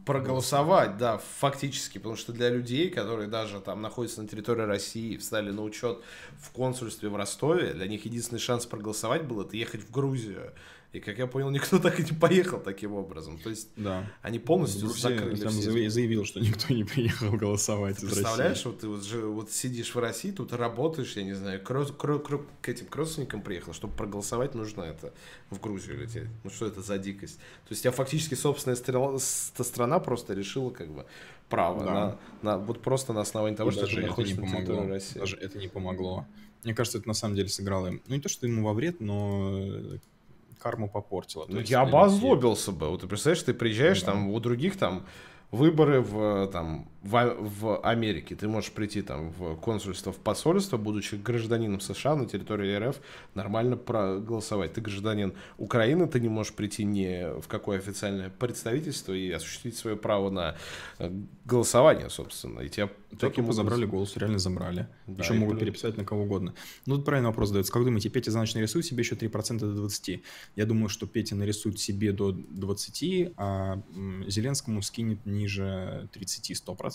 проголосовать, 0.06 0.98
да, 0.98 1.18
фактически, 1.18 1.98
потому 1.98 2.16
что 2.16 2.32
для 2.32 2.50
людей, 2.50 2.90
которые 2.90 3.28
даже 3.28 3.60
там 3.60 3.82
находятся 3.82 4.22
на 4.22 4.28
территории 4.30 4.62
России, 4.62 5.18
встали 5.18 5.52
на 5.52 5.64
учет 5.64 6.00
в 6.40 6.52
консульстве 6.52 7.10
в 7.10 7.16
Ростове, 7.18 7.74
для 7.74 7.88
них 7.88 8.06
единственный 8.06 8.40
шанс 8.40 8.66
проголосовать 8.66 9.26
был 9.26 9.42
это 9.42 9.58
ехать 9.58 9.82
в 9.82 9.92
Грузию. 9.92 10.54
И, 10.96 11.00
как 11.02 11.18
я 11.18 11.28
понял, 11.28 11.50
никто 11.50 11.78
так 11.86 12.00
и 12.00 12.04
не 12.04 12.14
поехал 12.18 12.60
таким 12.60 12.94
образом. 12.94 13.38
То 13.38 13.50
есть 13.50 13.70
Да. 13.76 14.10
они 14.22 14.40
полностью 14.40 14.88
Грузия 14.88 15.02
закрыли 15.10 15.36
прям 15.42 15.52
все 15.52 15.70
заяви- 15.72 15.90
заявил, 15.90 16.24
что 16.26 16.40
никто 16.40 16.74
не 16.74 16.84
приехал 16.86 17.32
голосовать 17.34 17.98
Ты 17.98 18.06
из 18.06 18.14
представляешь, 18.14 18.58
России. 18.58 18.68
вот 18.70 18.80
ты 18.80 18.88
вот, 18.88 19.04
же, 19.04 19.26
вот 19.26 19.52
сидишь 19.52 19.94
в 19.94 20.00
России, 20.00 20.32
тут 20.32 20.54
работаешь, 20.54 21.18
я 21.18 21.24
не 21.24 21.34
знаю, 21.34 21.62
к, 21.62 21.66
к 21.68 22.20
к 22.20 22.42
к 22.62 22.70
этим 22.70 22.86
к 22.86 22.96
родственникам 22.96 23.42
приехал, 23.42 23.74
чтобы 23.74 23.94
проголосовать, 23.96 24.56
нужно 24.56 24.84
это 24.84 25.14
в 25.50 25.60
Грузию 25.60 26.00
лететь. 26.00 26.30
Ну 26.46 26.50
что 26.50 26.66
это 26.68 26.82
за 26.82 26.98
дикость? 26.98 27.36
То 27.38 27.72
есть 27.72 27.84
я 27.84 27.92
фактически 27.92 28.36
собственная 28.36 28.78
стрела- 28.78 29.20
с- 29.20 29.52
та 29.58 29.64
страна 29.66 30.00
просто 30.00 30.34
решила 30.34 30.70
как 30.70 30.88
бы 30.90 31.06
право 31.50 31.84
Да. 31.84 31.94
на, 32.42 32.52
на- 32.52 32.58
вот 32.58 32.82
просто 32.82 33.12
на 33.14 33.22
основании 33.22 33.58
того, 33.58 33.70
И 33.70 33.74
что 33.74 33.82
даже 33.82 33.98
ты 33.98 34.02
это 34.08 34.22
не 34.24 34.34
помогло. 34.34 34.88
России. 34.88 35.20
Даже 35.20 35.36
это 35.38 35.58
не 35.58 35.68
помогло. 35.68 36.26
Мне 36.64 36.74
кажется, 36.74 36.98
это 37.00 37.08
на 37.08 37.14
самом 37.14 37.36
деле 37.36 37.50
сыграло 37.50 37.92
ну 38.08 38.16
не 38.16 38.22
то, 38.22 38.30
что 38.30 38.48
ему 38.48 38.66
во 38.66 38.74
вред, 38.74 39.00
но 39.02 39.62
карму 40.66 40.90
попортило. 40.90 41.46
То 41.46 41.54
Ну, 41.54 41.60
я 41.60 41.86
бы 41.86 41.92
люди- 41.92 42.06
озлобился 42.06 42.72
бы. 42.72 42.90
Вот 42.90 43.02
ты 43.02 43.08
представляешь, 43.08 43.44
ты 43.44 43.54
приезжаешь, 43.54 44.02
Да. 44.02 44.12
там 44.12 44.30
у 44.32 44.40
других 44.40 44.78
там 44.78 45.06
выборы 45.52 46.02
в, 46.02 46.48
там, 46.52 46.88
в, 47.06 47.16
А- 47.16 47.36
в 47.40 47.80
Америке. 47.84 48.36
Ты 48.36 48.48
можешь 48.48 48.72
прийти 48.72 49.02
там 49.04 49.30
в 49.32 49.56
консульство, 49.58 50.12
в 50.12 50.18
посольство, 50.18 50.78
будучи 50.78 51.16
гражданином 51.16 51.80
США 51.80 52.16
на 52.16 52.26
территории 52.26 52.76
РФ, 52.78 52.96
нормально 53.36 53.78
проголосовать. 53.78 54.74
Ты 54.74 54.82
гражданин 54.82 55.34
Украины, 55.58 56.08
ты 56.08 56.20
не 56.20 56.30
можешь 56.30 56.54
прийти 56.54 56.84
ни 56.84 57.40
в 57.42 57.48
какое 57.48 57.78
официальное 57.78 58.30
представительство 58.30 59.14
и 59.14 59.30
осуществить 59.32 59.78
свое 59.78 59.96
право 59.96 60.30
на 60.32 60.56
э, 61.00 61.12
голосование, 61.46 62.10
собственно. 62.10 62.62
И 62.62 62.70
тебя 62.70 62.90
Таким 63.20 63.46
образом- 63.46 63.66
забрали 63.66 63.86
голос, 63.86 64.18
реально 64.18 64.40
забрали. 64.40 64.88
Да, 65.08 65.24
Еще 65.24 65.34
могут 65.34 65.58
плюс- 65.58 65.62
переписать 65.62 65.98
на 65.98 66.04
кого 66.04 66.24
угодно. 66.24 66.54
Ну, 66.88 66.96
тут 66.96 67.06
правильный 67.06 67.30
вопрос 67.30 67.50
задается. 67.50 67.72
Как 67.72 67.86
думаете, 67.86 68.10
Петя 68.10 68.32
за 68.32 68.40
ночь 68.40 68.56
нарисует 68.56 68.86
себе 68.86 69.04
еще 69.04 69.16
3% 69.16 69.60
до 69.60 69.74
20? 69.74 70.22
Я 70.56 70.66
думаю, 70.66 70.90
что 70.90 71.06
Петя 71.08 71.36
нарисует 71.36 71.80
себе 71.80 72.12
до 72.12 72.32
20, 72.32 73.32
а 73.38 73.80
Зеленскому 74.28 74.82
скинет 74.82 75.26
ниже 75.26 76.10
30-100%. 76.14 76.95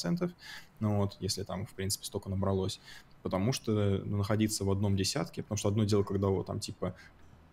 Ну 0.79 0.99
вот, 0.99 1.17
если 1.21 1.43
там, 1.43 1.67
в 1.67 1.75
принципе, 1.75 2.07
столько 2.07 2.29
набралось. 2.31 2.81
Потому 3.23 3.53
что 3.53 4.03
ну, 4.05 4.19
находиться 4.19 4.65
в 4.65 4.71
одном 4.71 4.97
десятке, 4.97 5.43
потому 5.43 5.59
что 5.59 5.69
одно 5.69 5.85
дело, 5.85 6.03
когда 6.03 6.29
вот 6.29 6.47
там 6.47 6.59
типа 6.61 6.95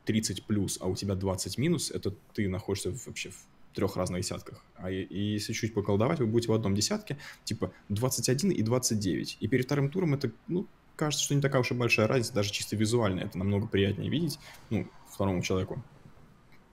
30 0.06 0.46
плюс, 0.46 0.78
а 0.82 0.88
у 0.88 0.96
тебя 0.96 1.16
20 1.16 1.58
минус, 1.58 1.92
это 1.92 2.14
ты 2.34 2.48
находишься 2.48 2.94
вообще 3.06 3.30
в 3.30 3.46
трех 3.74 3.98
разных 3.98 4.22
десятках. 4.22 4.64
А 4.76 4.90
и, 4.90 5.04
и 5.04 5.34
если 5.34 5.54
чуть 5.54 5.74
поколдовать, 5.74 6.20
вы 6.20 6.26
будете 6.26 6.52
в 6.52 6.56
одном 6.56 6.74
десятке, 6.74 7.18
типа 7.44 7.72
21 7.90 8.52
и 8.52 8.64
29. 8.64 9.38
И 9.40 9.48
перед 9.48 9.66
вторым 9.66 9.92
туром 9.92 10.14
это, 10.14 10.32
ну, 10.48 10.66
кажется, 10.96 11.24
что 11.24 11.36
не 11.36 11.42
такая 11.42 11.62
уж 11.62 11.72
и 11.72 11.76
большая 11.76 12.08
разница, 12.08 12.34
даже 12.34 12.52
чисто 12.52 12.76
визуально 12.76 13.20
это 13.22 13.38
намного 13.38 13.68
приятнее 13.68 14.10
видеть, 14.10 14.40
ну, 14.70 14.88
второму 15.10 15.44
человеку, 15.44 15.84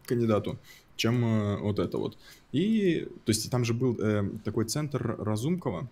кандидату, 0.06 0.58
чем 0.96 1.24
э, 1.24 1.58
вот 1.58 1.78
это 1.78 1.98
вот. 1.98 2.18
И, 2.54 3.08
то 3.24 3.30
есть 3.30 3.50
там 3.50 3.64
же 3.64 3.74
был 3.74 3.98
э, 3.98 4.30
такой 4.44 4.66
центр 4.66 5.16
Разумкова, 5.18 5.88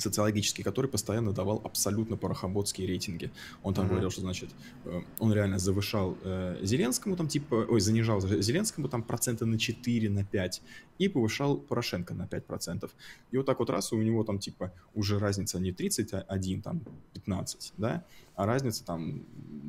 социологический, 0.00 0.64
который 0.64 0.86
постоянно 0.90 1.32
давал 1.32 1.60
абсолютно 1.64 2.16
порохоботские 2.16 2.86
рейтинги. 2.88 3.30
Он 3.62 3.74
там 3.74 3.84
Мгм. 3.84 3.92
говорил, 3.94 4.10
что, 4.10 4.20
значит, 4.20 4.50
э, 4.84 5.02
он 5.18 5.32
реально 5.32 5.58
завышал 5.58 6.16
э, 6.24 6.58
Зеленскому, 6.62 7.16
там, 7.16 7.28
типа, 7.28 7.66
ой, 7.68 7.80
занижал 7.80 8.20
Зеленскому 8.20 8.88
там 8.88 9.02
процента 9.02 9.46
на 9.46 9.58
4, 9.58 10.08
на 10.10 10.24
5, 10.24 10.62
и 10.98 11.08
повышал 11.08 11.56
Порошенко 11.58 12.14
на 12.14 12.26
5%. 12.26 12.90
И 13.32 13.36
вот 13.36 13.46
так 13.46 13.58
вот 13.58 13.70
раз, 13.70 13.92
у 13.92 14.02
него 14.02 14.24
там, 14.24 14.38
типа, 14.38 14.72
уже 14.94 15.18
разница 15.18 15.58
не 15.60 15.72
31, 15.72 16.62
там, 16.62 16.80
15, 17.14 17.72
да, 17.76 18.04
а 18.34 18.46
разница 18.46 18.84
там 18.84 19.22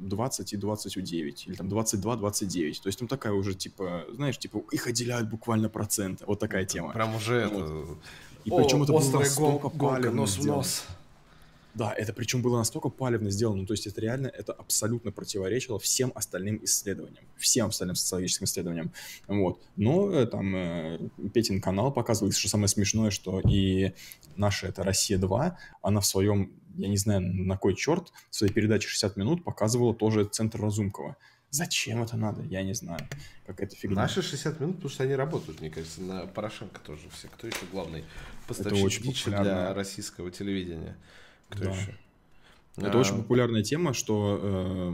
20 0.07 0.53
и 0.53 0.57
29, 0.57 1.47
или 1.47 1.55
там 1.55 1.69
22, 1.69 2.15
29. 2.15 2.81
То 2.81 2.87
есть 2.87 2.99
там 2.99 3.07
такая 3.07 3.33
уже, 3.33 3.53
типа, 3.53 4.05
знаешь, 4.13 4.37
типа, 4.37 4.63
их 4.71 4.87
отделяют 4.87 5.29
буквально 5.29 5.69
проценты. 5.69 6.25
Вот 6.25 6.39
такая 6.39 6.65
тема. 6.65 6.93
Прям 6.93 7.15
уже 7.15 7.47
Вот. 7.47 7.63
это... 7.63 7.97
И 8.45 8.49
причем 8.49 8.81
О, 8.81 8.83
это 8.83 8.93
было 8.93 9.19
настолько 9.19 9.69
гол- 9.69 9.89
палевно 9.89 10.21
нос 10.21 10.31
в 10.37 10.41
сделано. 10.41 10.57
нос. 10.57 10.83
Да, 11.73 11.91
это 11.91 12.13
причем 12.13 12.43
было 12.43 12.57
настолько 12.57 12.89
палевно 12.89 13.31
сделано, 13.31 13.61
ну, 13.61 13.65
то 13.65 13.73
есть 13.73 13.87
это 13.87 13.99
реально, 13.99 14.27
это 14.27 14.53
абсолютно 14.53 15.11
противоречило 15.11 15.79
всем 15.79 16.11
остальным 16.13 16.63
исследованиям, 16.63 17.23
всем 17.35 17.67
остальным 17.69 17.95
социологическим 17.95 18.45
исследованиям, 18.45 18.91
вот. 19.27 19.59
Но 19.75 20.11
э, 20.11 20.27
там 20.27 20.55
э, 20.55 20.99
Петин 21.33 21.61
канал 21.61 21.91
показывает, 21.91 22.35
что 22.35 22.47
самое 22.47 22.67
смешное, 22.67 23.09
что 23.09 23.39
и 23.39 23.93
наша 24.35 24.67
это 24.67 24.83
«Россия-2», 24.83 25.53
она 25.81 25.99
в 25.99 26.05
своем, 26.05 26.51
я 26.77 26.89
не 26.89 26.97
знаю, 26.97 27.21
на 27.21 27.57
кой 27.57 27.75
черт, 27.75 28.11
в 28.29 28.35
своей 28.35 28.53
передаче 28.53 28.87
«60 28.87 29.13
минут» 29.15 29.43
показывала 29.43 29.95
тоже 29.95 30.25
центр 30.25 30.61
Разумкова. 30.61 31.17
Зачем 31.53 32.01
это 32.01 32.17
надо? 32.17 32.41
Я 32.49 32.63
не 32.63 32.73
знаю. 32.73 33.07
Какая-то 33.45 33.75
фигня. 33.75 33.95
Наши 33.95 34.23
60 34.23 34.59
минут, 34.59 34.77
потому 34.77 34.91
что 34.91 35.03
они 35.03 35.13
работают, 35.13 35.61
мне 35.61 35.69
кажется, 35.69 36.01
на 36.01 36.25
Порошенко 36.25 36.79
тоже 36.81 37.03
все. 37.15 37.27
Кто 37.27 37.45
еще 37.45 37.59
главный 37.71 38.03
поставщик 38.47 38.83
очень 38.83 39.03
дичи 39.03 39.25
популярно. 39.25 39.43
для 39.51 39.73
российского 39.75 40.31
телевидения? 40.31 40.97
Кто 41.49 41.65
Да. 41.65 41.69
еще? 41.75 41.95
Это 42.75 42.97
А, 42.97 43.01
очень 43.01 43.17
популярная 43.17 43.61
тема, 43.61 43.93
что 43.93 44.39
э, 44.41 44.93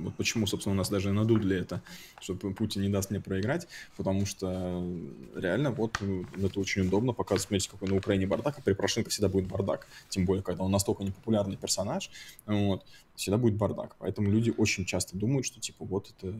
вот 0.00 0.14
почему, 0.16 0.48
собственно, 0.48 0.74
у 0.74 0.76
нас 0.76 0.90
даже 0.90 1.12
надули 1.12 1.56
это, 1.56 1.80
что 2.20 2.34
Пу- 2.34 2.52
Путин 2.52 2.82
не 2.82 2.88
даст 2.88 3.10
мне 3.10 3.20
проиграть, 3.20 3.68
потому 3.96 4.26
что 4.26 4.48
э, 4.52 5.40
реально 5.40 5.70
вот 5.70 5.96
э, 6.00 6.24
это 6.42 6.58
очень 6.58 6.82
удобно 6.82 7.12
показывать, 7.12 7.42
смотрите, 7.42 7.70
какой 7.70 7.88
на 7.88 7.96
Украине 7.96 8.26
бардак, 8.26 8.58
а 8.58 8.62
при 8.62 8.72
Порошенко 8.72 9.10
всегда 9.10 9.28
будет 9.28 9.46
бардак, 9.46 9.86
тем 10.08 10.24
более, 10.24 10.42
когда 10.42 10.64
он 10.64 10.72
настолько 10.72 11.04
непопулярный 11.04 11.56
персонаж, 11.56 12.10
вот, 12.46 12.84
всегда 13.14 13.38
будет 13.38 13.54
бардак, 13.54 13.94
поэтому 14.00 14.28
люди 14.28 14.52
очень 14.56 14.84
часто 14.84 15.16
думают, 15.16 15.46
что 15.46 15.60
типа 15.60 15.84
вот 15.84 16.12
это 16.18 16.34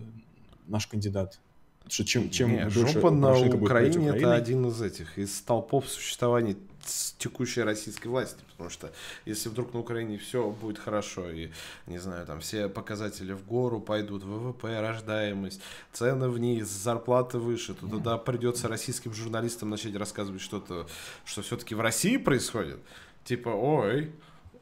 наш 0.66 0.88
кандидат, 0.88 1.38
что 1.86 2.04
чем, 2.04 2.30
чем 2.30 2.50
не, 2.50 2.68
дольше 2.68 2.94
жопа 2.94 3.12
на 3.12 3.32
править 3.32 3.54
Украине 3.54 4.08
это 4.08 4.34
один 4.34 4.66
из 4.66 4.82
этих, 4.82 5.18
из 5.18 5.36
столпов 5.36 5.88
существования 5.88 6.56
с- 6.84 7.12
текущей 7.18 7.62
российской 7.62 8.08
власти, 8.08 8.38
потому 8.52 8.70
что 8.70 8.92
если 9.26 9.48
вдруг 9.48 9.74
на 9.74 9.80
Украине 9.80 10.18
все 10.18 10.50
будет 10.50 10.78
хорошо, 10.78 11.30
и, 11.30 11.50
не 11.86 11.98
знаю, 11.98 12.26
там 12.26 12.40
все 12.40 12.68
показатели 12.68 13.32
в 13.32 13.44
гору 13.46 13.80
пойдут, 13.80 14.22
ВВП, 14.24 14.80
рождаемость, 14.80 15.60
цены 15.92 16.28
вниз, 16.28 16.68
зарплаты 16.68 17.38
выше, 17.38 17.74
то 17.74 17.86
тогда 17.86 18.16
придется 18.18 18.68
российским 18.68 19.12
журналистам 19.12 19.70
начать 19.70 19.94
рассказывать 19.96 20.40
что-то, 20.42 20.86
что 21.24 21.42
все-таки 21.42 21.74
в 21.74 21.80
России 21.80 22.16
происходит. 22.16 22.80
Типа, 23.24 23.50
ой, 23.50 24.12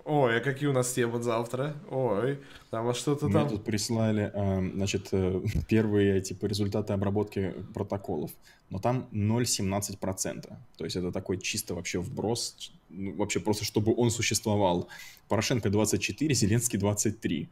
ой, 0.09 0.39
а 0.39 0.41
какие 0.41 0.69
у 0.69 0.73
нас 0.73 0.93
темы 0.93 1.23
завтра? 1.23 1.77
Ой, 1.91 2.39
там 2.71 2.89
а 2.89 2.95
что-то 2.95 3.27
Мне 3.27 3.35
там... 3.35 3.49
тут 3.49 3.65
прислали, 3.65 4.31
эм, 4.35 4.73
значит, 4.75 5.09
э, 5.13 5.41
первые 5.69 6.21
типа 6.21 6.47
результаты 6.47 6.93
обработки 6.93 7.55
протоколов, 7.75 8.31
но 8.71 8.79
там 8.79 9.09
0,17%. 9.13 10.53
То 10.77 10.85
есть 10.85 10.97
это 10.97 11.13
такой 11.13 11.39
чисто 11.39 11.75
вообще 11.75 12.01
вброс, 12.01 12.73
ну, 12.89 13.15
вообще 13.17 13.41
просто 13.41 13.65
чтобы 13.65 13.95
он 13.95 14.11
существовал. 14.11 14.89
Порошенко 15.29 15.69
24, 15.69 16.35
Зеленский 16.35 16.79
23, 16.79 17.49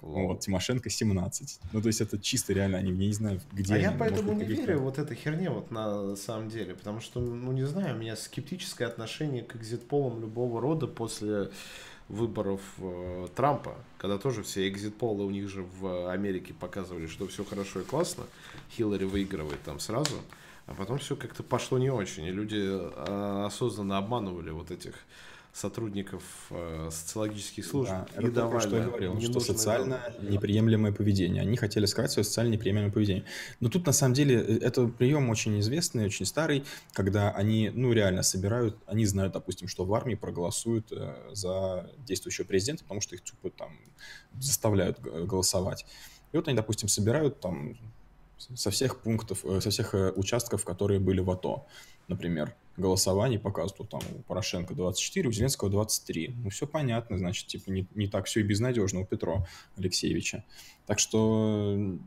вот, 0.00 0.40
Тимошенко 0.40 0.90
17. 0.90 1.60
Ну, 1.72 1.80
то 1.80 1.86
есть 1.86 2.00
это 2.00 2.18
чисто 2.18 2.52
реально, 2.52 2.78
они, 2.78 2.90
я 2.90 3.06
не 3.06 3.12
знаю, 3.12 3.40
где 3.52 3.72
А 3.72 3.76
они, 3.76 3.84
я 3.84 3.92
поэтому 3.92 4.32
не 4.32 4.44
верю 4.44 4.80
вот 4.80 4.98
этой 4.98 5.16
херне 5.16 5.50
вот 5.50 5.70
на 5.70 6.16
самом 6.16 6.48
деле, 6.48 6.74
потому 6.74 7.00
что, 7.00 7.20
ну 7.20 7.52
не 7.52 7.66
знаю, 7.66 7.94
у 7.94 7.98
меня 7.98 8.16
скептическое 8.16 8.88
отношение 8.88 9.42
к 9.42 9.56
экзит-полам 9.56 10.20
любого 10.20 10.60
рода 10.60 10.86
после 10.86 11.50
выборов 12.10 12.60
э, 12.78 13.28
Трампа, 13.34 13.76
когда 13.96 14.18
тоже 14.18 14.42
все 14.42 14.68
экзит-полы 14.68 15.24
у 15.24 15.30
них 15.30 15.48
же 15.48 15.64
в 15.80 16.10
Америке 16.10 16.52
показывали, 16.52 17.06
что 17.06 17.26
все 17.28 17.44
хорошо 17.44 17.80
и 17.80 17.84
классно, 17.84 18.24
Хиллари 18.72 19.04
выигрывает 19.04 19.62
там 19.62 19.78
сразу, 19.78 20.16
а 20.66 20.74
потом 20.74 20.98
все 20.98 21.14
как-то 21.14 21.42
пошло 21.42 21.78
не 21.78 21.90
очень, 21.90 22.24
и 22.24 22.32
люди 22.32 22.60
э, 22.60 23.44
осознанно 23.46 23.96
обманывали 23.96 24.50
вот 24.50 24.72
этих 24.72 24.94
сотрудников 25.52 26.22
э, 26.50 26.88
социологических 26.90 27.64
служб 27.64 27.90
Да, 27.90 28.06
и 28.20 28.30
то, 28.30 28.60
что 28.60 28.76
я 28.76 28.84
давали 28.84 29.06
говорил, 29.06 29.20
что 29.20 29.40
социально 29.40 29.98
данные. 29.98 30.32
неприемлемое 30.32 30.92
поведение. 30.92 31.42
Они 31.42 31.56
хотели 31.56 31.86
сказать 31.86 32.10
свое 32.12 32.24
социально 32.24 32.50
неприемлемое 32.52 32.92
поведение. 32.92 33.24
Но 33.58 33.68
тут, 33.68 33.86
на 33.86 33.92
самом 33.92 34.14
деле, 34.14 34.36
э, 34.36 34.58
это 34.58 34.86
прием 34.86 35.28
очень 35.28 35.58
известный, 35.60 36.06
очень 36.06 36.26
старый, 36.26 36.64
когда 36.92 37.30
они, 37.30 37.70
ну, 37.70 37.92
реально 37.92 38.22
собирают, 38.22 38.76
они 38.86 39.06
знают, 39.06 39.32
допустим, 39.32 39.68
что 39.68 39.84
в 39.84 39.92
армии 39.94 40.14
проголосуют 40.14 40.92
э, 40.92 41.14
за 41.32 41.90
действующего 42.06 42.46
президента, 42.46 42.84
потому 42.84 43.00
что 43.00 43.16
их, 43.16 43.24
типа, 43.24 43.50
там, 43.50 43.76
заставляют 44.38 45.00
голосовать. 45.00 45.84
И 46.32 46.36
вот 46.36 46.46
они, 46.46 46.56
допустим, 46.56 46.88
собирают 46.88 47.40
там 47.40 47.76
со 48.54 48.70
всех 48.70 49.00
пунктов, 49.00 49.44
э, 49.44 49.60
со 49.60 49.70
всех 49.70 49.94
э, 49.94 50.12
участков, 50.16 50.64
которые 50.64 51.00
были 51.00 51.20
в 51.20 51.30
АТО, 51.30 51.66
например, 52.08 52.54
голосований 52.80 53.38
показывают, 53.38 53.90
там 53.90 54.00
у 54.14 54.22
Порошенко 54.22 54.74
24, 54.74 55.28
у 55.28 55.32
Зеленского 55.32 55.70
23. 55.70 56.34
Ну, 56.42 56.50
все 56.50 56.66
понятно, 56.66 57.18
значит, 57.18 57.46
типа 57.46 57.70
не, 57.70 57.86
не 57.94 58.08
так 58.08 58.26
все 58.26 58.40
и 58.40 58.42
безнадежно 58.42 59.00
у 59.00 59.06
Петро 59.06 59.46
Алексеевича. 59.76 60.44
Так 60.86 60.98
что 60.98 61.98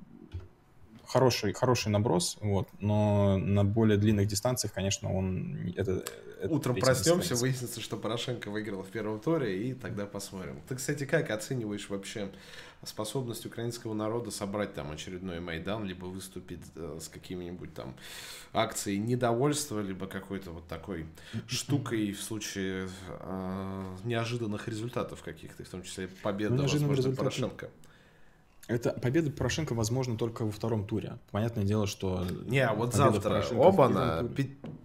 хороший, 1.13 1.53
хороший 1.53 1.89
наброс, 1.89 2.37
вот, 2.41 2.67
но 2.79 3.37
на 3.37 3.63
более 3.63 3.99
длинных 3.99 4.27
дистанциях, 4.27 4.73
конечно, 4.73 5.15
он... 5.15 5.71
Это, 5.77 6.03
это 6.41 6.53
Утром 6.53 6.75
проснемся, 6.75 7.35
выяснится, 7.35 7.81
что 7.81 7.97
Порошенко 7.97 8.49
выиграл 8.49 8.81
в 8.81 8.87
первом 8.87 9.19
туре, 9.19 9.69
и 9.69 9.73
тогда 9.75 10.07
посмотрим. 10.07 10.59
Ты, 10.67 10.75
кстати, 10.75 11.05
как 11.05 11.29
оцениваешь 11.29 11.87
вообще 11.89 12.31
способность 12.83 13.45
украинского 13.45 13.93
народа 13.93 14.31
собрать 14.31 14.73
там 14.73 14.91
очередной 14.91 15.39
Майдан, 15.39 15.85
либо 15.85 16.05
выступить 16.05 16.61
э, 16.75 16.97
с 16.99 17.07
какими-нибудь 17.09 17.73
там 17.75 17.95
акцией 18.51 18.97
недовольства, 18.97 19.79
либо 19.81 20.07
какой-то 20.07 20.49
вот 20.49 20.67
такой 20.67 21.05
штукой 21.47 22.11
в 22.11 22.21
случае 22.21 22.89
э, 23.07 23.95
неожиданных 24.03 24.67
результатов 24.67 25.21
каких-то, 25.21 25.63
в 25.63 25.69
том 25.69 25.83
числе 25.83 26.07
победы, 26.23 26.55
ну, 26.55 26.63
возможно, 26.63 27.15
Порошенко. 27.15 27.69
Это 28.67 28.91
победа 28.91 29.29
Порошенко 29.29 29.73
возможно 29.73 30.17
только 30.17 30.45
во 30.45 30.51
втором 30.51 30.85
туре. 30.85 31.17
Понятное 31.31 31.65
дело, 31.65 31.85
что... 31.85 32.25
Не, 32.45 32.59
а 32.59 32.73
вот 32.73 32.93
завтра 32.93 33.45
оба 33.51 33.89
на 33.89 34.29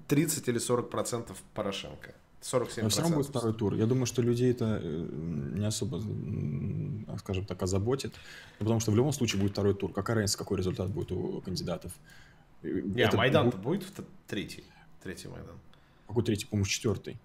30 0.09 0.49
или 0.49 0.59
40 0.59 0.91
процентов 0.91 1.43
Порошенко. 1.55 2.15
47 2.41 2.85
Но 2.85 2.91
все 2.91 3.01
равно 3.03 3.17
будет 3.17 3.29
второй 3.29 3.53
тур. 3.53 3.75
Я 3.75 3.87
думаю, 3.87 4.07
что 4.07 4.23
людей 4.23 4.51
это 4.53 4.81
э, 4.83 5.09
не 5.57 5.67
особо, 5.67 6.01
скажем 7.19 7.45
так, 7.45 7.61
озаботит. 7.63 8.15
Потому 8.59 8.79
что 8.81 8.93
в 8.93 8.97
любом 8.97 9.13
случае 9.13 9.41
будет 9.41 9.53
второй 9.53 9.75
тур. 9.75 9.93
Какая 9.93 10.17
разница, 10.17 10.39
какой 10.39 10.59
результат 10.59 10.89
будет 10.91 11.11
у 11.11 11.41
кандидатов? 11.41 11.93
Не, 12.63 13.03
а 13.03 13.17
Майдан-то 13.17 13.57
будет 13.57 13.83
в 13.83 13.93
третий? 14.27 14.65
Третий 15.03 15.29
Майдан. 15.29 15.57
Какой 16.07 16.23
третий? 16.25 16.47
По-моему, 16.47 16.67
четвертый. 16.67 17.19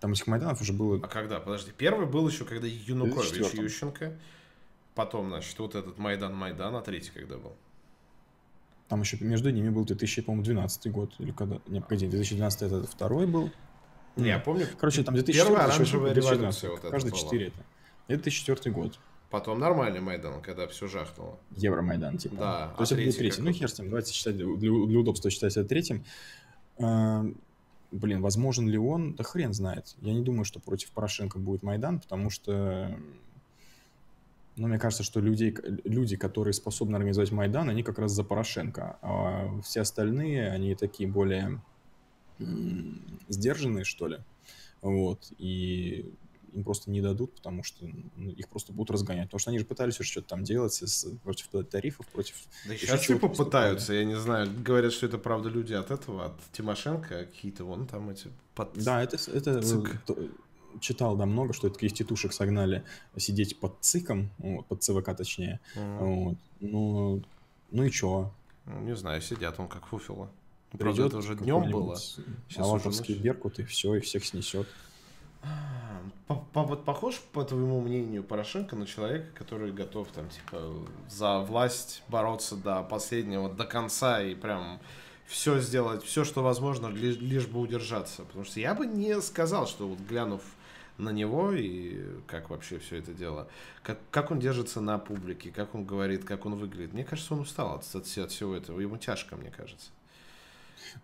Там 0.00 0.12
этих 0.12 0.26
Майданов 0.26 0.60
уже 0.60 0.72
было... 0.72 1.00
А 1.02 1.08
когда? 1.08 1.40
Подожди. 1.40 1.72
Первый 1.76 2.06
был 2.06 2.28
еще, 2.28 2.44
когда 2.44 2.66
Янукович, 2.66 3.54
Ющенко. 3.54 4.16
Потом, 4.96 5.28
значит, 5.28 5.58
вот 5.58 5.74
этот 5.74 5.98
Майдан 5.98 6.34
Майдан, 6.34 6.74
а 6.74 6.80
третий 6.80 7.10
когда 7.12 7.36
был? 7.36 7.52
Там 8.88 9.02
еще 9.02 9.18
между 9.20 9.50
ними 9.50 9.68
был 9.68 9.84
2012 9.84 10.90
год. 10.90 11.12
Или 11.18 11.32
когда? 11.32 11.60
Не, 11.66 11.82
погоди, 11.82 12.06
2012 12.06 12.62
это 12.62 12.86
второй 12.86 13.26
был. 13.26 13.50
Не, 14.16 14.28
я 14.28 14.38
помню. 14.38 14.66
Короче, 14.80 15.02
там 15.02 15.14
2004 15.14 15.44
Первая 15.44 15.66
оранжевая 15.66 16.14
революция. 16.14 16.70
Вот 16.70 16.80
Каждый 16.80 17.12
4 17.12 17.46
это. 17.48 17.56
Это 18.08 18.22
2004 18.22 18.74
год. 18.74 18.98
Потом 19.28 19.58
нормальный 19.58 20.00
Майдан, 20.00 20.40
когда 20.40 20.66
все 20.66 20.86
жахнуло. 20.86 21.38
Евромайдан, 21.56 22.16
типа. 22.16 22.36
Да. 22.36 22.74
То 22.76 22.82
есть 22.82 22.92
а 22.92 22.94
это 22.94 23.04
был 23.04 23.12
третий. 23.12 23.42
Ну, 23.42 23.52
хер 23.52 23.68
с 23.68 23.78
ним, 23.78 23.88
давайте 23.90 24.14
считать, 24.14 24.36
для, 24.36 24.46
для 24.46 24.98
удобства 24.98 25.30
считать 25.30 25.54
это 25.58 25.68
третьим. 25.68 26.04
А, 26.78 27.26
блин, 27.90 28.22
возможен 28.22 28.66
ли 28.66 28.78
он? 28.78 29.14
Да 29.14 29.24
хрен 29.24 29.52
знает. 29.52 29.94
Я 30.00 30.14
не 30.14 30.22
думаю, 30.22 30.44
что 30.46 30.58
против 30.58 30.90
Порошенко 30.92 31.38
будет 31.38 31.62
Майдан, 31.62 32.00
потому 32.00 32.30
что 32.30 32.96
ну, 34.56 34.68
мне 34.68 34.78
кажется, 34.78 35.02
что 35.02 35.20
людей, 35.20 35.54
люди, 35.84 36.16
которые 36.16 36.54
способны 36.54 36.96
организовать 36.96 37.30
Майдан, 37.30 37.68
они 37.68 37.82
как 37.82 37.98
раз 37.98 38.12
за 38.12 38.24
Порошенко. 38.24 38.98
А 39.02 39.60
все 39.62 39.82
остальные, 39.82 40.50
они 40.50 40.74
такие 40.74 41.08
более 41.08 41.60
сдержанные, 43.28 43.84
что 43.84 44.08
ли. 44.08 44.18
Вот. 44.80 45.30
И 45.38 46.10
им 46.54 46.64
просто 46.64 46.90
не 46.90 47.02
дадут, 47.02 47.34
потому 47.34 47.62
что 47.62 47.86
ну, 48.16 48.30
их 48.30 48.48
просто 48.48 48.72
будут 48.72 48.90
разгонять. 48.90 49.26
Потому 49.26 49.40
что 49.40 49.50
они 49.50 49.58
же 49.58 49.66
пытались 49.66 50.00
уже 50.00 50.10
что-то 50.10 50.28
там 50.28 50.42
делать 50.42 50.72
с, 50.72 51.06
против 51.22 51.48
тарифов, 51.68 52.06
против... 52.06 52.36
Да 52.66 52.74
сейчас 52.76 53.06
типа 53.06 53.28
пытаются, 53.28 53.92
я 53.92 54.04
не 54.04 54.16
знаю. 54.16 54.48
Говорят, 54.64 54.92
что 54.92 55.04
это 55.04 55.18
правда 55.18 55.50
люди 55.50 55.74
от 55.74 55.90
этого, 55.90 56.26
от 56.26 56.40
Тимошенко, 56.52 57.20
а 57.20 57.24
какие-то 57.26 57.64
вон 57.64 57.86
там 57.86 58.08
эти... 58.08 58.28
Под... 58.54 58.72
Да, 58.82 59.02
это, 59.02 59.18
это 59.30 59.60
читал, 60.80 61.16
да, 61.16 61.26
много, 61.26 61.52
что 61.52 61.66
это 61.66 61.74
таких 61.74 61.92
тетушек 61.92 62.32
согнали 62.32 62.84
сидеть 63.16 63.58
под 63.58 63.76
ЦИКом, 63.80 64.30
вот, 64.38 64.66
под 64.66 64.82
ЦВК 64.82 65.16
точнее. 65.16 65.60
Вот. 65.74 66.36
Ну, 66.60 67.22
ну 67.70 67.82
и 67.82 67.90
чё? 67.90 68.32
Ну, 68.66 68.80
не 68.80 68.96
знаю, 68.96 69.20
сидят 69.22 69.60
он 69.60 69.68
как 69.68 69.86
фуфело. 69.86 70.30
Правда, 70.70 71.06
это 71.06 71.18
уже 71.18 71.36
днем 71.36 71.70
было. 71.70 71.96
Сейчас 71.96 72.66
Алатовский 72.66 73.14
уже 73.14 73.22
Беркут, 73.22 73.58
и 73.58 73.64
все, 73.64 73.94
и 73.94 74.00
всех 74.00 74.24
снесет. 74.24 74.66
По, 76.26 76.34
по, 76.34 76.64
вот 76.64 76.84
похож, 76.84 77.20
по 77.32 77.44
твоему 77.44 77.80
мнению, 77.80 78.24
Порошенко 78.24 78.74
на 78.74 78.86
человека, 78.86 79.28
который 79.34 79.72
готов 79.72 80.08
там, 80.08 80.28
типа, 80.28 80.74
за 81.08 81.38
власть 81.38 82.02
бороться 82.08 82.56
до 82.56 82.82
последнего, 82.82 83.48
до 83.48 83.64
конца 83.64 84.20
и 84.20 84.34
прям 84.34 84.80
все 85.26 85.60
сделать, 85.60 86.02
все, 86.02 86.24
что 86.24 86.42
возможно, 86.42 86.88
лишь, 86.88 87.18
лишь 87.18 87.46
бы 87.46 87.60
удержаться. 87.60 88.24
Потому 88.24 88.44
что 88.44 88.58
я 88.58 88.74
бы 88.74 88.86
не 88.86 89.20
сказал, 89.20 89.68
что 89.68 89.86
вот 89.86 90.00
глянув 90.00 90.42
на 90.98 91.10
него 91.10 91.52
и 91.52 92.00
как 92.26 92.50
вообще 92.50 92.78
все 92.78 92.96
это 92.96 93.12
дело. 93.12 93.48
Как, 93.82 93.98
как 94.10 94.30
он 94.30 94.40
держится 94.40 94.80
на 94.80 94.98
публике, 94.98 95.50
как 95.50 95.74
он 95.74 95.84
говорит, 95.84 96.24
как 96.24 96.46
он 96.46 96.54
выглядит. 96.54 96.92
Мне 96.92 97.04
кажется, 97.04 97.34
он 97.34 97.40
устал 97.40 97.76
от, 97.76 97.84
от, 97.94 98.06
от 98.06 98.30
всего 98.30 98.54
этого. 98.54 98.80
Ему 98.80 98.96
тяжко, 98.96 99.36
мне 99.36 99.50
кажется. 99.50 99.90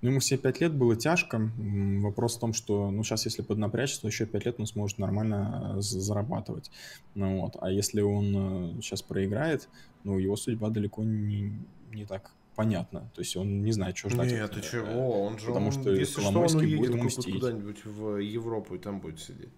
Ну, 0.00 0.10
ему 0.10 0.20
все 0.20 0.38
пять 0.38 0.60
лет 0.60 0.72
было 0.72 0.96
тяжко. 0.96 1.50
Вопрос 1.58 2.36
в 2.36 2.40
том, 2.40 2.52
что, 2.52 2.90
ну, 2.90 3.02
сейчас, 3.04 3.24
если 3.26 3.42
поднапрячься, 3.42 4.00
то 4.00 4.06
еще 4.06 4.26
пять 4.26 4.46
лет 4.46 4.58
он 4.58 4.66
сможет 4.66 4.98
нормально 4.98 5.74
э, 5.76 5.80
зарабатывать. 5.80 6.70
Ну, 7.14 7.40
вот. 7.40 7.56
А 7.60 7.70
если 7.70 8.00
он 8.00 8.80
сейчас 8.80 9.02
э, 9.02 9.06
проиграет, 9.06 9.68
ну, 10.04 10.18
его 10.18 10.36
судьба 10.36 10.70
далеко 10.70 11.02
не, 11.04 11.52
не 11.92 12.06
так 12.06 12.32
понятно. 12.54 13.10
То 13.14 13.20
есть 13.20 13.36
он 13.36 13.62
не 13.64 13.72
знает, 13.72 13.96
что 13.96 14.08
ждать. 14.10 14.30
Нет, 14.30 14.50
ты 14.50 14.60
чего? 14.60 15.24
Он 15.24 15.38
же, 15.38 15.46
Потому 15.46 15.66
он, 15.66 15.72
что 15.72 15.92
если 15.92 16.20
Коломойский 16.20 16.58
что, 16.58 16.58
он 16.58 16.64
уедет 16.64 17.02
будет 17.02 17.40
куда-нибудь 17.40 17.84
в 17.84 18.16
Европу 18.18 18.74
и 18.74 18.78
там 18.78 19.00
будет 19.00 19.20
сидеть. 19.20 19.50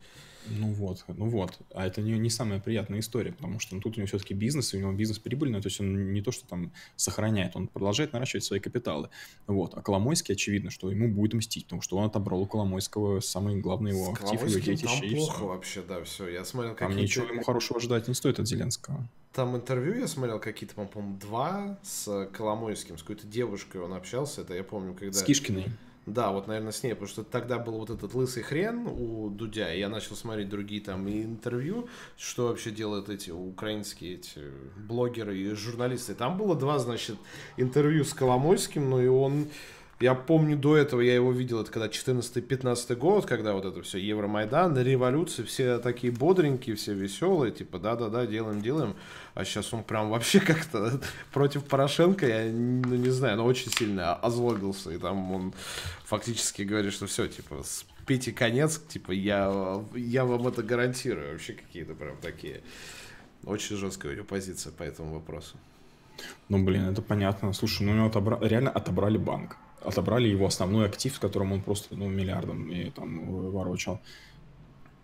Ну 0.46 0.72
вот, 0.72 1.04
ну 1.08 1.28
вот. 1.28 1.58
А 1.72 1.86
это 1.86 2.02
не, 2.02 2.18
не 2.18 2.30
самая 2.30 2.60
приятная 2.60 3.00
история, 3.00 3.32
потому 3.32 3.58
что 3.60 3.74
ну, 3.74 3.80
тут 3.80 3.96
у 3.96 4.00
него 4.00 4.06
все-таки 4.06 4.34
бизнес, 4.34 4.74
и 4.74 4.76
у 4.76 4.80
него 4.80 4.92
бизнес 4.92 5.18
прибыльный, 5.18 5.60
то 5.60 5.68
есть 5.68 5.80
он 5.80 6.12
не 6.12 6.20
то, 6.20 6.32
что 6.32 6.46
там 6.46 6.72
сохраняет, 6.96 7.56
он 7.56 7.68
продолжает 7.68 8.12
наращивать 8.12 8.44
свои 8.44 8.60
капиталы. 8.60 9.08
Вот. 9.46 9.74
А 9.74 9.80
Коломойский, 9.80 10.34
очевидно, 10.34 10.70
что 10.70 10.90
ему 10.90 11.08
будет 11.08 11.34
мстить, 11.34 11.64
потому 11.64 11.82
что 11.82 11.96
он 11.96 12.04
отобрал 12.04 12.42
у 12.42 12.46
Коломойского 12.46 13.20
самый 13.20 13.56
главный 13.60 13.92
его 13.92 14.12
актив, 14.12 14.40
его 14.40 14.58
детище. 14.58 15.00
Там 15.00 15.10
плохо 15.10 15.42
вообще, 15.44 15.82
да, 15.82 16.02
все. 16.04 16.28
Я 16.28 16.44
смотрел, 16.44 16.74
как... 16.74 16.88
Там 16.88 16.96
ничего 16.96 17.26
ему 17.26 17.42
хорошего 17.42 17.80
ждать 17.80 18.08
не 18.08 18.14
стоит 18.14 18.38
от 18.38 18.46
Зеленского. 18.46 19.08
Там 19.34 19.56
интервью 19.56 19.98
я 19.98 20.06
смотрел 20.06 20.38
какие-то, 20.38 20.76
по-моему, 20.76 21.18
два 21.18 21.76
с 21.82 22.28
Коломойским, 22.32 22.96
с 22.96 23.02
какой-то 23.02 23.26
девушкой 23.26 23.80
он 23.80 23.92
общался, 23.92 24.42
это 24.42 24.54
я 24.54 24.62
помню, 24.62 24.94
когда... 24.94 25.12
С 25.12 25.24
Кишкиной. 25.24 25.66
Да, 26.06 26.30
вот, 26.30 26.46
наверное, 26.46 26.70
с 26.70 26.82
ней, 26.82 26.90
потому 26.90 27.08
что 27.08 27.24
тогда 27.24 27.58
был 27.58 27.78
вот 27.78 27.90
этот 27.90 28.14
лысый 28.14 28.42
хрен 28.42 28.86
у 28.86 29.30
Дудя, 29.30 29.72
и 29.74 29.80
я 29.80 29.88
начал 29.88 30.14
смотреть 30.14 30.50
другие 30.50 30.82
там 30.82 31.08
интервью, 31.08 31.88
что 32.16 32.48
вообще 32.48 32.70
делают 32.70 33.08
эти 33.08 33.30
украинские 33.30 34.16
эти 34.16 34.40
блогеры 34.76 35.36
и 35.36 35.50
журналисты. 35.54 36.14
Там 36.14 36.36
было 36.36 36.54
два, 36.54 36.78
значит, 36.78 37.16
интервью 37.56 38.04
с 38.04 38.12
Коломойским, 38.12 38.88
ну 38.88 39.00
и 39.00 39.06
он 39.06 39.48
я 40.00 40.14
помню 40.14 40.56
до 40.56 40.76
этого, 40.76 41.00
я 41.00 41.14
его 41.14 41.30
видел, 41.30 41.60
это 41.60 41.70
когда 41.70 41.88
14-15 41.88 42.96
год, 42.96 43.26
когда 43.26 43.52
вот 43.54 43.64
это 43.64 43.80
все 43.82 43.98
Евромайдан, 43.98 44.76
революция, 44.76 45.46
все 45.46 45.78
такие 45.78 46.12
бодренькие, 46.12 46.74
все 46.74 46.94
веселые, 46.94 47.52
типа 47.52 47.78
да-да-да, 47.78 48.26
делаем, 48.26 48.60
делаем. 48.60 48.96
А 49.34 49.44
сейчас 49.44 49.72
он 49.72 49.84
прям 49.84 50.10
вообще 50.10 50.40
как-то 50.46 51.00
против 51.32 51.64
Порошенко, 51.64 52.26
я 52.26 52.50
ну, 52.50 52.96
не 52.96 53.10
знаю, 53.10 53.36
но 53.36 53.44
очень 53.44 53.70
сильно 53.70 54.14
озлобился. 54.14 54.90
И 54.90 54.98
там 54.98 55.30
он 55.32 55.54
фактически 56.04 56.62
говорит, 56.62 56.92
что 56.92 57.06
все, 57.06 57.28
типа, 57.28 57.62
спите 57.64 58.32
конец, 58.32 58.80
типа, 58.80 59.12
я, 59.12 59.80
я 59.94 60.24
вам 60.24 60.48
это 60.48 60.62
гарантирую. 60.64 61.32
Вообще 61.32 61.52
какие-то 61.52 61.94
прям 61.94 62.16
такие. 62.20 62.62
Очень 63.44 63.76
жесткая 63.76 64.12
у 64.12 64.14
него 64.14 64.24
позиция 64.24 64.72
по 64.72 64.82
этому 64.82 65.14
вопросу. 65.14 65.56
Ну, 66.48 66.64
блин, 66.64 66.88
это 66.88 67.02
понятно. 67.02 67.52
Слушай, 67.52 67.84
ну 67.84 67.92
у 67.92 67.94
него 67.94 68.06
отобра... 68.06 68.38
реально 68.40 68.70
отобрали 68.70 69.18
банк 69.18 69.56
отобрали 69.84 70.28
его 70.28 70.46
основной 70.46 70.86
актив, 70.86 71.14
с 71.14 71.18
которым 71.18 71.52
он 71.52 71.62
просто 71.62 71.94
ну, 71.94 72.08
миллиардом 72.08 72.70
и, 72.70 72.90
там, 72.90 73.50
ворочал 73.50 74.00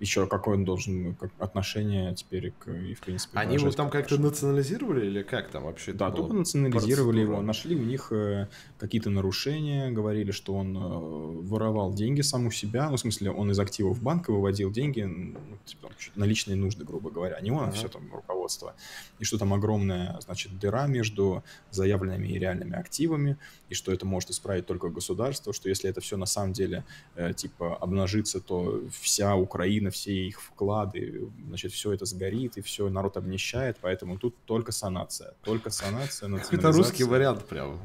еще 0.00 0.26
какое 0.26 0.56
он 0.56 0.64
должен 0.64 1.14
как 1.14 1.30
отношение 1.38 2.14
теперь 2.14 2.52
к 2.58 2.70
и 2.70 2.94
в 2.94 3.00
принципе. 3.00 3.38
Они 3.38 3.56
его 3.56 3.70
там 3.70 3.90
как-то 3.90 4.18
национализировали 4.18 5.06
или 5.06 5.22
как 5.22 5.50
там 5.50 5.64
вообще? 5.64 5.92
Да, 5.92 6.10
тупо 6.10 6.32
национализировали 6.32 7.18
процедура. 7.18 7.36
его, 7.36 7.42
нашли 7.42 7.76
у 7.76 7.82
них 7.82 8.10
э, 8.10 8.48
какие-то 8.78 9.10
нарушения, 9.10 9.90
говорили, 9.90 10.30
что 10.30 10.54
он 10.54 10.76
э, 10.76 10.80
воровал 10.80 11.92
деньги 11.92 12.22
сам 12.22 12.46
у 12.46 12.50
себя, 12.50 12.88
ну 12.88 12.96
в 12.96 13.00
смысле 13.00 13.30
он 13.30 13.50
из 13.50 13.60
активов 13.60 14.02
банка 14.02 14.32
выводил 14.32 14.72
деньги, 14.72 15.02
ну, 15.02 15.38
типа, 15.66 15.90
на 16.14 16.24
личные 16.24 16.56
нужды, 16.56 16.84
грубо 16.84 17.10
говоря, 17.10 17.36
а 17.36 17.40
не 17.42 17.50
он, 17.50 17.68
а 17.68 17.70
все 17.70 17.88
там 17.88 18.10
руководство, 18.12 18.74
и 19.18 19.24
что 19.24 19.36
там 19.36 19.52
огромная, 19.52 20.18
значит, 20.20 20.58
дыра 20.58 20.86
между 20.86 21.44
заявленными 21.70 22.28
и 22.28 22.38
реальными 22.38 22.74
активами, 22.74 23.36
и 23.68 23.74
что 23.74 23.92
это 23.92 24.06
может 24.06 24.30
исправить 24.30 24.66
только 24.66 24.88
государство, 24.88 25.52
что 25.52 25.68
если 25.68 25.90
это 25.90 26.00
все 26.00 26.16
на 26.16 26.26
самом 26.26 26.54
деле 26.54 26.84
э, 27.16 27.34
типа 27.34 27.76
обнажится, 27.76 28.40
то 28.40 28.82
вся 28.90 29.36
Украина 29.36 29.89
расстреляны 29.90 30.00
все 30.00 30.12
их 30.12 30.40
вклады, 30.40 31.30
значит, 31.46 31.72
все 31.72 31.92
это 31.92 32.04
сгорит, 32.04 32.56
и 32.56 32.60
все, 32.62 32.88
народ 32.88 33.16
обнищает, 33.16 33.76
поэтому 33.80 34.18
тут 34.18 34.34
только 34.46 34.72
санация, 34.72 35.34
только 35.42 35.70
санация, 35.70 36.28
Это 36.50 36.72
русский 36.72 37.04
вариант 37.04 37.46
прям. 37.46 37.80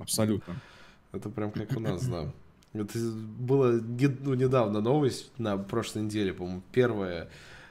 Абсолютно. 0.00 0.60
Это 1.12 1.28
прям 1.30 1.50
как 1.52 1.76
у 1.76 1.80
нас, 1.80 2.06
да. 2.06 2.32
Это 2.72 2.98
было 2.98 3.72
ну, 3.72 4.34
недавно 4.34 4.80
новость, 4.80 5.30
на 5.38 5.56
прошлой 5.56 6.02
неделе, 6.02 6.32
по-моему, 6.32 6.62
первая 6.72 7.28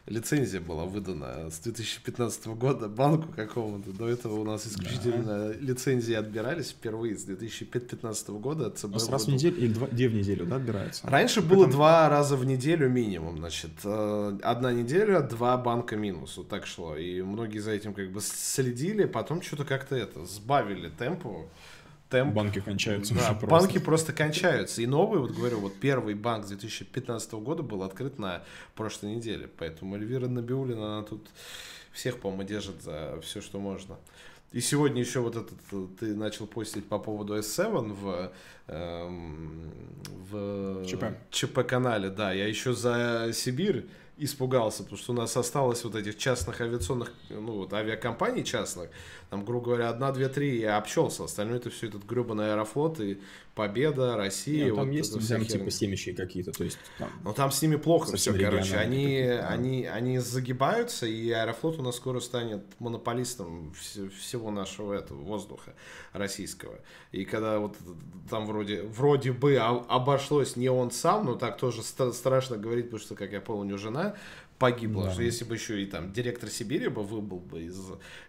лицензия 0.08 0.62
была 0.62 0.86
выдана 0.86 1.50
с 1.50 1.60
2015 1.60 2.48
года 2.48 2.88
банку 2.88 3.32
какому-то. 3.34 3.92
До 3.92 4.08
этого 4.08 4.36
у 4.40 4.44
нас 4.44 4.68
исключительно 4.68 5.50
да. 5.50 5.54
лицензии 5.54 6.14
отбирались 6.14 6.70
впервые 6.70 7.18
с 7.18 7.24
2015 7.24 8.30
года. 8.30 8.70
ЦБ 8.70 8.96
у 8.96 9.12
раз 9.12 9.26
в 9.26 9.30
неделю 9.30 9.58
или 9.58 9.74
два, 9.74 9.88
две 9.88 10.08
в 10.08 10.14
неделю, 10.14 10.46
да, 10.46 10.58
отбирается? 10.58 11.08
Раньше 11.08 11.42
как 11.42 11.50
было 11.50 11.68
два 11.68 12.08
раза 12.10 12.38
в 12.38 12.46
неделю 12.46 12.90
минимум, 12.90 13.38
значит. 13.38 13.72
Э, 13.84 14.38
одна 14.44 14.72
неделя, 14.72 15.22
два 15.22 15.58
банка 15.58 15.96
минус. 15.96 16.38
Вот 16.38 16.50
так 16.50 16.68
шло. 16.68 16.96
И 16.96 17.22
многие 17.22 17.60
за 17.60 17.72
этим 17.72 17.94
как 17.94 18.12
бы 18.12 18.22
следили, 18.22 19.06
потом 19.06 19.42
что-то 19.42 19.66
как-то 19.66 19.96
это, 19.96 20.26
сбавили 20.26 20.90
темпу 20.90 21.50
темп. 22.10 22.34
Банки 22.34 22.60
кончаются 22.60 23.14
да, 23.14 23.34
просто. 23.34 23.48
Банки 23.48 23.80
просто 23.80 24.14
кончаются. 24.14 24.82
И 24.82 24.86
новый, 24.86 25.20
вот 25.20 25.32
говорю, 25.32 25.60
вот 25.60 25.76
первый 25.80 26.14
банк 26.14 26.48
2015 26.48 27.34
года 27.34 27.64
был 27.64 27.84
открыт 27.84 28.20
на 28.20 28.44
прошлой 28.76 29.16
неделе. 29.16 29.50
Поэтому 29.58 29.96
Эльвира 29.96 30.28
Набиулина, 30.28 30.98
она 30.98 31.04
тут 31.04 31.28
всех, 31.92 32.20
по-моему, 32.20 32.44
держит 32.44 32.82
за 32.82 33.20
все, 33.22 33.42
что 33.42 33.60
можно. 33.60 33.98
И 34.52 34.62
сегодня 34.62 35.02
еще 35.02 35.20
вот 35.20 35.36
этот 35.36 35.60
ты 36.00 36.16
начал 36.16 36.48
постить 36.48 36.88
по 36.88 36.98
поводу 36.98 37.38
S7 37.38 37.94
в, 37.94 38.32
эм, 38.68 39.72
в 40.30 40.86
ЧП. 40.86 41.06
ЧП 41.30 41.68
канале, 41.68 42.10
да. 42.10 42.32
Я 42.32 42.48
еще 42.48 42.74
за 42.74 43.32
Сибирь 43.34 43.86
испугался, 44.18 44.84
потому 44.84 44.98
что 44.98 45.14
у 45.14 45.16
нас 45.16 45.36
осталось 45.36 45.84
вот 45.84 45.96
этих 45.96 46.18
частных 46.18 46.62
авиационных, 46.62 47.12
ну 47.30 47.54
вот 47.54 47.74
авиакомпаний 47.74 48.44
частных, 48.44 48.90
там, 49.30 49.44
грубо 49.44 49.66
говоря, 49.66 49.90
одна, 49.90 50.12
две, 50.12 50.30
три, 50.30 50.60
я 50.60 50.78
общался, 50.78 51.26
остальное 51.26 51.58
это 51.58 51.70
все 51.70 51.88
этот 51.88 52.04
гребаный 52.04 52.54
аэрофлот 52.54 53.00
и 53.00 53.20
Победа, 53.56 54.18
Россия. 54.18 54.66
Нет, 54.66 54.76
там 54.76 54.88
вот 54.88 54.94
есть 54.94 55.30
там, 55.30 55.46
типа 55.46 55.72
семечки 55.72 56.12
какие-то, 56.12 56.52
то 56.52 56.66
есть 56.66 56.78
там... 57.00 57.10
Но 57.24 57.32
там 57.32 57.52
с 57.52 57.62
ними 57.62 57.78
плохо 57.78 58.16
все, 58.16 58.34
короче, 58.34 58.76
они, 58.76 59.24
да. 59.26 59.48
они, 59.48 59.86
они 59.86 60.20
загибаются, 60.20 61.06
и 61.06 61.32
Аэрофлот 61.32 61.80
у 61.80 61.82
нас 61.82 61.96
скоро 61.96 62.20
станет 62.20 62.64
монополистом 62.80 63.74
вс- 63.74 64.10
всего 64.10 64.52
нашего 64.52 64.94
этого 64.94 65.22
воздуха 65.22 65.74
российского. 66.12 66.80
И 67.14 67.24
когда 67.24 67.60
вот 67.60 67.78
там 68.30 68.46
вроде, 68.46 68.84
вроде 68.84 69.32
бы 69.32 69.56
обошлось 69.58 70.58
не 70.58 70.68
он 70.68 70.92
сам, 70.92 71.26
но 71.26 71.36
так 71.36 71.58
тоже 71.58 71.82
страшно 71.82 72.58
говорить, 72.58 72.86
потому 72.86 73.00
что, 73.00 73.16
как 73.16 73.32
я 73.32 73.40
помню, 73.40 73.78
жена 73.78 74.05
погибло. 74.60 75.06
Да. 75.06 75.14
Что 75.14 75.22
если 75.22 75.46
бы 75.46 75.56
еще 75.56 75.82
и 75.82 75.86
там 75.86 76.12
директор 76.14 76.50
Сибири 76.50 76.88
бы 76.88 77.04
выбыл 77.04 77.40
бы 77.40 77.64
из 77.64 77.80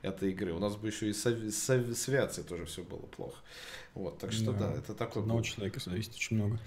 этой 0.03 0.31
игры, 0.31 0.53
у 0.53 0.59
нас 0.59 0.77
бы 0.77 0.89
еще 0.89 1.09
и 1.09 1.13
с, 1.13 1.25
с, 1.25 1.67
с 1.67 2.09
авиацией 2.09 2.47
тоже 2.47 2.65
все 2.67 2.83
было 2.83 3.01
плохо. 3.01 3.37
Вот, 3.95 4.19
так 4.19 4.33
что 4.33 4.53
да, 4.53 4.71
да 4.71 4.75
это 4.75 4.95
такой... 4.95 5.23
Одного 5.23 5.43
человека 5.43 5.81
зависит 5.81 6.15
очень 6.15 6.37
много. 6.37 6.59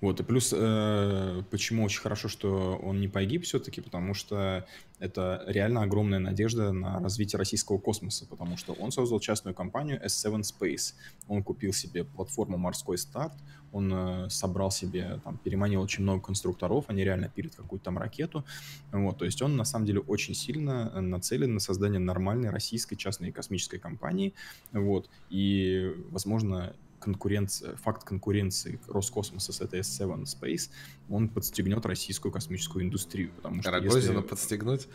Вот, 0.00 0.20
и 0.20 0.22
плюс, 0.22 0.52
э, 0.54 1.42
почему 1.50 1.84
очень 1.84 2.00
хорошо, 2.00 2.28
что 2.28 2.78
он 2.82 3.00
не 3.00 3.08
погиб 3.08 3.44
все-таки, 3.44 3.80
потому 3.80 4.12
что 4.12 4.66
это 4.98 5.42
реально 5.46 5.82
огромная 5.82 6.18
надежда 6.18 6.72
на 6.72 7.00
развитие 7.00 7.38
российского 7.38 7.78
космоса, 7.78 8.26
потому 8.26 8.56
что 8.56 8.74
он 8.74 8.92
создал 8.92 9.20
частную 9.20 9.54
компанию 9.54 10.02
S7 10.04 10.42
Space. 10.42 10.94
Он 11.28 11.42
купил 11.42 11.72
себе 11.72 12.04
платформу 12.04 12.58
«Морской 12.58 12.98
старт», 12.98 13.34
он 13.72 13.92
э, 13.92 14.30
собрал 14.30 14.70
себе, 14.70 15.20
там, 15.24 15.38
переманил 15.38 15.82
очень 15.82 16.02
много 16.02 16.22
конструкторов, 16.22 16.86
они 16.88 17.04
реально 17.04 17.28
пилят 17.28 17.54
какую-то 17.56 17.86
там 17.86 17.98
ракету. 17.98 18.44
Вот, 18.92 19.18
то 19.18 19.24
есть 19.24 19.42
он 19.42 19.56
на 19.56 19.64
самом 19.64 19.86
деле 19.86 20.00
очень 20.00 20.34
сильно 20.34 21.00
нацелен 21.00 21.54
на 21.54 21.60
создание 21.60 22.00
нормальной 22.00 22.50
российской 22.50 22.96
частной 22.96 23.32
космической 23.32 23.78
компании. 23.78 24.34
Вот, 24.72 25.10
и, 25.30 25.94
возможно, 26.10 26.74
конкуренция, 27.00 27.76
факт 27.76 28.04
конкуренции 28.04 28.78
Роскосмоса 28.88 29.52
с 29.52 29.60
этой 29.60 29.80
S7 29.80 30.24
Space, 30.24 30.70
он 31.08 31.28
подстегнет 31.28 31.84
российскую 31.86 32.32
космическую 32.32 32.84
индустрию. 32.84 33.30
Потому 33.36 33.62
что 33.62 33.70
Рогозина 33.70 34.18
если... 34.18 34.28
подстегнуть? 34.28 34.88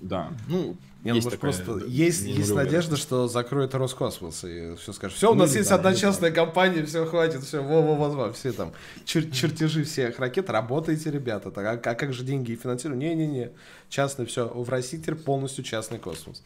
Да. 0.00 0.32
Ну, 0.48 0.76
не, 1.04 1.12
есть 1.12 1.24
ну, 1.24 1.30
такая, 1.30 1.52
просто 1.52 1.86
есть, 1.86 2.22
есть 2.22 2.54
надежда, 2.54 2.96
что 2.96 3.28
закроет 3.28 3.74
Роскосмос 3.74 4.44
и 4.44 4.74
все 4.76 4.92
скажет. 4.92 5.16
Все, 5.16 5.30
у 5.30 5.34
нас 5.34 5.52
ну, 5.52 5.56
есть 5.58 5.70
да, 5.70 5.76
одна 5.76 5.94
частная 5.94 6.30
да. 6.30 6.36
компания, 6.36 6.84
все 6.84 7.06
хватит, 7.06 7.44
все, 7.44 7.62
во, 7.62 7.80
во, 7.80 7.94
во, 7.94 8.08
во, 8.10 8.32
все 8.32 8.52
там 8.52 8.72
чер 9.04 9.30
чертежи 9.30 9.84
всех 9.84 10.18
ракет, 10.18 10.50
работайте, 10.50 11.10
ребята. 11.10 11.50
Так, 11.50 11.86
а, 11.86 11.90
а 11.90 11.94
как 11.94 12.12
же 12.12 12.24
деньги 12.24 12.52
и 12.52 12.56
финансирование? 12.56 13.14
Не-не-не, 13.14 13.52
частный, 13.88 14.26
все. 14.26 14.48
В 14.48 14.68
России 14.68 14.98
теперь 14.98 15.14
полностью 15.14 15.64
частный 15.64 15.98
космос. 15.98 16.42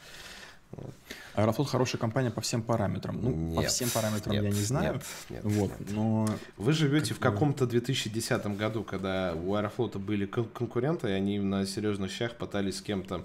Аэрофлот 1.34 1.68
хорошая 1.68 2.00
компания 2.00 2.30
по 2.30 2.40
всем 2.40 2.62
параметрам. 2.62 3.18
Ну, 3.20 3.30
нет, 3.30 3.56
по 3.56 3.62
всем 3.62 3.88
параметрам 3.90 4.32
нет, 4.32 4.44
я 4.44 4.50
не 4.50 4.62
знаю. 4.62 4.94
Нет, 4.94 5.02
нет, 5.30 5.44
вот, 5.44 5.80
нет. 5.80 5.90
Но 5.92 6.28
вы 6.56 6.72
живете 6.72 7.14
как 7.14 7.16
в 7.16 7.20
каком-то 7.20 7.66
2010 7.66 8.46
году, 8.56 8.82
когда 8.82 9.34
у 9.34 9.54
Аэрофлота 9.54 9.98
были 9.98 10.26
конкуренты, 10.26 11.08
и 11.08 11.12
они 11.12 11.38
на 11.38 11.66
серьезных 11.66 12.10
щах 12.10 12.36
пытались 12.36 12.78
с 12.78 12.82
кем-то 12.82 13.24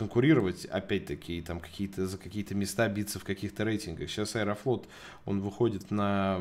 конкурировать, 0.00 0.64
опять-таки, 0.64 1.42
там 1.42 1.60
какие-то 1.60 2.06
за 2.06 2.16
какие-то 2.16 2.54
места 2.54 2.88
биться 2.88 3.18
в 3.18 3.24
каких-то 3.24 3.64
рейтингах. 3.64 4.08
Сейчас 4.08 4.34
Аэрофлот, 4.34 4.88
он 5.26 5.42
выходит 5.42 5.90
на 5.90 6.40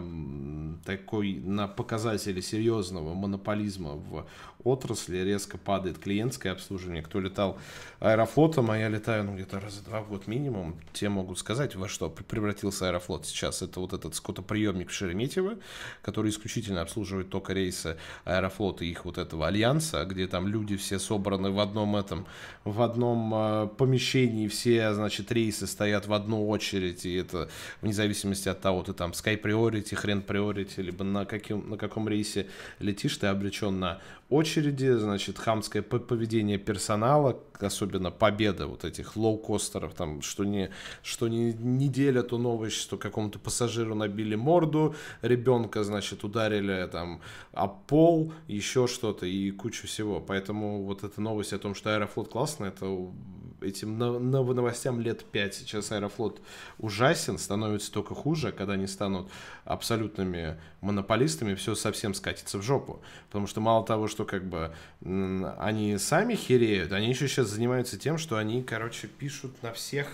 такой, 0.86 1.34
на 1.34 1.68
показатели 1.68 2.40
серьезного 2.40 3.14
монополизма 3.14 3.96
в 3.96 4.26
отрасли, 4.64 5.18
резко 5.18 5.58
падает 5.58 5.98
клиентское 5.98 6.54
обслуживание. 6.54 7.04
Кто 7.04 7.20
летал 7.20 7.58
Аэрофлотом, 8.00 8.72
а 8.72 8.78
я 8.78 8.88
летаю, 8.88 9.26
ну, 9.26 9.36
где-то 9.36 9.60
раза 9.60 9.84
два 9.84 10.02
в 10.02 10.10
год 10.10 10.28
минимум, 10.28 10.80
те 10.94 11.10
могут 11.10 11.38
сказать, 11.38 11.76
во 11.76 11.90
что 11.90 12.10
превратился 12.10 12.88
Аэрофлот 12.88 13.26
сейчас. 13.26 13.62
Это 13.62 13.82
вот 13.82 13.92
этот 13.92 14.16
скотоприемник 14.16 14.90
в 14.90 14.94
Шереметьево, 14.94 15.56
который 16.02 16.32
исключительно 16.32 16.82
обслуживает 16.82 17.30
только 17.30 17.54
рейсы 17.54 17.98
Аэрофлота 18.24 18.86
и 18.86 18.90
их 18.90 19.04
вот 19.04 19.18
этого 19.18 19.48
альянса, 19.48 20.06
где 20.06 20.28
там 20.28 20.48
люди 20.48 20.78
все 20.78 20.98
собраны 20.98 21.52
в 21.52 21.60
одном 21.60 21.98
этом, 21.98 22.26
в 22.64 22.82
одном 22.82 23.34
а, 23.34 23.49
помещении 23.78 24.48
все, 24.48 24.94
значит, 24.94 25.32
рейсы 25.32 25.68
стоят 25.68 26.08
в 26.08 26.14
одну 26.14 26.48
очередь, 26.48 27.06
и 27.06 27.16
это 27.16 27.50
вне 27.82 27.94
зависимости 27.94 28.50
от 28.50 28.62
того, 28.62 28.84
ты 28.84 28.94
там 28.94 29.12
Sky 29.12 29.42
Priority, 29.42 29.96
хрен 29.96 30.24
Priority, 30.26 30.82
либо 30.82 31.04
на, 31.04 31.26
каким, 31.26 31.70
на 31.70 31.78
каком 31.78 32.08
рейсе 32.08 32.48
летишь, 32.80 33.18
ты 33.18 33.28
обречен 33.28 33.80
на 33.80 34.02
очереди, 34.30 34.92
значит, 34.92 35.38
хамское 35.38 35.82
поведение 35.82 36.58
персонала, 36.58 37.40
особенно 37.60 38.12
победа 38.12 38.68
вот 38.68 38.86
этих 38.86 39.16
лоукостеров, 39.16 39.94
там, 39.94 40.22
что 40.22 40.46
не, 40.46 40.70
что 41.02 41.28
не 41.28 41.54
неделя, 41.54 42.22
то 42.22 42.38
новость, 42.38 42.78
что 42.78 42.98
какому-то 42.98 43.40
пассажиру 43.40 43.96
набили 43.96 44.36
морду, 44.36 44.96
ребенка, 45.22 45.84
значит, 45.84 46.24
ударили 46.24 46.88
там 46.92 47.22
об 47.54 47.88
пол, 47.88 48.34
еще 48.48 48.88
что-то 48.88 49.26
и 49.26 49.52
кучу 49.52 49.88
всего. 49.88 50.20
Поэтому 50.20 50.84
вот 50.84 51.04
эта 51.04 51.20
новость 51.22 51.54
о 51.54 51.60
том, 51.60 51.74
что 51.74 51.94
Аэрофлот 51.94 52.30
классно, 52.30 52.66
это 52.66 52.86
этим 53.62 53.98
новостям 53.98 55.00
лет 55.00 55.24
5. 55.24 55.56
Сейчас 55.56 55.92
Аэрофлот 55.92 56.42
ужасен, 56.78 57.38
становится 57.38 57.92
только 57.92 58.16
хуже, 58.16 58.52
когда 58.52 58.74
они 58.74 58.88
станут 58.88 59.30
абсолютными 59.66 60.60
монополистами, 60.82 61.56
все 61.56 61.76
совсем 61.76 62.14
скатится 62.14 62.58
в 62.58 62.62
жопу. 62.62 63.02
Потому 63.28 63.48
что 63.48 63.62
мало 63.62 63.86
того, 63.86 64.08
что 64.08 64.26
как 64.26 64.46
бы 64.46 64.74
они 65.02 65.98
сами 65.98 66.36
хереют, 66.36 66.92
они 66.92 67.10
еще 67.10 67.28
сейчас 67.28 67.48
занимаются 67.48 67.98
тем, 67.98 68.18
что 68.18 68.38
они, 68.38 68.64
короче, 68.64 69.08
пишут 69.08 69.62
на 69.64 69.74
всех 69.74 70.08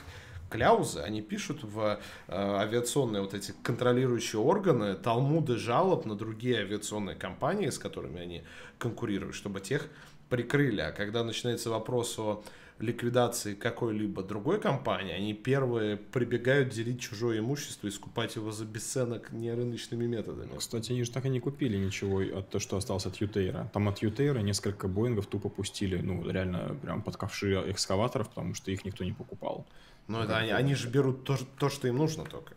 кляузы, 0.49 0.99
они 0.99 1.21
пишут 1.21 1.63
в 1.63 1.79
э, 1.79 1.97
авиационные 2.27 3.21
вот 3.21 3.33
эти 3.33 3.53
контролирующие 3.63 4.39
органы 4.39 4.95
талмуды 4.95 5.57
жалоб 5.57 6.05
на 6.05 6.15
другие 6.15 6.59
авиационные 6.59 7.15
компании, 7.15 7.69
с 7.69 7.77
которыми 7.77 8.21
они 8.21 8.43
конкурируют, 8.77 9.35
чтобы 9.35 9.59
тех 9.59 9.89
прикрыли. 10.29 10.81
А 10.81 10.91
когда 10.91 11.23
начинается 11.23 11.69
вопрос 11.69 12.17
о 12.19 12.43
ликвидации 12.79 13.55
какой-либо 13.55 14.21
другой 14.21 14.59
компании, 14.59 15.13
они 15.13 15.33
первые 15.33 15.95
прибегают 15.95 16.69
делить 16.69 16.99
чужое 16.99 17.39
имущество 17.39 17.87
и 17.87 17.91
скупать 17.91 18.35
его 18.35 18.51
за 18.51 18.65
бесценок 18.65 19.31
нерыночными 19.31 20.05
методами. 20.05 20.57
Кстати, 20.57 20.91
они 20.91 21.03
же 21.03 21.11
так 21.11 21.25
и 21.25 21.29
не 21.29 21.39
купили 21.39 21.77
ничего 21.77 22.19
от 22.37 22.49
того, 22.49 22.59
что 22.59 22.75
осталось 22.75 23.05
от 23.05 23.15
Ютейра. 23.17 23.69
Там 23.73 23.87
от 23.87 23.99
Ютейра 23.99 24.39
несколько 24.39 24.89
Боингов 24.89 25.27
тупо 25.27 25.47
пустили, 25.47 26.01
ну, 26.01 26.29
реально 26.29 26.77
прям 26.81 27.01
под 27.01 27.15
ковши 27.15 27.53
экскаваторов, 27.71 28.29
потому 28.29 28.53
что 28.53 28.71
их 28.71 28.83
никто 28.83 29.05
не 29.05 29.13
покупал. 29.13 29.65
Ну, 30.07 30.19
это 30.21 30.37
они, 30.37 30.51
они 30.51 30.75
же 30.75 30.89
берут 30.89 31.23
то, 31.23 31.37
то, 31.57 31.69
что 31.69 31.87
им 31.87 31.97
нужно 31.97 32.25
только. 32.25 32.55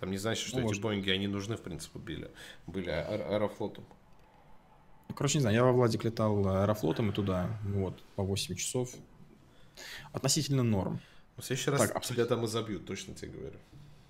Там 0.00 0.10
не 0.10 0.16
значит, 0.16 0.46
что 0.46 0.56
ну, 0.56 0.62
эти 0.62 0.68
может. 0.68 0.82
Боинги, 0.82 1.10
они 1.10 1.26
нужны, 1.26 1.56
в 1.56 1.60
принципе, 1.60 1.98
были, 1.98 2.30
были 2.66 2.88
аэрофлотом. 2.88 3.84
Короче, 5.14 5.38
не 5.38 5.42
знаю, 5.42 5.56
я 5.56 5.64
во 5.64 5.72
Владик 5.72 6.04
летал 6.04 6.46
аэрофлотом 6.46 7.10
и 7.10 7.12
туда, 7.12 7.58
вот, 7.64 8.00
по 8.14 8.22
8 8.22 8.54
часов 8.54 8.94
относительно 10.12 10.62
норм. 10.62 11.00
В 11.36 11.42
следующий 11.42 11.70
раз 11.70 11.80
так, 11.80 11.96
абсолютно. 11.96 12.24
тебя 12.24 12.36
там 12.36 12.44
и 12.44 12.48
забьют, 12.48 12.86
точно 12.86 13.14
тебе 13.14 13.30
говорю. 13.30 13.58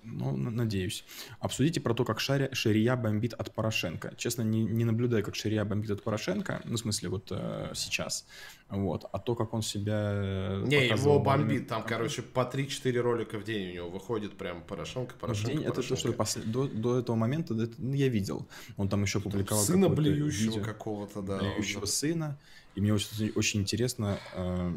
Ну, 0.03 0.31
надеюсь. 0.35 1.03
Обсудите 1.39 1.81
про 1.81 1.93
то, 1.93 2.05
как 2.05 2.19
Шария, 2.19 2.49
Шария 2.53 2.95
бомбит 2.95 3.33
от 3.33 3.53
Порошенко. 3.53 4.13
Честно, 4.17 4.43
не, 4.43 4.63
не 4.63 4.85
наблюдаю, 4.85 5.23
как 5.23 5.35
Шария 5.35 5.65
бомбит 5.65 5.91
от 5.91 6.03
Порошенко, 6.03 6.61
ну, 6.65 6.75
в 6.75 6.79
смысле, 6.79 7.09
вот 7.09 7.27
э, 7.31 7.71
сейчас. 7.75 8.25
Вот. 8.69 9.05
А 9.11 9.19
то, 9.19 9.35
как 9.35 9.53
он 9.53 9.61
себя 9.61 10.11
э, 10.13 10.63
Не, 10.65 10.87
его 10.87 11.19
бомбит. 11.19 11.67
Там, 11.67 11.83
короче, 11.83 12.21
по 12.21 12.41
3-4 12.41 12.97
ролика 12.99 13.37
в 13.37 13.43
день 13.43 13.71
у 13.71 13.73
него 13.73 13.89
выходит 13.89 14.37
прям 14.37 14.63
Порошенко, 14.63 15.15
Порошенко, 15.19 15.51
день, 15.51 15.63
Порошенко. 15.63 15.79
Это 15.81 15.89
то, 15.89 15.99
что 15.99 16.13
после, 16.13 16.43
до, 16.43 16.67
до 16.67 16.99
этого 16.99 17.15
момента 17.15 17.53
это, 17.53 17.73
ну, 17.77 17.93
я 17.93 18.07
видел. 18.07 18.47
Он 18.77 18.87
там 18.87 19.03
еще 19.03 19.19
публиковал 19.19 19.63
Сына 19.63 19.89
блюющего 19.89 20.63
какого-то, 20.63 21.21
да. 21.21 21.37
Блюющего 21.39 21.85
сына. 21.85 22.39
И 22.75 22.81
мне 22.81 22.93
очень, 22.93 23.31
очень 23.35 23.61
интересно, 23.61 24.17
э, 24.33 24.73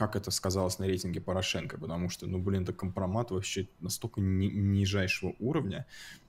как 0.00 0.16
это 0.16 0.30
сказалось 0.30 0.78
на 0.78 0.86
рейтинге 0.86 1.20
Порошенко, 1.20 1.76
потому 1.76 2.08
что, 2.08 2.26
ну, 2.26 2.38
блин, 2.38 2.62
это 2.62 2.72
компромат 2.72 3.30
вообще 3.32 3.68
настолько 3.80 4.22
ни 4.22 4.46
нижайшего 4.46 5.34
уровня, 5.38 5.86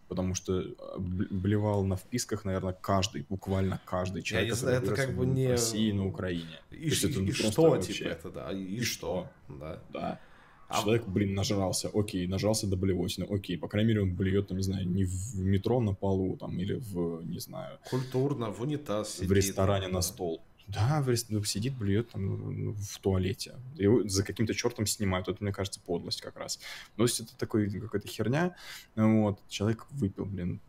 потому 0.10 0.36
что 0.36 0.60
а, 0.60 1.00
блевал 1.00 1.86
на 1.86 1.96
вписках, 1.96 2.44
наверное, 2.44 2.74
каждый, 2.74 3.26
буквально 3.30 3.80
каждый 3.86 4.24
человек, 4.24 4.50
Я 4.50 4.54
не 4.54 4.60
знаю, 4.60 4.84
это 4.84 4.94
как 4.94 5.16
бы 5.16 5.26
не... 5.26 5.48
в 5.48 5.52
России 5.52 5.88
и 5.88 5.94
на 5.94 6.06
Украине. 6.06 6.60
И, 6.70 6.76
и, 6.76 6.90
это 6.90 7.08
и 7.22 7.32
что, 7.32 7.70
вообще... 7.70 7.94
типа, 7.94 8.08
это, 8.10 8.30
да, 8.30 8.52
и, 8.52 8.62
и 8.62 8.82
что, 8.82 9.30
да. 9.48 9.82
Да. 9.94 10.20
А... 10.68 10.82
Человек, 10.82 11.08
блин, 11.08 11.34
нажрался, 11.34 11.90
окей, 11.94 12.28
нажрался 12.28 12.68
до 12.68 12.76
блевотины, 12.76 13.24
окей, 13.24 13.58
по 13.58 13.70
крайней 13.70 13.88
мере, 13.88 14.02
он 14.02 14.14
блюет, 14.14 14.50
там, 14.50 14.58
не 14.58 14.64
знаю, 14.64 14.86
не 14.86 15.06
в 15.06 15.40
метро 15.40 15.80
на 15.80 15.94
полу, 15.94 16.36
там, 16.36 16.60
или 16.60 16.74
в, 16.74 17.24
не 17.24 17.40
знаю... 17.40 17.80
Культурно, 17.90 18.52
в 18.52 18.62
унитаз 18.62 19.14
сидит. 19.14 19.30
В 19.30 19.32
ресторане 19.32 19.88
на 19.88 20.02
стол. 20.02 20.42
Да, 20.68 21.06
ну, 21.30 21.44
сидит, 21.44 21.76
блюет 21.76 22.10
там 22.12 22.26
ну, 22.26 22.74
в 22.74 23.00
туалете. 23.00 23.56
Его 23.76 24.08
за 24.08 24.24
каким-то 24.24 24.54
чертом 24.54 24.86
снимают. 24.86 25.28
Это, 25.28 25.44
мне 25.44 25.52
кажется, 25.52 25.80
подлость 25.80 26.22
как 26.22 26.38
раз. 26.38 26.60
Ну, 26.98 27.04
то 27.06 27.10
есть 27.10 27.20
это 27.20 27.36
такой 27.38 27.70
какая-то 27.70 28.08
херня. 28.08 28.56
Вот. 28.96 29.40
Человек 29.50 29.86
выпил, 29.92 30.26
блин, 30.26 30.62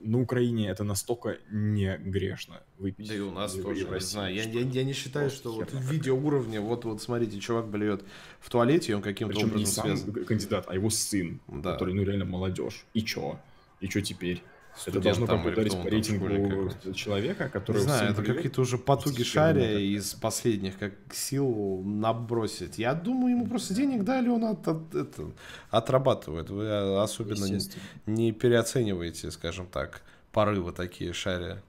на 0.00 0.20
Украине 0.20 0.68
это 0.68 0.84
настолько 0.84 1.38
не 1.50 1.96
грешно 1.98 2.62
выпить. 2.78 3.08
Да 3.08 3.14
и 3.14 3.20
у 3.20 3.30
нас 3.30 3.54
тоже, 3.54 3.86
не 3.86 4.00
знаю. 4.00 4.34
Я, 4.34 4.44
я, 4.44 4.60
я 4.60 4.84
не 4.84 4.92
считаю, 4.92 5.30
что 5.30 5.52
вот 5.52 5.72
в 5.72 6.26
уровне, 6.26 6.60
вот, 6.60 6.84
вот 6.84 7.02
смотрите, 7.02 7.38
чувак 7.38 7.68
блюет 7.68 8.04
в 8.40 8.50
туалете, 8.50 8.92
и 8.92 8.94
он 8.94 9.02
каким-то 9.02 9.38
образом 9.38 9.58
не 9.58 9.66
сам 9.66 9.96
связан. 9.96 10.24
кандидат, 10.24 10.66
а 10.68 10.74
его 10.74 10.90
сын, 10.90 11.40
да. 11.48 11.72
который, 11.72 11.94
ну, 11.94 12.02
реально 12.02 12.24
молодежь. 12.24 12.84
И 12.94 13.02
чё? 13.02 13.40
И 13.80 13.88
чё 13.88 14.00
теперь? 14.00 14.42
Это 14.86 15.00
должно 15.00 15.26
как 15.26 15.44
ударить 15.44 15.80
по 15.80 15.88
рейтингу 15.88 16.70
человека, 16.94 17.48
который... 17.48 17.78
Не 17.78 17.82
знаю, 17.82 18.12
это 18.12 18.22
какие-то 18.22 18.60
уже 18.60 18.78
потуги 18.78 19.22
шаря 19.22 19.78
из 19.78 20.14
последних 20.14 20.78
как 20.78 20.92
сил 21.12 21.82
набросить. 21.84 22.78
Я 22.78 22.94
думаю, 22.94 23.36
ему 23.36 23.46
просто 23.46 23.74
денег 23.74 24.04
дали, 24.04 24.28
он 24.28 24.44
от, 24.44 24.66
от, 24.66 24.94
это, 24.94 25.30
отрабатывает. 25.70 26.50
Вы 26.50 27.00
особенно 27.00 27.44
не, 27.44 27.60
не 28.06 28.32
переоцениваете, 28.32 29.30
скажем 29.30 29.66
так, 29.66 30.02
порывы 30.32 30.72
такие 30.72 31.12
шаря. 31.12 31.62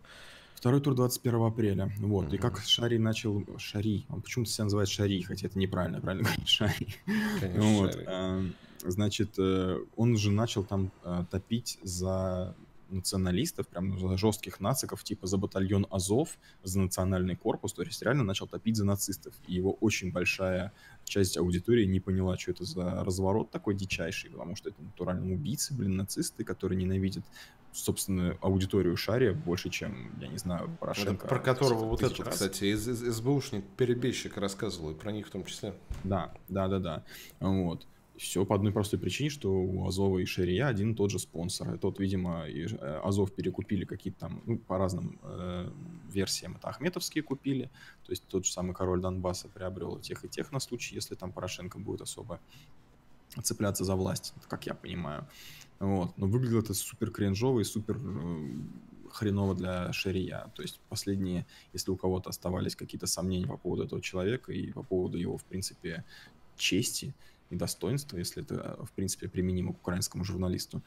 Второй 0.56 0.82
тур 0.82 0.96
21 0.96 1.44
апреля. 1.44 1.92
Вот. 2.00 2.26
Mm-hmm. 2.26 2.36
И 2.36 2.38
как 2.40 2.60
Шари 2.60 2.98
начал... 2.98 3.46
Шари. 3.60 4.08
Он 4.10 4.22
почему-то 4.22 4.50
себя 4.50 4.64
называет 4.64 4.90
Шари, 4.90 5.22
хотя 5.22 5.46
это 5.46 5.60
неправильно. 5.60 6.02
Правильно 6.02 6.24
говорить 6.24 6.48
Шари. 6.50 6.88
Конечно, 7.40 7.78
вот. 7.78 7.94
Шари. 7.94 8.06
А, 8.08 8.44
значит, 8.84 9.36
э, 9.38 9.80
он 9.96 10.14
уже 10.14 10.32
начал 10.32 10.64
там 10.64 10.92
э, 11.04 11.26
топить 11.30 11.78
за 11.84 12.56
националистов, 12.90 13.68
прям 13.68 14.00
за 14.00 14.18
жестких 14.18 14.60
нациков, 14.60 15.04
типа 15.04 15.28
за 15.28 15.38
батальон 15.38 15.88
Азов, 15.90 16.38
за 16.64 16.80
национальный 16.80 17.36
корпус, 17.36 17.74
то 17.74 17.84
есть 17.84 18.02
реально 18.02 18.24
начал 18.24 18.48
топить 18.48 18.76
за 18.76 18.86
нацистов. 18.86 19.34
И 19.48 19.56
его 19.56 19.74
очень 19.74 20.12
большая 20.12 20.72
часть 21.04 21.38
аудитории 21.38 21.86
не 21.86 22.00
поняла, 22.00 22.38
что 22.38 22.52
это 22.52 22.66
за 22.66 23.04
разворот 23.04 23.52
такой 23.52 23.76
дичайший, 23.76 24.32
потому 24.32 24.56
что 24.56 24.70
это 24.70 24.82
натурально 24.82 25.34
убийцы, 25.34 25.74
блин, 25.74 25.96
нацисты, 25.96 26.44
которые 26.44 26.78
ненавидят 26.78 27.26
собственно, 27.76 28.38
аудиторию 28.42 28.96
Шария 28.96 29.34
больше, 29.34 29.70
чем, 29.70 30.18
я 30.20 30.28
не 30.28 30.38
знаю, 30.38 30.76
Порошенко. 30.80 31.28
Про 31.28 31.40
которого 31.40 31.86
вот 31.86 32.02
этот, 32.02 32.20
раз. 32.20 32.36
кстати, 32.36 32.66
из, 32.66 32.88
из, 32.88 33.18
СБУшник, 33.18 33.66
перебежчик 33.78 34.38
рассказывал, 34.38 34.92
и 34.92 34.96
про 34.96 35.12
них 35.12 35.28
в 35.28 35.32
том 35.32 35.44
числе. 35.44 35.76
Да, 36.04 36.34
да, 36.48 36.68
да, 36.68 36.80
да. 36.80 37.04
Вот. 37.40 37.86
Все 38.18 38.46
по 38.46 38.56
одной 38.56 38.72
простой 38.72 39.00
причине, 39.00 39.30
что 39.30 39.52
у 39.52 39.88
Азова 39.88 40.20
и 40.20 40.26
Шария 40.26 40.68
один 40.68 40.94
и 40.94 40.96
тот 40.96 41.12
же 41.12 41.20
спонсор. 41.20 41.78
Тот, 41.78 42.00
видимо, 42.00 42.48
и 42.48 42.66
э, 42.66 43.02
Азов 43.04 43.34
перекупили 43.34 43.84
какие-то 43.84 44.20
там, 44.20 44.42
ну, 44.46 44.58
по 44.58 44.78
разным 44.78 45.20
э, 45.22 45.70
версиям, 46.14 46.56
это 46.56 46.70
Ахметовские 46.70 47.24
купили. 47.24 47.70
То 48.06 48.12
есть 48.12 48.24
тот 48.28 48.46
же 48.46 48.52
самый 48.52 48.74
король 48.74 49.02
Донбасса 49.02 49.50
приобрел 49.50 50.00
тех 50.00 50.24
и 50.24 50.30
тех 50.30 50.52
на 50.52 50.60
случай, 50.60 50.96
если 50.96 51.16
там 51.16 51.32
Порошенко 51.34 51.78
будет 51.78 52.02
особо 52.02 52.40
цепляться 53.44 53.84
за 53.84 53.96
власть, 53.96 54.34
как 54.48 54.66
я 54.66 54.74
понимаю. 54.74 55.28
Вот. 55.80 56.18
Но 56.18 56.28
выглядело 56.28 56.62
это 56.62 56.74
супер 56.74 57.12
кринжово 57.12 57.60
и 57.60 57.64
супер 57.64 57.98
э, 57.98 58.56
хреново 59.12 59.56
для 59.56 59.92
Шария. 59.94 60.52
То 60.56 60.62
есть 60.62 60.80
последние, 60.90 61.46
если 61.74 61.92
у 61.92 61.98
кого-то 61.98 62.30
оставались 62.30 62.76
какие-то 62.76 63.08
сомнения 63.08 63.48
по 63.48 63.58
поводу 63.58 63.84
этого 63.84 64.02
человека 64.02 64.52
и 64.52 64.72
по 64.72 64.84
поводу 64.84 65.18
его, 65.18 65.38
в 65.38 65.44
принципе, 65.44 66.04
чести, 66.58 67.14
и 67.50 67.56
достоинства, 67.56 68.18
если 68.18 68.44
это, 68.44 68.78
в 68.84 68.92
принципе, 68.92 69.28
применимо 69.28 69.74
к 69.74 69.78
украинскому 69.78 70.24
журналисту. 70.24 70.82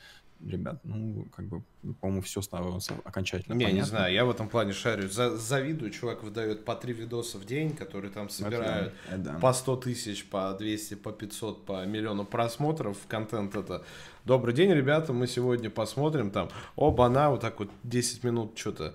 Ребят, 0.45 0.81
ну, 0.85 1.27
как 1.35 1.47
бы, 1.47 1.63
по-моему, 2.01 2.23
все 2.23 2.41
становится 2.43 2.95
окончательно 3.05 3.55
не, 3.55 3.65
понятно. 3.65 3.81
Не 3.81 3.87
знаю, 3.87 4.15
я 4.15 4.25
в 4.25 4.31
этом 4.31 4.49
плане 4.49 4.73
шарю. 4.73 5.09
За, 5.09 5.37
завидую, 5.37 5.91
чувак 5.91 6.23
выдает 6.23 6.65
по 6.65 6.77
три 6.77 6.93
видоса 6.93 7.39
в 7.39 7.45
день, 7.45 7.75
которые 7.75 8.13
там 8.13 8.29
собирают 8.29 8.95
это, 9.09 9.19
да. 9.19 9.39
по 9.39 9.53
100 9.53 9.77
тысяч, 9.79 10.25
по 10.27 10.55
200, 10.57 10.95
по 10.95 11.11
500, 11.11 11.67
по 11.67 11.85
миллиону 11.87 12.25
просмотров. 12.25 12.99
Контент 13.09 13.57
это 13.57 13.85
«Добрый 14.25 14.55
день, 14.55 14.73
ребята, 14.73 15.13
мы 15.13 15.27
сегодня 15.27 15.71
посмотрим 15.71 16.31
там, 16.31 16.51
оба-на, 16.77 17.31
вот 17.31 17.41
так 17.41 17.59
вот 17.59 17.71
10 17.83 18.23
минут 18.23 18.57
что-то 18.57 18.95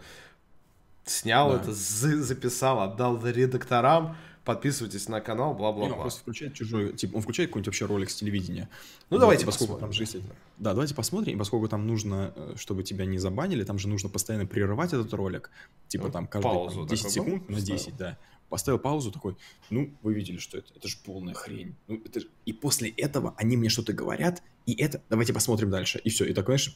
снял 1.05 1.51
да. 1.51 1.57
это, 1.57 1.73
записал, 1.73 2.79
отдал 2.81 3.25
редакторам, 3.25 4.15
подписывайтесь 4.43 5.07
на 5.07 5.21
канал, 5.21 5.53
бла-бла-бла. 5.53 5.95
Он 5.95 6.01
просто 6.01 6.21
включает 6.21 6.53
чужой, 6.53 6.93
типа, 6.93 7.15
он 7.15 7.21
включает 7.21 7.49
какой-нибудь 7.49 7.67
вообще 7.67 7.85
ролик 7.85 8.09
с 8.09 8.15
телевидения. 8.15 8.69
Ну, 9.09 9.17
вот, 9.17 9.21
давайте 9.21 9.45
поскольку 9.45 9.73
посмотрим. 9.73 9.87
там 9.89 9.93
жизнь. 9.93 10.23
Да, 10.57 10.71
давайте 10.71 10.95
посмотрим, 10.95 11.35
и 11.35 11.37
поскольку 11.37 11.67
там 11.67 11.87
нужно, 11.87 12.33
э, 12.35 12.53
чтобы 12.57 12.83
тебя 12.83 13.05
не 13.05 13.17
забанили, 13.17 13.63
там 13.63 13.79
же 13.79 13.87
нужно 13.87 14.09
постоянно 14.09 14.45
прерывать 14.45 14.93
этот 14.93 15.13
ролик, 15.13 15.49
типа 15.87 16.09
там 16.09 16.27
каждые 16.27 16.69
там, 16.69 16.87
10 16.87 17.09
секунд 17.09 17.49
на 17.49 17.61
10, 17.61 17.97
да 17.97 18.17
поставил 18.53 18.77
паузу, 18.77 19.11
такой, 19.11 19.35
ну, 19.71 19.91
вы 20.03 20.13
видели, 20.13 20.37
что 20.37 20.59
это, 20.59 20.71
это 20.75 20.87
же 20.87 20.97
полная 21.03 21.33
хрень. 21.33 21.75
Ну, 21.87 21.99
это. 22.05 22.19
И 22.45 22.53
после 22.53 22.91
этого 22.91 23.33
они 23.35 23.57
мне 23.57 23.67
что-то 23.67 23.93
говорят, 23.93 24.43
и 24.65 24.73
это, 24.81 25.01
давайте 25.09 25.33
посмотрим 25.33 25.69
дальше. 25.69 25.99
И 26.03 26.09
все, 26.09 26.25
и 26.25 26.33
так, 26.33 26.45
знаешь, 26.45 26.75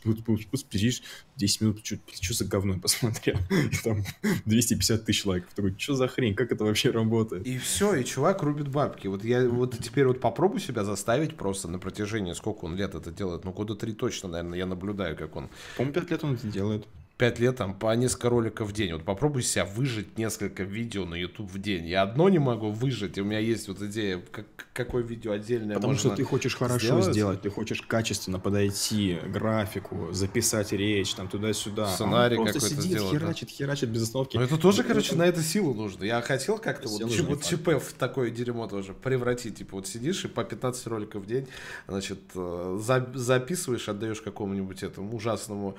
сидишь 0.88 1.02
10 1.36 1.62
минут, 1.62 1.86
что, 1.86 1.98
что 2.22 2.34
за 2.34 2.46
говно 2.46 2.80
посмотрел, 2.80 3.38
и 3.50 3.76
там 3.84 4.04
250 4.46 5.06
тысяч 5.06 5.26
лайков. 5.26 5.54
Такой, 5.54 5.76
что 5.78 5.96
за 5.96 6.08
хрень, 6.08 6.36
как 6.36 6.52
это 6.52 6.64
вообще 6.64 6.92
работает? 6.92 7.46
И 7.46 7.58
все, 7.58 7.96
и 7.96 8.04
чувак 8.04 8.42
рубит 8.44 8.68
бабки. 8.68 9.08
Вот 9.08 9.24
я 9.24 9.48
вот 9.48 9.78
теперь 9.80 10.06
вот 10.06 10.20
попробую 10.20 10.60
себя 10.60 10.84
заставить 10.84 11.36
просто 11.36 11.68
на 11.68 11.80
протяжении, 11.80 12.34
сколько 12.34 12.66
он 12.66 12.76
лет 12.76 12.96
это 12.96 13.12
делает, 13.12 13.46
ну, 13.46 13.52
года 13.52 13.76
три 13.76 13.94
точно, 13.94 14.30
наверное, 14.30 14.58
я 14.58 14.66
наблюдаю, 14.66 15.16
как 15.16 15.36
он... 15.36 15.50
По-моему, 15.78 15.94
5 15.94 16.12
лет 16.12 16.24
он 16.24 16.34
это 16.36 16.48
делает. 16.48 16.88
5 17.18 17.40
лет 17.40 17.56
там 17.56 17.74
по 17.74 17.96
несколько 17.96 18.30
роликов 18.30 18.70
в 18.70 18.74
день. 18.74 18.94
Вот 18.94 19.04
попробуй 19.04 19.42
себя 19.42 19.66
выжить 19.66 20.18
несколько 20.20 20.64
видео 20.64 21.06
на 21.06 21.16
YouTube 21.16 21.52
в 21.52 21.60
день. 21.60 21.88
Я 21.88 22.04
одно 22.04 22.30
не 22.30 22.38
могу 22.38 22.70
выжить, 22.70 23.18
и 23.18 23.22
у 23.22 23.26
меня 23.26 23.40
есть 23.40 23.68
вот 23.68 23.82
идея, 23.82 24.22
как, 24.32 24.46
какое 24.74 25.02
видео 25.02 25.32
отдельное 25.32 25.76
Потому 25.76 25.96
что 25.96 26.16
ты 26.16 26.24
хочешь 26.24 26.56
хорошо 26.56 26.86
сделать? 26.86 27.12
сделать, 27.12 27.42
ты 27.42 27.50
хочешь 27.50 27.82
качественно 27.82 28.40
подойти, 28.40 29.18
графику, 29.26 30.10
записать 30.12 30.72
речь, 30.74 31.16
там 31.16 31.28
туда-сюда. 31.28 31.86
А 31.86 31.88
Сценарий 31.88 32.36
а 32.36 32.46
какой-то 32.46 32.60
сидит, 32.60 32.84
сделать. 32.84 33.12
херачит, 33.12 33.50
да. 33.50 33.56
херачит 33.56 33.90
без 33.90 34.04
остановки. 34.04 34.38
Но 34.38 34.44
это 34.44 34.58
тоже, 34.58 34.84
короче, 34.84 35.16
на 35.16 35.26
это 35.26 35.42
силу 35.42 35.74
нужно. 35.74 36.04
Я 36.04 36.22
хотел 36.22 36.60
как-то 36.60 36.88
вот, 36.88 37.02
вот 37.02 37.44
ЧП 37.44 37.84
в 37.84 37.94
такое 37.94 38.30
дерьмо 38.30 38.68
тоже 38.68 38.94
превратить. 38.94 39.58
Типа 39.58 39.78
вот 39.78 39.88
сидишь 39.88 40.24
и 40.26 40.28
по 40.28 40.44
15 40.44 40.86
роликов 40.86 41.24
в 41.24 41.26
день, 41.26 41.48
значит, 41.88 42.20
э, 42.36 42.80
за, 42.80 43.10
записываешь, 43.16 43.90
отдаешь 43.90 44.22
какому-нибудь 44.22 44.84
этому 44.84 45.16
ужасному 45.16 45.78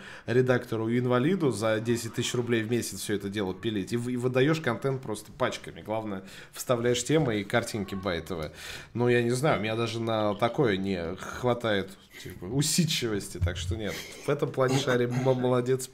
редактору-инвалиду 1.28 1.50
за 1.50 1.80
10 1.80 2.14
тысяч 2.14 2.34
рублей 2.34 2.62
в 2.62 2.70
месяц 2.70 3.00
все 3.00 3.14
это 3.14 3.28
дело 3.28 3.54
пилить. 3.54 3.92
И, 3.92 3.96
и 3.96 4.16
выдаешь 4.16 4.60
контент 4.60 5.02
просто 5.02 5.32
пачками. 5.32 5.82
Главное, 5.82 6.22
вставляешь 6.52 7.04
темы 7.04 7.40
и 7.40 7.44
картинки 7.44 7.94
байтовые. 7.94 8.52
Ну, 8.94 9.08
я 9.08 9.22
не 9.22 9.30
знаю, 9.30 9.58
у 9.58 9.62
меня 9.62 9.76
даже 9.76 10.00
на 10.00 10.34
такое 10.34 10.76
не 10.76 11.16
хватает 11.16 11.90
типа, 12.22 12.44
усидчивости, 12.46 13.38
так 13.38 13.56
что 13.56 13.76
нет. 13.76 13.94
В 14.26 14.28
этом 14.28 14.50
плане 14.50 14.78
Шари 14.78 15.06
молодец, 15.06 15.88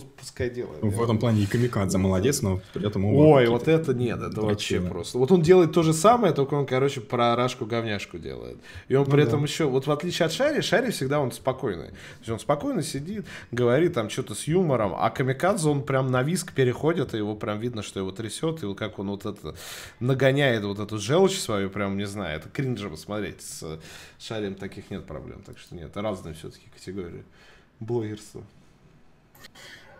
пускай 0.00 0.50
делает. 0.50 0.82
В 0.82 1.02
этом 1.02 1.18
плане 1.18 1.42
и 1.42 1.46
Камикадзе 1.46 1.98
молодец, 1.98 2.42
но 2.42 2.60
при 2.72 2.86
этом... 2.86 3.04
Ой, 3.04 3.46
вот 3.46 3.68
это 3.68 3.94
нет, 3.94 4.20
это 4.20 4.40
вообще 4.40 4.80
просто. 4.80 5.18
Вот 5.18 5.30
он 5.30 5.42
делает 5.42 5.72
то 5.72 5.82
же 5.82 5.92
самое, 5.92 6.34
только 6.34 6.54
он, 6.54 6.66
короче, 6.66 7.00
про 7.00 7.36
Рашку-говняшку 7.36 8.18
делает. 8.18 8.58
И 8.88 8.94
он 8.94 9.04
ну, 9.04 9.10
при 9.10 9.22
да. 9.22 9.28
этом 9.28 9.44
еще, 9.44 9.64
вот 9.64 9.86
в 9.86 9.90
отличие 9.90 10.26
от 10.26 10.32
Шари, 10.32 10.60
Шари 10.60 10.90
всегда 10.90 11.20
он 11.20 11.32
спокойный. 11.32 11.88
То 11.88 12.20
есть 12.20 12.30
он 12.30 12.38
спокойно 12.38 12.82
сидит, 12.82 13.26
говорит 13.52 13.94
там 13.94 14.10
что-то 14.10 14.34
с 14.34 14.46
юмором, 14.46 14.94
а 14.96 15.10
Камикадзе 15.10 15.68
он 15.68 15.82
прям 15.82 16.10
на 16.10 16.22
виск 16.22 16.52
переходит, 16.52 17.14
и 17.14 17.18
его 17.18 17.34
прям 17.36 17.60
видно, 17.60 17.82
что 17.82 18.00
его 18.00 18.10
трясет, 18.10 18.62
и 18.62 18.66
вот 18.66 18.78
как 18.78 18.98
он 18.98 19.08
вот 19.08 19.26
это 19.26 19.54
нагоняет 20.00 20.64
вот 20.64 20.78
эту 20.78 20.98
желчь 20.98 21.38
свою, 21.38 21.70
прям, 21.70 21.96
не 21.96 22.06
знаю, 22.06 22.38
это 22.38 22.48
кринжево 22.48 22.96
смотреть. 22.96 23.42
С 23.42 23.80
Шарием 24.18 24.54
таких 24.54 24.90
нет 24.90 25.04
проблем, 25.04 25.42
так 25.44 25.58
что 25.58 25.74
нет, 25.74 25.96
разные 25.96 26.34
все-таки 26.34 26.66
категории 26.74 27.24
блогерства. 27.80 28.42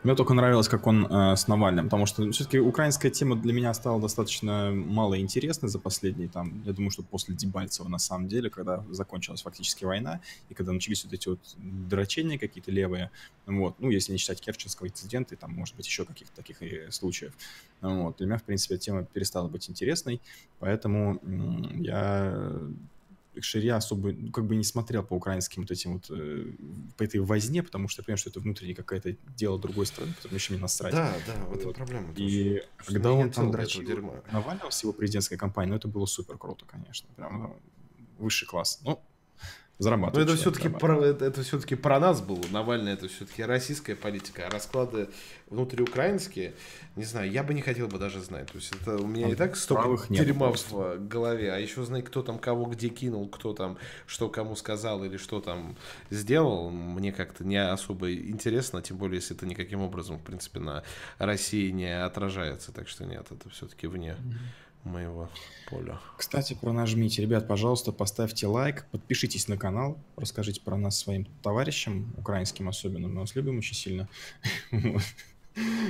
Мне 0.05 0.15
только 0.15 0.35
нравилось, 0.35 0.69
как 0.69 0.87
он 0.87 1.07
э, 1.07 1.35
с 1.35 1.49
Навальным, 1.49 1.87
потому 1.87 2.05
что 2.05 2.31
все-таки 2.31 2.59
украинская 2.59 3.11
тема 3.11 3.37
для 3.37 3.55
меня 3.55 3.73
стала 3.73 3.99
достаточно 3.99 4.71
мало 4.71 5.19
интересной 5.19 5.71
за 5.71 5.79
последние, 5.79 6.29
там, 6.29 6.63
я 6.67 6.75
думаю, 6.75 6.91
что 6.91 7.03
после 7.03 7.35
Дебальцева 7.35 7.89
на 7.89 7.99
самом 7.99 8.29
деле, 8.29 8.51
когда 8.51 8.85
закончилась 8.91 9.41
фактически 9.41 9.87
война, 9.87 10.21
и 10.51 10.55
когда 10.55 10.73
начались 10.73 11.05
вот 11.05 11.15
эти 11.15 11.29
вот 11.29 11.41
дрочения 11.57 12.39
какие-то 12.39 12.71
левые, 12.71 13.11
вот, 13.47 13.77
ну, 13.79 13.89
если 13.89 14.13
не 14.13 14.19
считать 14.19 14.43
Керченского 14.43 14.89
инцидента, 14.89 15.35
и 15.35 15.39
там, 15.39 15.55
может 15.55 15.75
быть, 15.75 15.87
еще 15.87 16.05
каких-то 16.05 16.37
таких 16.37 16.61
и 16.61 16.91
случаев, 16.91 17.33
вот, 17.81 18.19
для 18.19 18.27
меня, 18.27 18.37
в 18.37 18.43
принципе, 18.43 18.77
тема 18.77 19.05
перестала 19.05 19.49
быть 19.49 19.71
интересной, 19.71 20.21
поэтому 20.59 21.19
я 21.79 22.61
Ширя 23.41 23.77
особо 23.77 24.13
ну, 24.13 24.31
как 24.31 24.47
бы 24.47 24.57
не 24.57 24.65
смотрел 24.65 25.03
по 25.03 25.15
украинским 25.15 25.63
вот 25.63 25.71
этим 25.71 25.95
вот, 25.95 26.11
э, 26.11 26.53
по 26.97 27.03
этой 27.03 27.21
возне, 27.21 27.63
потому 27.63 27.89
что 27.89 28.03
я 28.03 28.05
понимаю, 28.05 28.19
что 28.19 28.31
это 28.31 28.41
внутреннее 28.41 28.75
какое-то 28.75 29.17
дело 29.37 29.59
другой 29.59 29.87
страны, 29.87 30.13
потому 30.23 30.39
что 30.39 30.53
мне 30.53 30.63
насрать. 30.63 30.95
Да, 30.95 31.15
да, 31.27 31.35
в 31.47 31.53
этом 31.53 31.67
вот. 31.67 31.77
проблема. 31.77 32.13
И 32.17 32.55
тоже. 32.55 32.69
когда 32.87 33.13
он 33.13 33.31
там 33.31 33.51
дрочил 33.51 33.83
с 34.71 34.83
его 34.83 34.93
президентской 34.93 35.37
кампанией, 35.37 35.71
ну 35.71 35.77
это 35.77 35.89
было 35.89 36.07
супер 36.07 36.39
круто, 36.39 36.65
конечно. 36.67 37.09
Прям 37.17 37.43
ну, 37.43 37.57
высший 38.19 38.47
класс. 38.47 38.81
Ну, 38.85 39.01
зарабатывать. 39.79 40.27
Но 40.27 40.33
это 40.33 40.41
все-таки 40.41 40.69
про, 40.69 41.05
это, 41.05 41.25
это 41.25 41.43
все-таки 41.43 41.75
про 41.75 41.99
нас 41.99 42.21
было. 42.21 42.43
Навальный 42.51 42.93
это 42.93 43.09
все-таки 43.09 43.43
российская 43.43 43.97
политика, 43.97 44.47
а 44.47 44.51
расклады 44.51 45.09
внутриукраинские, 45.51 46.55
не 46.97 47.05
знаю, 47.05 47.31
я 47.31 47.43
бы 47.43 47.55
не 47.55 47.63
хотел 47.63 47.89
бы 47.89 47.99
даже 47.99 48.21
знать. 48.21 48.47
То 48.47 48.57
есть 48.59 48.73
это 48.81 48.97
у 48.97 49.07
меня 49.07 49.27
а 49.27 49.31
и 49.31 49.35
так 49.35 49.57
столько 49.57 50.07
дерьма 50.09 50.53
в 50.53 50.99
голове, 51.09 51.53
а 51.53 51.59
еще 51.59 51.83
знать, 51.85 52.05
кто 52.05 52.23
там 52.23 52.39
кого 52.39 52.67
где 52.67 52.89
кинул, 52.89 53.29
кто 53.29 53.53
там 53.53 53.79
что 54.07 54.29
кому 54.29 54.55
сказал 54.57 55.05
или 55.05 55.17
что 55.17 55.41
там 55.41 55.77
сделал, 56.11 56.71
мне 56.71 57.13
как-то 57.13 57.45
не 57.45 57.57
особо 57.57 58.13
интересно, 58.13 58.81
тем 58.81 58.97
более, 58.97 59.17
если 59.17 59.37
это 59.37 59.47
никаким 59.47 59.81
образом, 59.81 60.19
в 60.19 60.23
принципе, 60.23 60.61
на 60.61 60.85
России 61.19 61.71
не 61.71 62.01
отражается. 62.01 62.73
Так 62.73 62.89
что 62.89 63.05
нет, 63.05 63.27
это 63.31 63.51
все-таки 63.51 63.87
вне. 63.87 64.17
Mm-hmm 64.19 64.64
моего 64.85 65.31
поля. 65.69 65.99
Кстати, 66.17 66.55
про 66.55 66.73
нажмите. 66.73 67.23
Ребят, 67.23 67.49
пожалуйста, 67.49 67.93
поставьте 67.93 68.47
лайк, 68.47 68.87
подпишитесь 68.91 69.49
на 69.49 69.57
канал, 69.57 69.99
расскажите 70.17 70.61
про 70.61 70.77
нас 70.77 70.99
своим 70.99 71.25
товарищам, 71.43 72.15
украинским 72.17 72.69
особенно. 72.69 73.09
Мы 73.09 73.21
вас 73.21 73.35
любим 73.35 73.59
очень 73.59 73.75
сильно. 73.75 74.09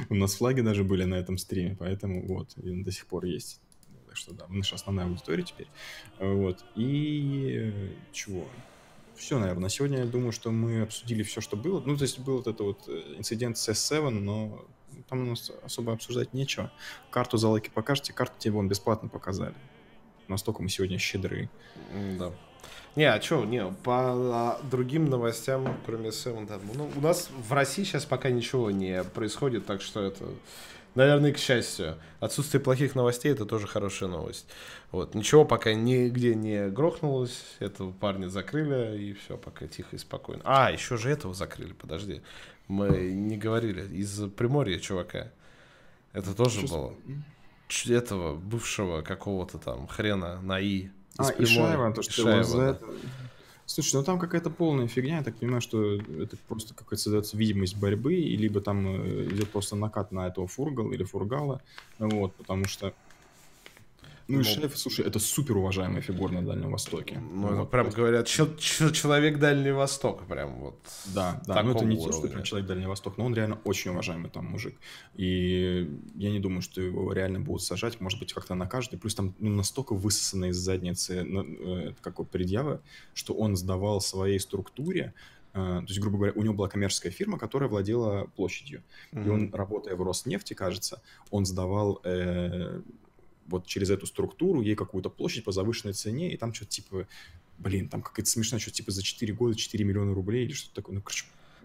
У 0.08 0.14
нас 0.14 0.34
флаги 0.34 0.60
даже 0.60 0.84
были 0.84 1.04
на 1.04 1.14
этом 1.14 1.38
стриме, 1.38 1.76
поэтому 1.78 2.26
вот, 2.26 2.50
до 2.56 2.92
сих 2.92 3.06
пор 3.06 3.24
есть. 3.24 3.60
Так 4.06 4.16
что 4.16 4.34
да, 4.34 4.46
наша 4.48 4.76
основная 4.76 5.06
аудитория 5.06 5.42
теперь. 5.42 5.68
Вот. 6.18 6.64
И 6.76 7.96
чего? 8.12 8.46
Все, 9.16 9.38
наверное. 9.38 9.62
На 9.62 9.68
сегодня 9.68 9.98
я 9.98 10.04
думаю, 10.04 10.32
что 10.32 10.50
мы 10.50 10.82
обсудили 10.82 11.22
все, 11.22 11.40
что 11.40 11.56
было. 11.56 11.80
Ну, 11.80 11.96
то 11.96 12.02
есть 12.02 12.18
был 12.18 12.36
вот 12.38 12.46
этот 12.46 12.60
вот 12.60 12.88
э, 12.88 13.14
инцидент 13.16 13.56
с 13.56 13.68
S7, 13.68 14.10
но 14.10 14.64
там 15.08 15.22
у 15.22 15.30
нас 15.30 15.50
особо 15.64 15.92
обсуждать 15.92 16.32
нечего. 16.34 16.70
Карту 17.10 17.36
за 17.36 17.48
лайки 17.48 17.70
покажете, 17.70 18.12
карту 18.12 18.34
тебе 18.38 18.54
вон 18.54 18.68
бесплатно 18.68 19.08
показали. 19.08 19.54
Настолько 20.28 20.62
мы 20.62 20.68
сегодня 20.68 20.98
щедры. 20.98 21.50
Да. 22.18 22.32
Не, 22.96 23.04
а 23.04 23.20
что, 23.20 23.44
не, 23.44 23.64
по 23.82 24.12
а, 24.12 24.60
другим 24.70 25.06
новостям, 25.06 25.76
кроме 25.84 26.10
Seven, 26.10 26.46
там, 26.46 26.60
ну, 26.74 26.88
у 26.94 27.00
нас 27.00 27.28
в 27.36 27.52
России 27.52 27.82
сейчас 27.82 28.04
пока 28.04 28.30
ничего 28.30 28.70
не 28.70 29.02
происходит, 29.02 29.66
так 29.66 29.82
что 29.82 30.00
это, 30.00 30.24
наверное, 30.94 31.32
к 31.32 31.38
счастью. 31.38 31.96
Отсутствие 32.20 32.60
плохих 32.60 32.94
новостей 32.94 33.32
это 33.32 33.46
тоже 33.46 33.66
хорошая 33.66 34.08
новость. 34.08 34.46
Вот, 34.92 35.16
ничего 35.16 35.44
пока 35.44 35.74
нигде 35.74 36.36
не 36.36 36.68
грохнулось, 36.68 37.42
этого 37.58 37.90
парня 37.90 38.28
закрыли, 38.28 38.96
и 38.96 39.12
все, 39.14 39.36
пока 39.36 39.66
тихо 39.66 39.96
и 39.96 39.98
спокойно. 39.98 40.42
А, 40.44 40.70
еще 40.70 40.96
же 40.96 41.10
этого 41.10 41.34
закрыли, 41.34 41.72
подожди. 41.72 42.22
Мы 42.68 43.12
не 43.12 43.36
говорили. 43.36 43.86
Из 43.94 44.30
Приморья 44.30 44.78
чувака. 44.78 45.30
Это 46.12 46.34
тоже 46.34 46.66
Что 46.66 46.76
было. 46.76 47.96
Этого 47.96 48.36
бывшего 48.36 49.02
какого-то 49.02 49.58
там 49.58 49.86
хрена 49.86 50.40
на 50.40 50.60
И. 50.60 50.88
А, 51.18 51.30
Ишаева, 51.38 51.92
то, 51.92 52.02
что 52.02 52.22
Ишаева, 52.22 52.44
за 52.44 52.56
да. 52.56 52.68
это... 52.70 52.86
Слушай, 53.66 53.96
ну 53.96 54.04
там 54.04 54.18
какая-то 54.18 54.50
полная 54.50 54.88
фигня, 54.88 55.18
я 55.18 55.22
так 55.24 55.36
понимаю, 55.36 55.62
что 55.62 55.94
это 55.94 56.36
просто 56.48 56.74
какая-то 56.74 57.02
создается 57.02 57.36
видимость 57.36 57.76
борьбы, 57.76 58.14
и 58.14 58.36
либо 58.36 58.60
там 58.60 58.86
э, 58.86 59.28
идет 59.30 59.50
просто 59.50 59.74
накат 59.74 60.12
на 60.12 60.26
этого 60.26 60.46
фургала 60.46 60.92
или 60.92 61.02
фургала, 61.02 61.62
вот, 61.98 62.34
потому 62.34 62.66
что 62.66 62.92
ну, 64.26 64.40
и 64.40 64.42
шеф, 64.42 64.76
слушай, 64.78 65.04
это 65.04 65.18
супер 65.18 65.58
уважаемая 65.58 66.00
фигура 66.00 66.32
на 66.32 66.42
Дальнем 66.42 66.70
Востоке. 66.70 67.18
Ну, 67.18 67.56
вот, 67.56 67.70
прям 67.70 67.90
говорят, 67.90 68.26
чел- 68.26 68.56
человек 68.56 69.38
Дальнего 69.38 69.78
Востока, 69.78 70.24
прям 70.24 70.60
вот. 70.60 70.78
Да, 71.14 71.42
да, 71.46 71.62
ну 71.62 71.72
это 71.72 71.84
не 71.84 71.96
то, 71.96 72.10
что 72.10 72.28
прям 72.28 72.42
человек 72.42 72.66
Дальнего 72.66 72.90
Востока, 72.90 73.16
но 73.18 73.26
он 73.26 73.34
реально 73.34 73.58
очень 73.64 73.90
уважаемый 73.90 74.30
там 74.30 74.46
мужик. 74.46 74.76
И 75.14 75.90
я 76.14 76.30
не 76.30 76.38
думаю, 76.38 76.62
что 76.62 76.80
его 76.80 77.12
реально 77.12 77.40
будут 77.40 77.62
сажать, 77.62 78.00
может 78.00 78.18
быть, 78.18 78.32
как-то 78.32 78.54
на 78.54 78.66
каждый. 78.66 78.98
Плюс 78.98 79.14
там 79.14 79.34
ну, 79.38 79.50
настолько 79.50 79.94
высосано 79.94 80.46
из 80.46 80.56
задницы 80.56 81.26
э, 81.26 81.92
как 82.00 82.26
предъява, 82.28 82.80
что 83.12 83.34
он 83.34 83.56
сдавал 83.56 84.00
своей 84.00 84.40
структуре, 84.40 85.12
э, 85.52 85.56
то 85.56 85.86
есть, 85.86 86.00
грубо 86.00 86.16
говоря, 86.16 86.32
у 86.34 86.42
него 86.42 86.54
была 86.54 86.68
коммерческая 86.68 87.12
фирма, 87.12 87.38
которая 87.38 87.68
владела 87.68 88.26
площадью. 88.36 88.82
Mm-hmm. 89.12 89.26
И 89.26 89.28
он, 89.28 89.52
работая 89.52 89.96
в 89.96 90.02
Роснефти, 90.02 90.54
кажется, 90.54 91.02
он 91.30 91.44
сдавал 91.44 92.00
э, 92.04 92.80
вот 93.46 93.66
через 93.66 93.90
эту 93.90 94.06
структуру 94.06 94.60
ей 94.60 94.74
какую-то 94.74 95.10
площадь 95.10 95.44
по 95.44 95.52
завышенной 95.52 95.94
цене, 95.94 96.32
и 96.32 96.36
там 96.36 96.52
что-то 96.54 96.70
типа, 96.70 97.06
блин, 97.58 97.88
там 97.88 98.02
какая-то 98.02 98.30
смешная, 98.30 98.60
что-то 98.60 98.76
типа 98.76 98.90
за 98.90 99.02
4 99.02 99.32
года 99.34 99.54
4 99.54 99.84
миллиона 99.84 100.14
рублей 100.14 100.44
или 100.44 100.52
что-то 100.52 100.74
такое. 100.76 100.96
Ну, 100.96 101.02
короче, 101.02 101.24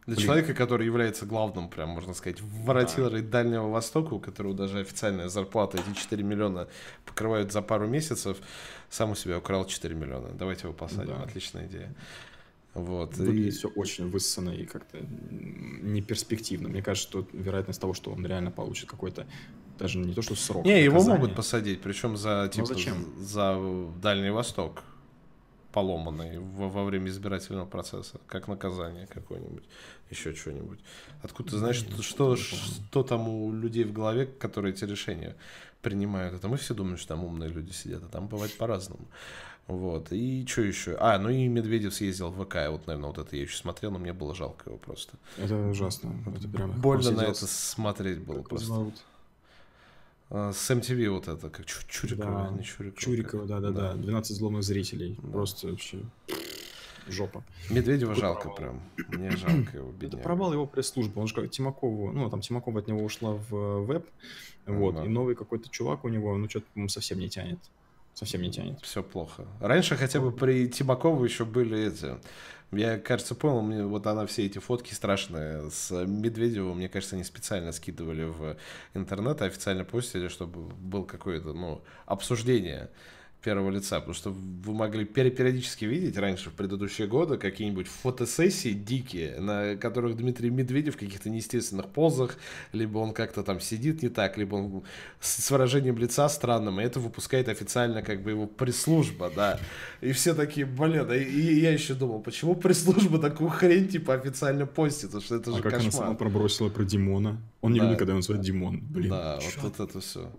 для 0.09 0.15
Блин. 0.15 0.25
человека, 0.25 0.53
который 0.55 0.87
является 0.87 1.25
главным, 1.27 1.69
прям 1.69 1.89
можно 1.89 2.13
сказать, 2.13 2.41
воротилой 2.41 3.21
да. 3.21 3.43
Дальнего 3.43 3.69
Востока, 3.69 4.15
у 4.15 4.19
которого 4.19 4.55
даже 4.55 4.79
официальная 4.79 5.29
зарплата, 5.29 5.77
эти 5.77 5.95
4 5.95 6.23
миллиона 6.23 6.67
покрывают 7.05 7.51
за 7.51 7.61
пару 7.61 7.87
месяцев, 7.87 8.37
сам 8.89 9.11
у 9.11 9.15
себя 9.15 9.37
украл 9.37 9.65
4 9.65 9.93
миллиона. 9.93 10.29
Давайте 10.29 10.63
его 10.63 10.73
посадим. 10.73 11.17
Да. 11.17 11.23
Отличная 11.23 11.67
идея. 11.67 11.95
Вот. 12.73 13.17
Выглядит 13.17 13.53
и... 13.53 13.57
все 13.57 13.67
очень 13.67 14.09
высосано 14.09 14.49
и 14.49 14.65
как-то 14.65 14.97
неперспективно. 15.29 16.69
Мне 16.69 16.81
кажется, 16.81 17.07
что 17.07 17.27
вероятность 17.33 17.79
того, 17.79 17.93
что 17.93 18.11
он 18.11 18.25
реально 18.25 18.49
получит 18.49 18.89
какой-то 18.89 19.27
даже 19.79 19.97
не 19.97 20.13
то, 20.13 20.21
что 20.21 20.35
срок. 20.35 20.65
Не, 20.65 20.83
его 20.83 21.03
могут 21.03 21.35
посадить, 21.35 21.81
причем 21.81 22.17
за, 22.17 22.43
ну, 22.43 22.49
типа, 22.49 22.65
зачем? 22.67 23.05
за 23.17 23.57
Дальний 24.01 24.29
Восток 24.29 24.83
поломанный 25.71 26.39
во, 26.39 26.69
во 26.69 26.83
время 26.83 27.09
избирательного 27.09 27.65
процесса, 27.65 28.19
как 28.27 28.47
наказание 28.47 29.07
какое-нибудь, 29.07 29.63
еще 30.09 30.33
что-нибудь. 30.33 30.79
Откуда 31.21 31.51
ты 31.51 31.57
знаешь, 31.57 31.77
что, 31.77 32.01
что, 32.01 32.35
что 32.35 33.03
там 33.03 33.27
у 33.29 33.51
людей 33.53 33.83
в 33.83 33.93
голове, 33.93 34.25
которые 34.25 34.73
эти 34.73 34.83
решения 34.85 35.35
принимают? 35.81 36.35
Это 36.35 36.47
мы 36.47 36.57
все 36.57 36.73
думаем, 36.73 36.97
что 36.97 37.09
там 37.09 37.23
умные 37.23 37.49
люди 37.49 37.71
сидят, 37.71 38.03
а 38.03 38.07
там 38.07 38.27
бывает 38.27 38.55
по-разному. 38.57 39.07
Вот. 39.67 40.11
И 40.11 40.47
что 40.47 40.63
еще? 40.63 40.97
А, 40.99 41.19
ну 41.19 41.29
и 41.29 41.47
Медведев 41.47 41.93
съездил 41.93 42.31
в 42.31 42.43
ВК. 42.43 42.55
Вот, 42.69 42.87
наверное, 42.87 43.11
вот 43.11 43.19
это 43.19 43.35
я 43.35 43.43
еще 43.43 43.55
смотрел, 43.55 43.91
но 43.91 43.99
мне 43.99 44.13
было 44.13 44.33
жалко 44.33 44.71
его 44.71 44.79
просто. 44.79 45.13
Это 45.37 45.55
ужасно. 45.55 46.11
Это 46.35 46.47
прям 46.47 46.71
Больно 46.81 47.11
на 47.11 47.21
это 47.21 47.45
смотреть 47.45 48.17
было 48.17 48.37
как 48.37 48.49
просто. 48.49 48.67
Зовут? 48.67 48.95
А, 50.29 50.51
с 50.53 50.69
MTV 50.69 51.09
вот 51.09 51.27
это, 51.27 51.49
как 51.49 51.65
Чурикова, 51.65 52.49
да. 52.49 52.57
не 52.57 52.63
Чурикова. 52.63 53.01
Чурикова, 53.01 53.45
да-да-да. 53.45 53.93
12 53.95 54.37
зломных 54.37 54.63
зрителей. 54.63 55.17
Да. 55.21 55.31
Просто 55.31 55.67
вообще 55.67 55.99
жопа. 57.07 57.43
Медведева 57.69 58.13
жалко 58.15 58.49
прям. 58.49 58.81
Мне 59.07 59.31
жалко 59.31 59.77
его, 59.77 59.91
бедняга. 59.91 60.17
Это 60.17 60.17
провал 60.17 60.53
его 60.53 60.67
пресс-службы. 60.67 61.19
Он 61.19 61.27
же 61.27 61.33
как 61.33 61.49
Тимакову, 61.49 62.11
ну, 62.11 62.29
там 62.29 62.41
Тимакова 62.41 62.79
от 62.79 62.87
него 62.87 63.03
ушла 63.03 63.33
в 63.33 63.55
э, 63.55 63.79
веб, 63.85 64.07
вот, 64.67 64.95
да. 64.95 65.05
и 65.05 65.07
новый 65.07 65.35
какой-то 65.35 65.69
чувак 65.69 66.05
у 66.05 66.09
него, 66.09 66.37
ну, 66.37 66.47
что-то, 66.47 66.67
по-моему, 66.73 66.89
совсем 66.89 67.19
не 67.19 67.29
тянет 67.29 67.59
совсем 68.13 68.41
не 68.41 68.51
тянет. 68.51 68.79
Все 68.81 69.03
плохо. 69.03 69.45
Раньше 69.59 69.95
хотя 69.95 70.19
бы 70.19 70.31
при 70.31 70.67
Тимакову 70.67 71.23
еще 71.23 71.45
были 71.45 71.87
эти... 71.87 72.17
Я, 72.71 72.99
кажется, 72.99 73.33
понял, 73.33 73.61
мне 73.61 73.83
вот 73.83 74.05
она 74.05 74.27
все 74.27 74.45
эти 74.45 74.59
фотки 74.59 74.93
страшные 74.93 75.71
с 75.71 76.05
Медведевым, 76.05 76.77
мне 76.77 76.87
кажется, 76.87 77.15
они 77.15 77.23
специально 77.23 77.71
скидывали 77.71 78.25
в 78.25 78.57
интернет, 78.93 79.41
официально 79.41 79.83
постили, 79.83 80.27
чтобы 80.27 80.61
был 80.75 81.03
какое-то, 81.03 81.53
ну, 81.53 81.81
обсуждение 82.05 82.91
первого 83.41 83.69
лица, 83.69 83.99
потому 83.99 84.13
что 84.13 84.31
вы 84.31 84.73
могли 84.73 85.05
периодически 85.05 85.85
видеть 85.85 86.17
раньше, 86.17 86.49
в 86.49 86.53
предыдущие 86.53 87.07
годы, 87.07 87.37
какие-нибудь 87.37 87.87
фотосессии 87.87 88.73
дикие, 88.73 89.39
на 89.39 89.77
которых 89.77 90.17
Дмитрий 90.17 90.49
Медведев 90.49 90.95
в 90.95 90.99
каких-то 90.99 91.29
неестественных 91.29 91.87
позах, 91.87 92.37
либо 92.73 92.97
он 92.97 93.13
как-то 93.13 93.43
там 93.43 93.61
сидит 93.61 94.03
не 94.03 94.09
так, 94.09 94.37
либо 94.37 94.55
он 94.55 94.83
с 95.21 95.49
выражением 95.51 95.97
лица 95.97 96.27
странным, 96.27 96.81
и 96.81 96.83
это 96.83 96.99
выпускает 96.99 97.47
официально 97.47 98.01
как 98.01 98.23
бы 98.23 98.31
его 98.31 98.45
пресс-служба, 98.45 99.31
да. 99.33 99.59
И 100.01 100.11
все 100.11 100.33
такие, 100.33 100.65
блин, 100.65 101.09
и, 101.11 101.19
и 101.19 101.59
я 101.61 101.71
еще 101.71 101.93
думал, 101.93 102.19
почему 102.21 102.55
пресс-служба 102.55 103.19
такую 103.19 103.49
хрень 103.49 103.87
типа 103.87 104.15
официально 104.15 104.65
постит, 104.65 105.11
что 105.23 105.35
это 105.35 105.51
же 105.51 105.59
а 105.59 105.61
как 105.61 105.73
кошмар. 105.73 105.81
она 105.81 105.91
сама 105.91 106.13
пробросила 106.15 106.69
про 106.69 106.83
Димона? 106.83 107.41
Он 107.61 107.71
не 107.71 107.79
Да. 107.79 107.85
любит, 107.85 107.99
когда 107.99 108.11
его 108.11 108.17
называют 108.19 108.45
Димон. 108.45 108.81
Блин, 108.81 109.09
Да, 109.11 109.39
вот, 109.41 109.63
вот 109.63 109.89
это 109.89 109.99
все. 110.01 110.29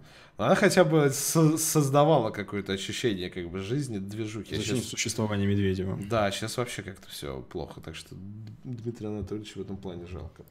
Она 0.41 0.55
хотя 0.55 0.85
бы 0.85 1.11
со- 1.11 1.59
создавала 1.59 2.31
какое-то 2.31 2.73
ощущение 2.73 3.29
как 3.29 3.51
бы 3.51 3.61
жизни, 3.61 3.99
движухи. 3.99 4.57
Зачем 4.57 4.77
щас- 4.77 4.87
существование 4.87 5.47
Медведева? 5.47 5.99
Да, 6.09 6.31
сейчас 6.31 6.57
вообще 6.57 6.83
как-то 6.83 7.09
все 7.09 7.43
плохо, 7.43 7.81
так 7.81 7.95
что 7.95 8.15
Дмитрия 8.65 9.09
Анатольевича 9.09 9.59
в 9.59 9.63
этом 9.63 9.77
плане 9.77 10.07
жалко. 10.07 10.45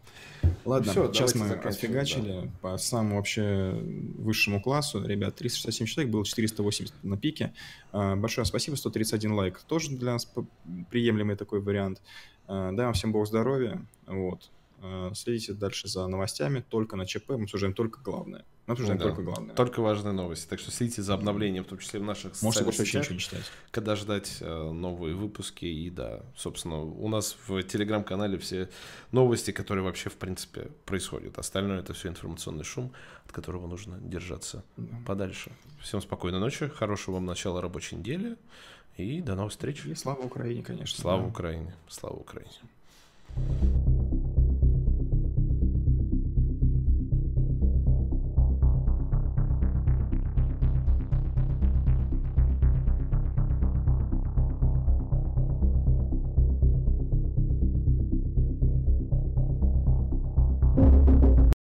Ладно, 0.65 0.91
Всё, 0.91 1.11
сейчас 1.11 1.33
мы 1.35 1.49
отфигачили 1.53 2.51
по 2.61 2.77
самому 2.77 3.15
вообще 3.15 3.71
высшему 4.17 4.61
классу. 4.61 5.03
Ребят, 5.03 5.35
367 5.35 5.87
человек, 5.87 6.11
было 6.13 6.23
480 6.23 6.93
на 7.03 7.17
пике. 7.17 7.53
А, 7.91 8.15
Большое 8.15 8.45
спасибо, 8.45 8.75
131 8.75 9.33
лайк. 9.33 9.59
Тоже 9.67 9.89
для 9.95 10.13
нас 10.13 10.31
приемлемый 10.91 11.35
такой 11.35 11.61
вариант. 11.61 12.01
А, 12.47 12.71
Дай 12.73 12.85
вам 12.85 12.93
всем 12.93 13.11
Бог 13.11 13.27
здоровья. 13.27 13.83
Вот. 14.05 14.49
А, 14.81 15.11
Следите 15.15 15.53
дальше 15.53 15.87
за 15.87 16.05
новостями. 16.07 16.63
Только 16.69 16.95
на 16.95 17.05
ЧП. 17.05 17.31
Мы 17.31 17.43
обсуждаем 17.45 17.73
только 17.73 18.01
главное. 18.01 18.45
Мы 18.69 18.73
обсуждаем 18.73 18.99
Да. 18.99 19.05
только 19.05 19.23
главное. 19.23 19.55
Только 19.55 19.81
важные 19.81 20.11
новости. 20.13 20.47
Так 20.47 20.59
что 20.59 20.69
следите 20.69 21.01
за 21.01 21.15
обновлением, 21.15 21.63
в 21.63 21.67
том 21.67 21.79
числе 21.79 21.99
в 21.99 22.03
наших 22.03 22.39
Можете 22.43 22.63
больше 22.65 22.79
вообще 22.81 22.99
ничего 22.99 23.15
не 23.15 23.19
читать. 23.19 23.43
когда 23.71 23.95
ждать 23.95 24.37
э, 24.41 24.71
новые 24.71 25.15
выпуски. 25.15 25.65
И 25.65 25.89
да, 25.89 26.21
собственно, 26.37 26.79
у 26.79 27.07
нас 27.09 27.35
в 27.47 27.63
телеграм-канале 27.63 28.37
все 28.37 28.69
новости, 29.11 29.49
которые 29.49 29.83
вообще 29.83 30.11
в 30.11 30.17
принципе 30.17 30.69
происходят. 30.85 31.39
Остальное 31.39 31.79
это 31.79 31.93
все 31.95 32.09
информационный 32.09 32.63
шум, 32.63 32.93
от 33.25 33.31
которого 33.31 33.65
нужно 33.65 33.97
держаться 33.99 34.63
Да. 34.77 34.97
подальше. 35.07 35.51
Всем 35.81 35.99
спокойной 35.99 36.39
ночи, 36.39 36.67
хорошего 36.67 37.15
вам 37.15 37.25
начала 37.25 37.61
рабочей 37.61 37.95
недели 37.95 38.35
и 38.97 39.19
до 39.21 39.33
новых 39.33 39.51
встреч. 39.51 39.83
И 39.85 39.95
слава 39.95 40.19
Украине, 40.21 40.61
конечно. 40.61 41.01
Слава 41.01 41.23
да. 41.23 41.27
Украине! 41.29 41.73
Слава 41.87 42.17
Украине! 42.17 42.51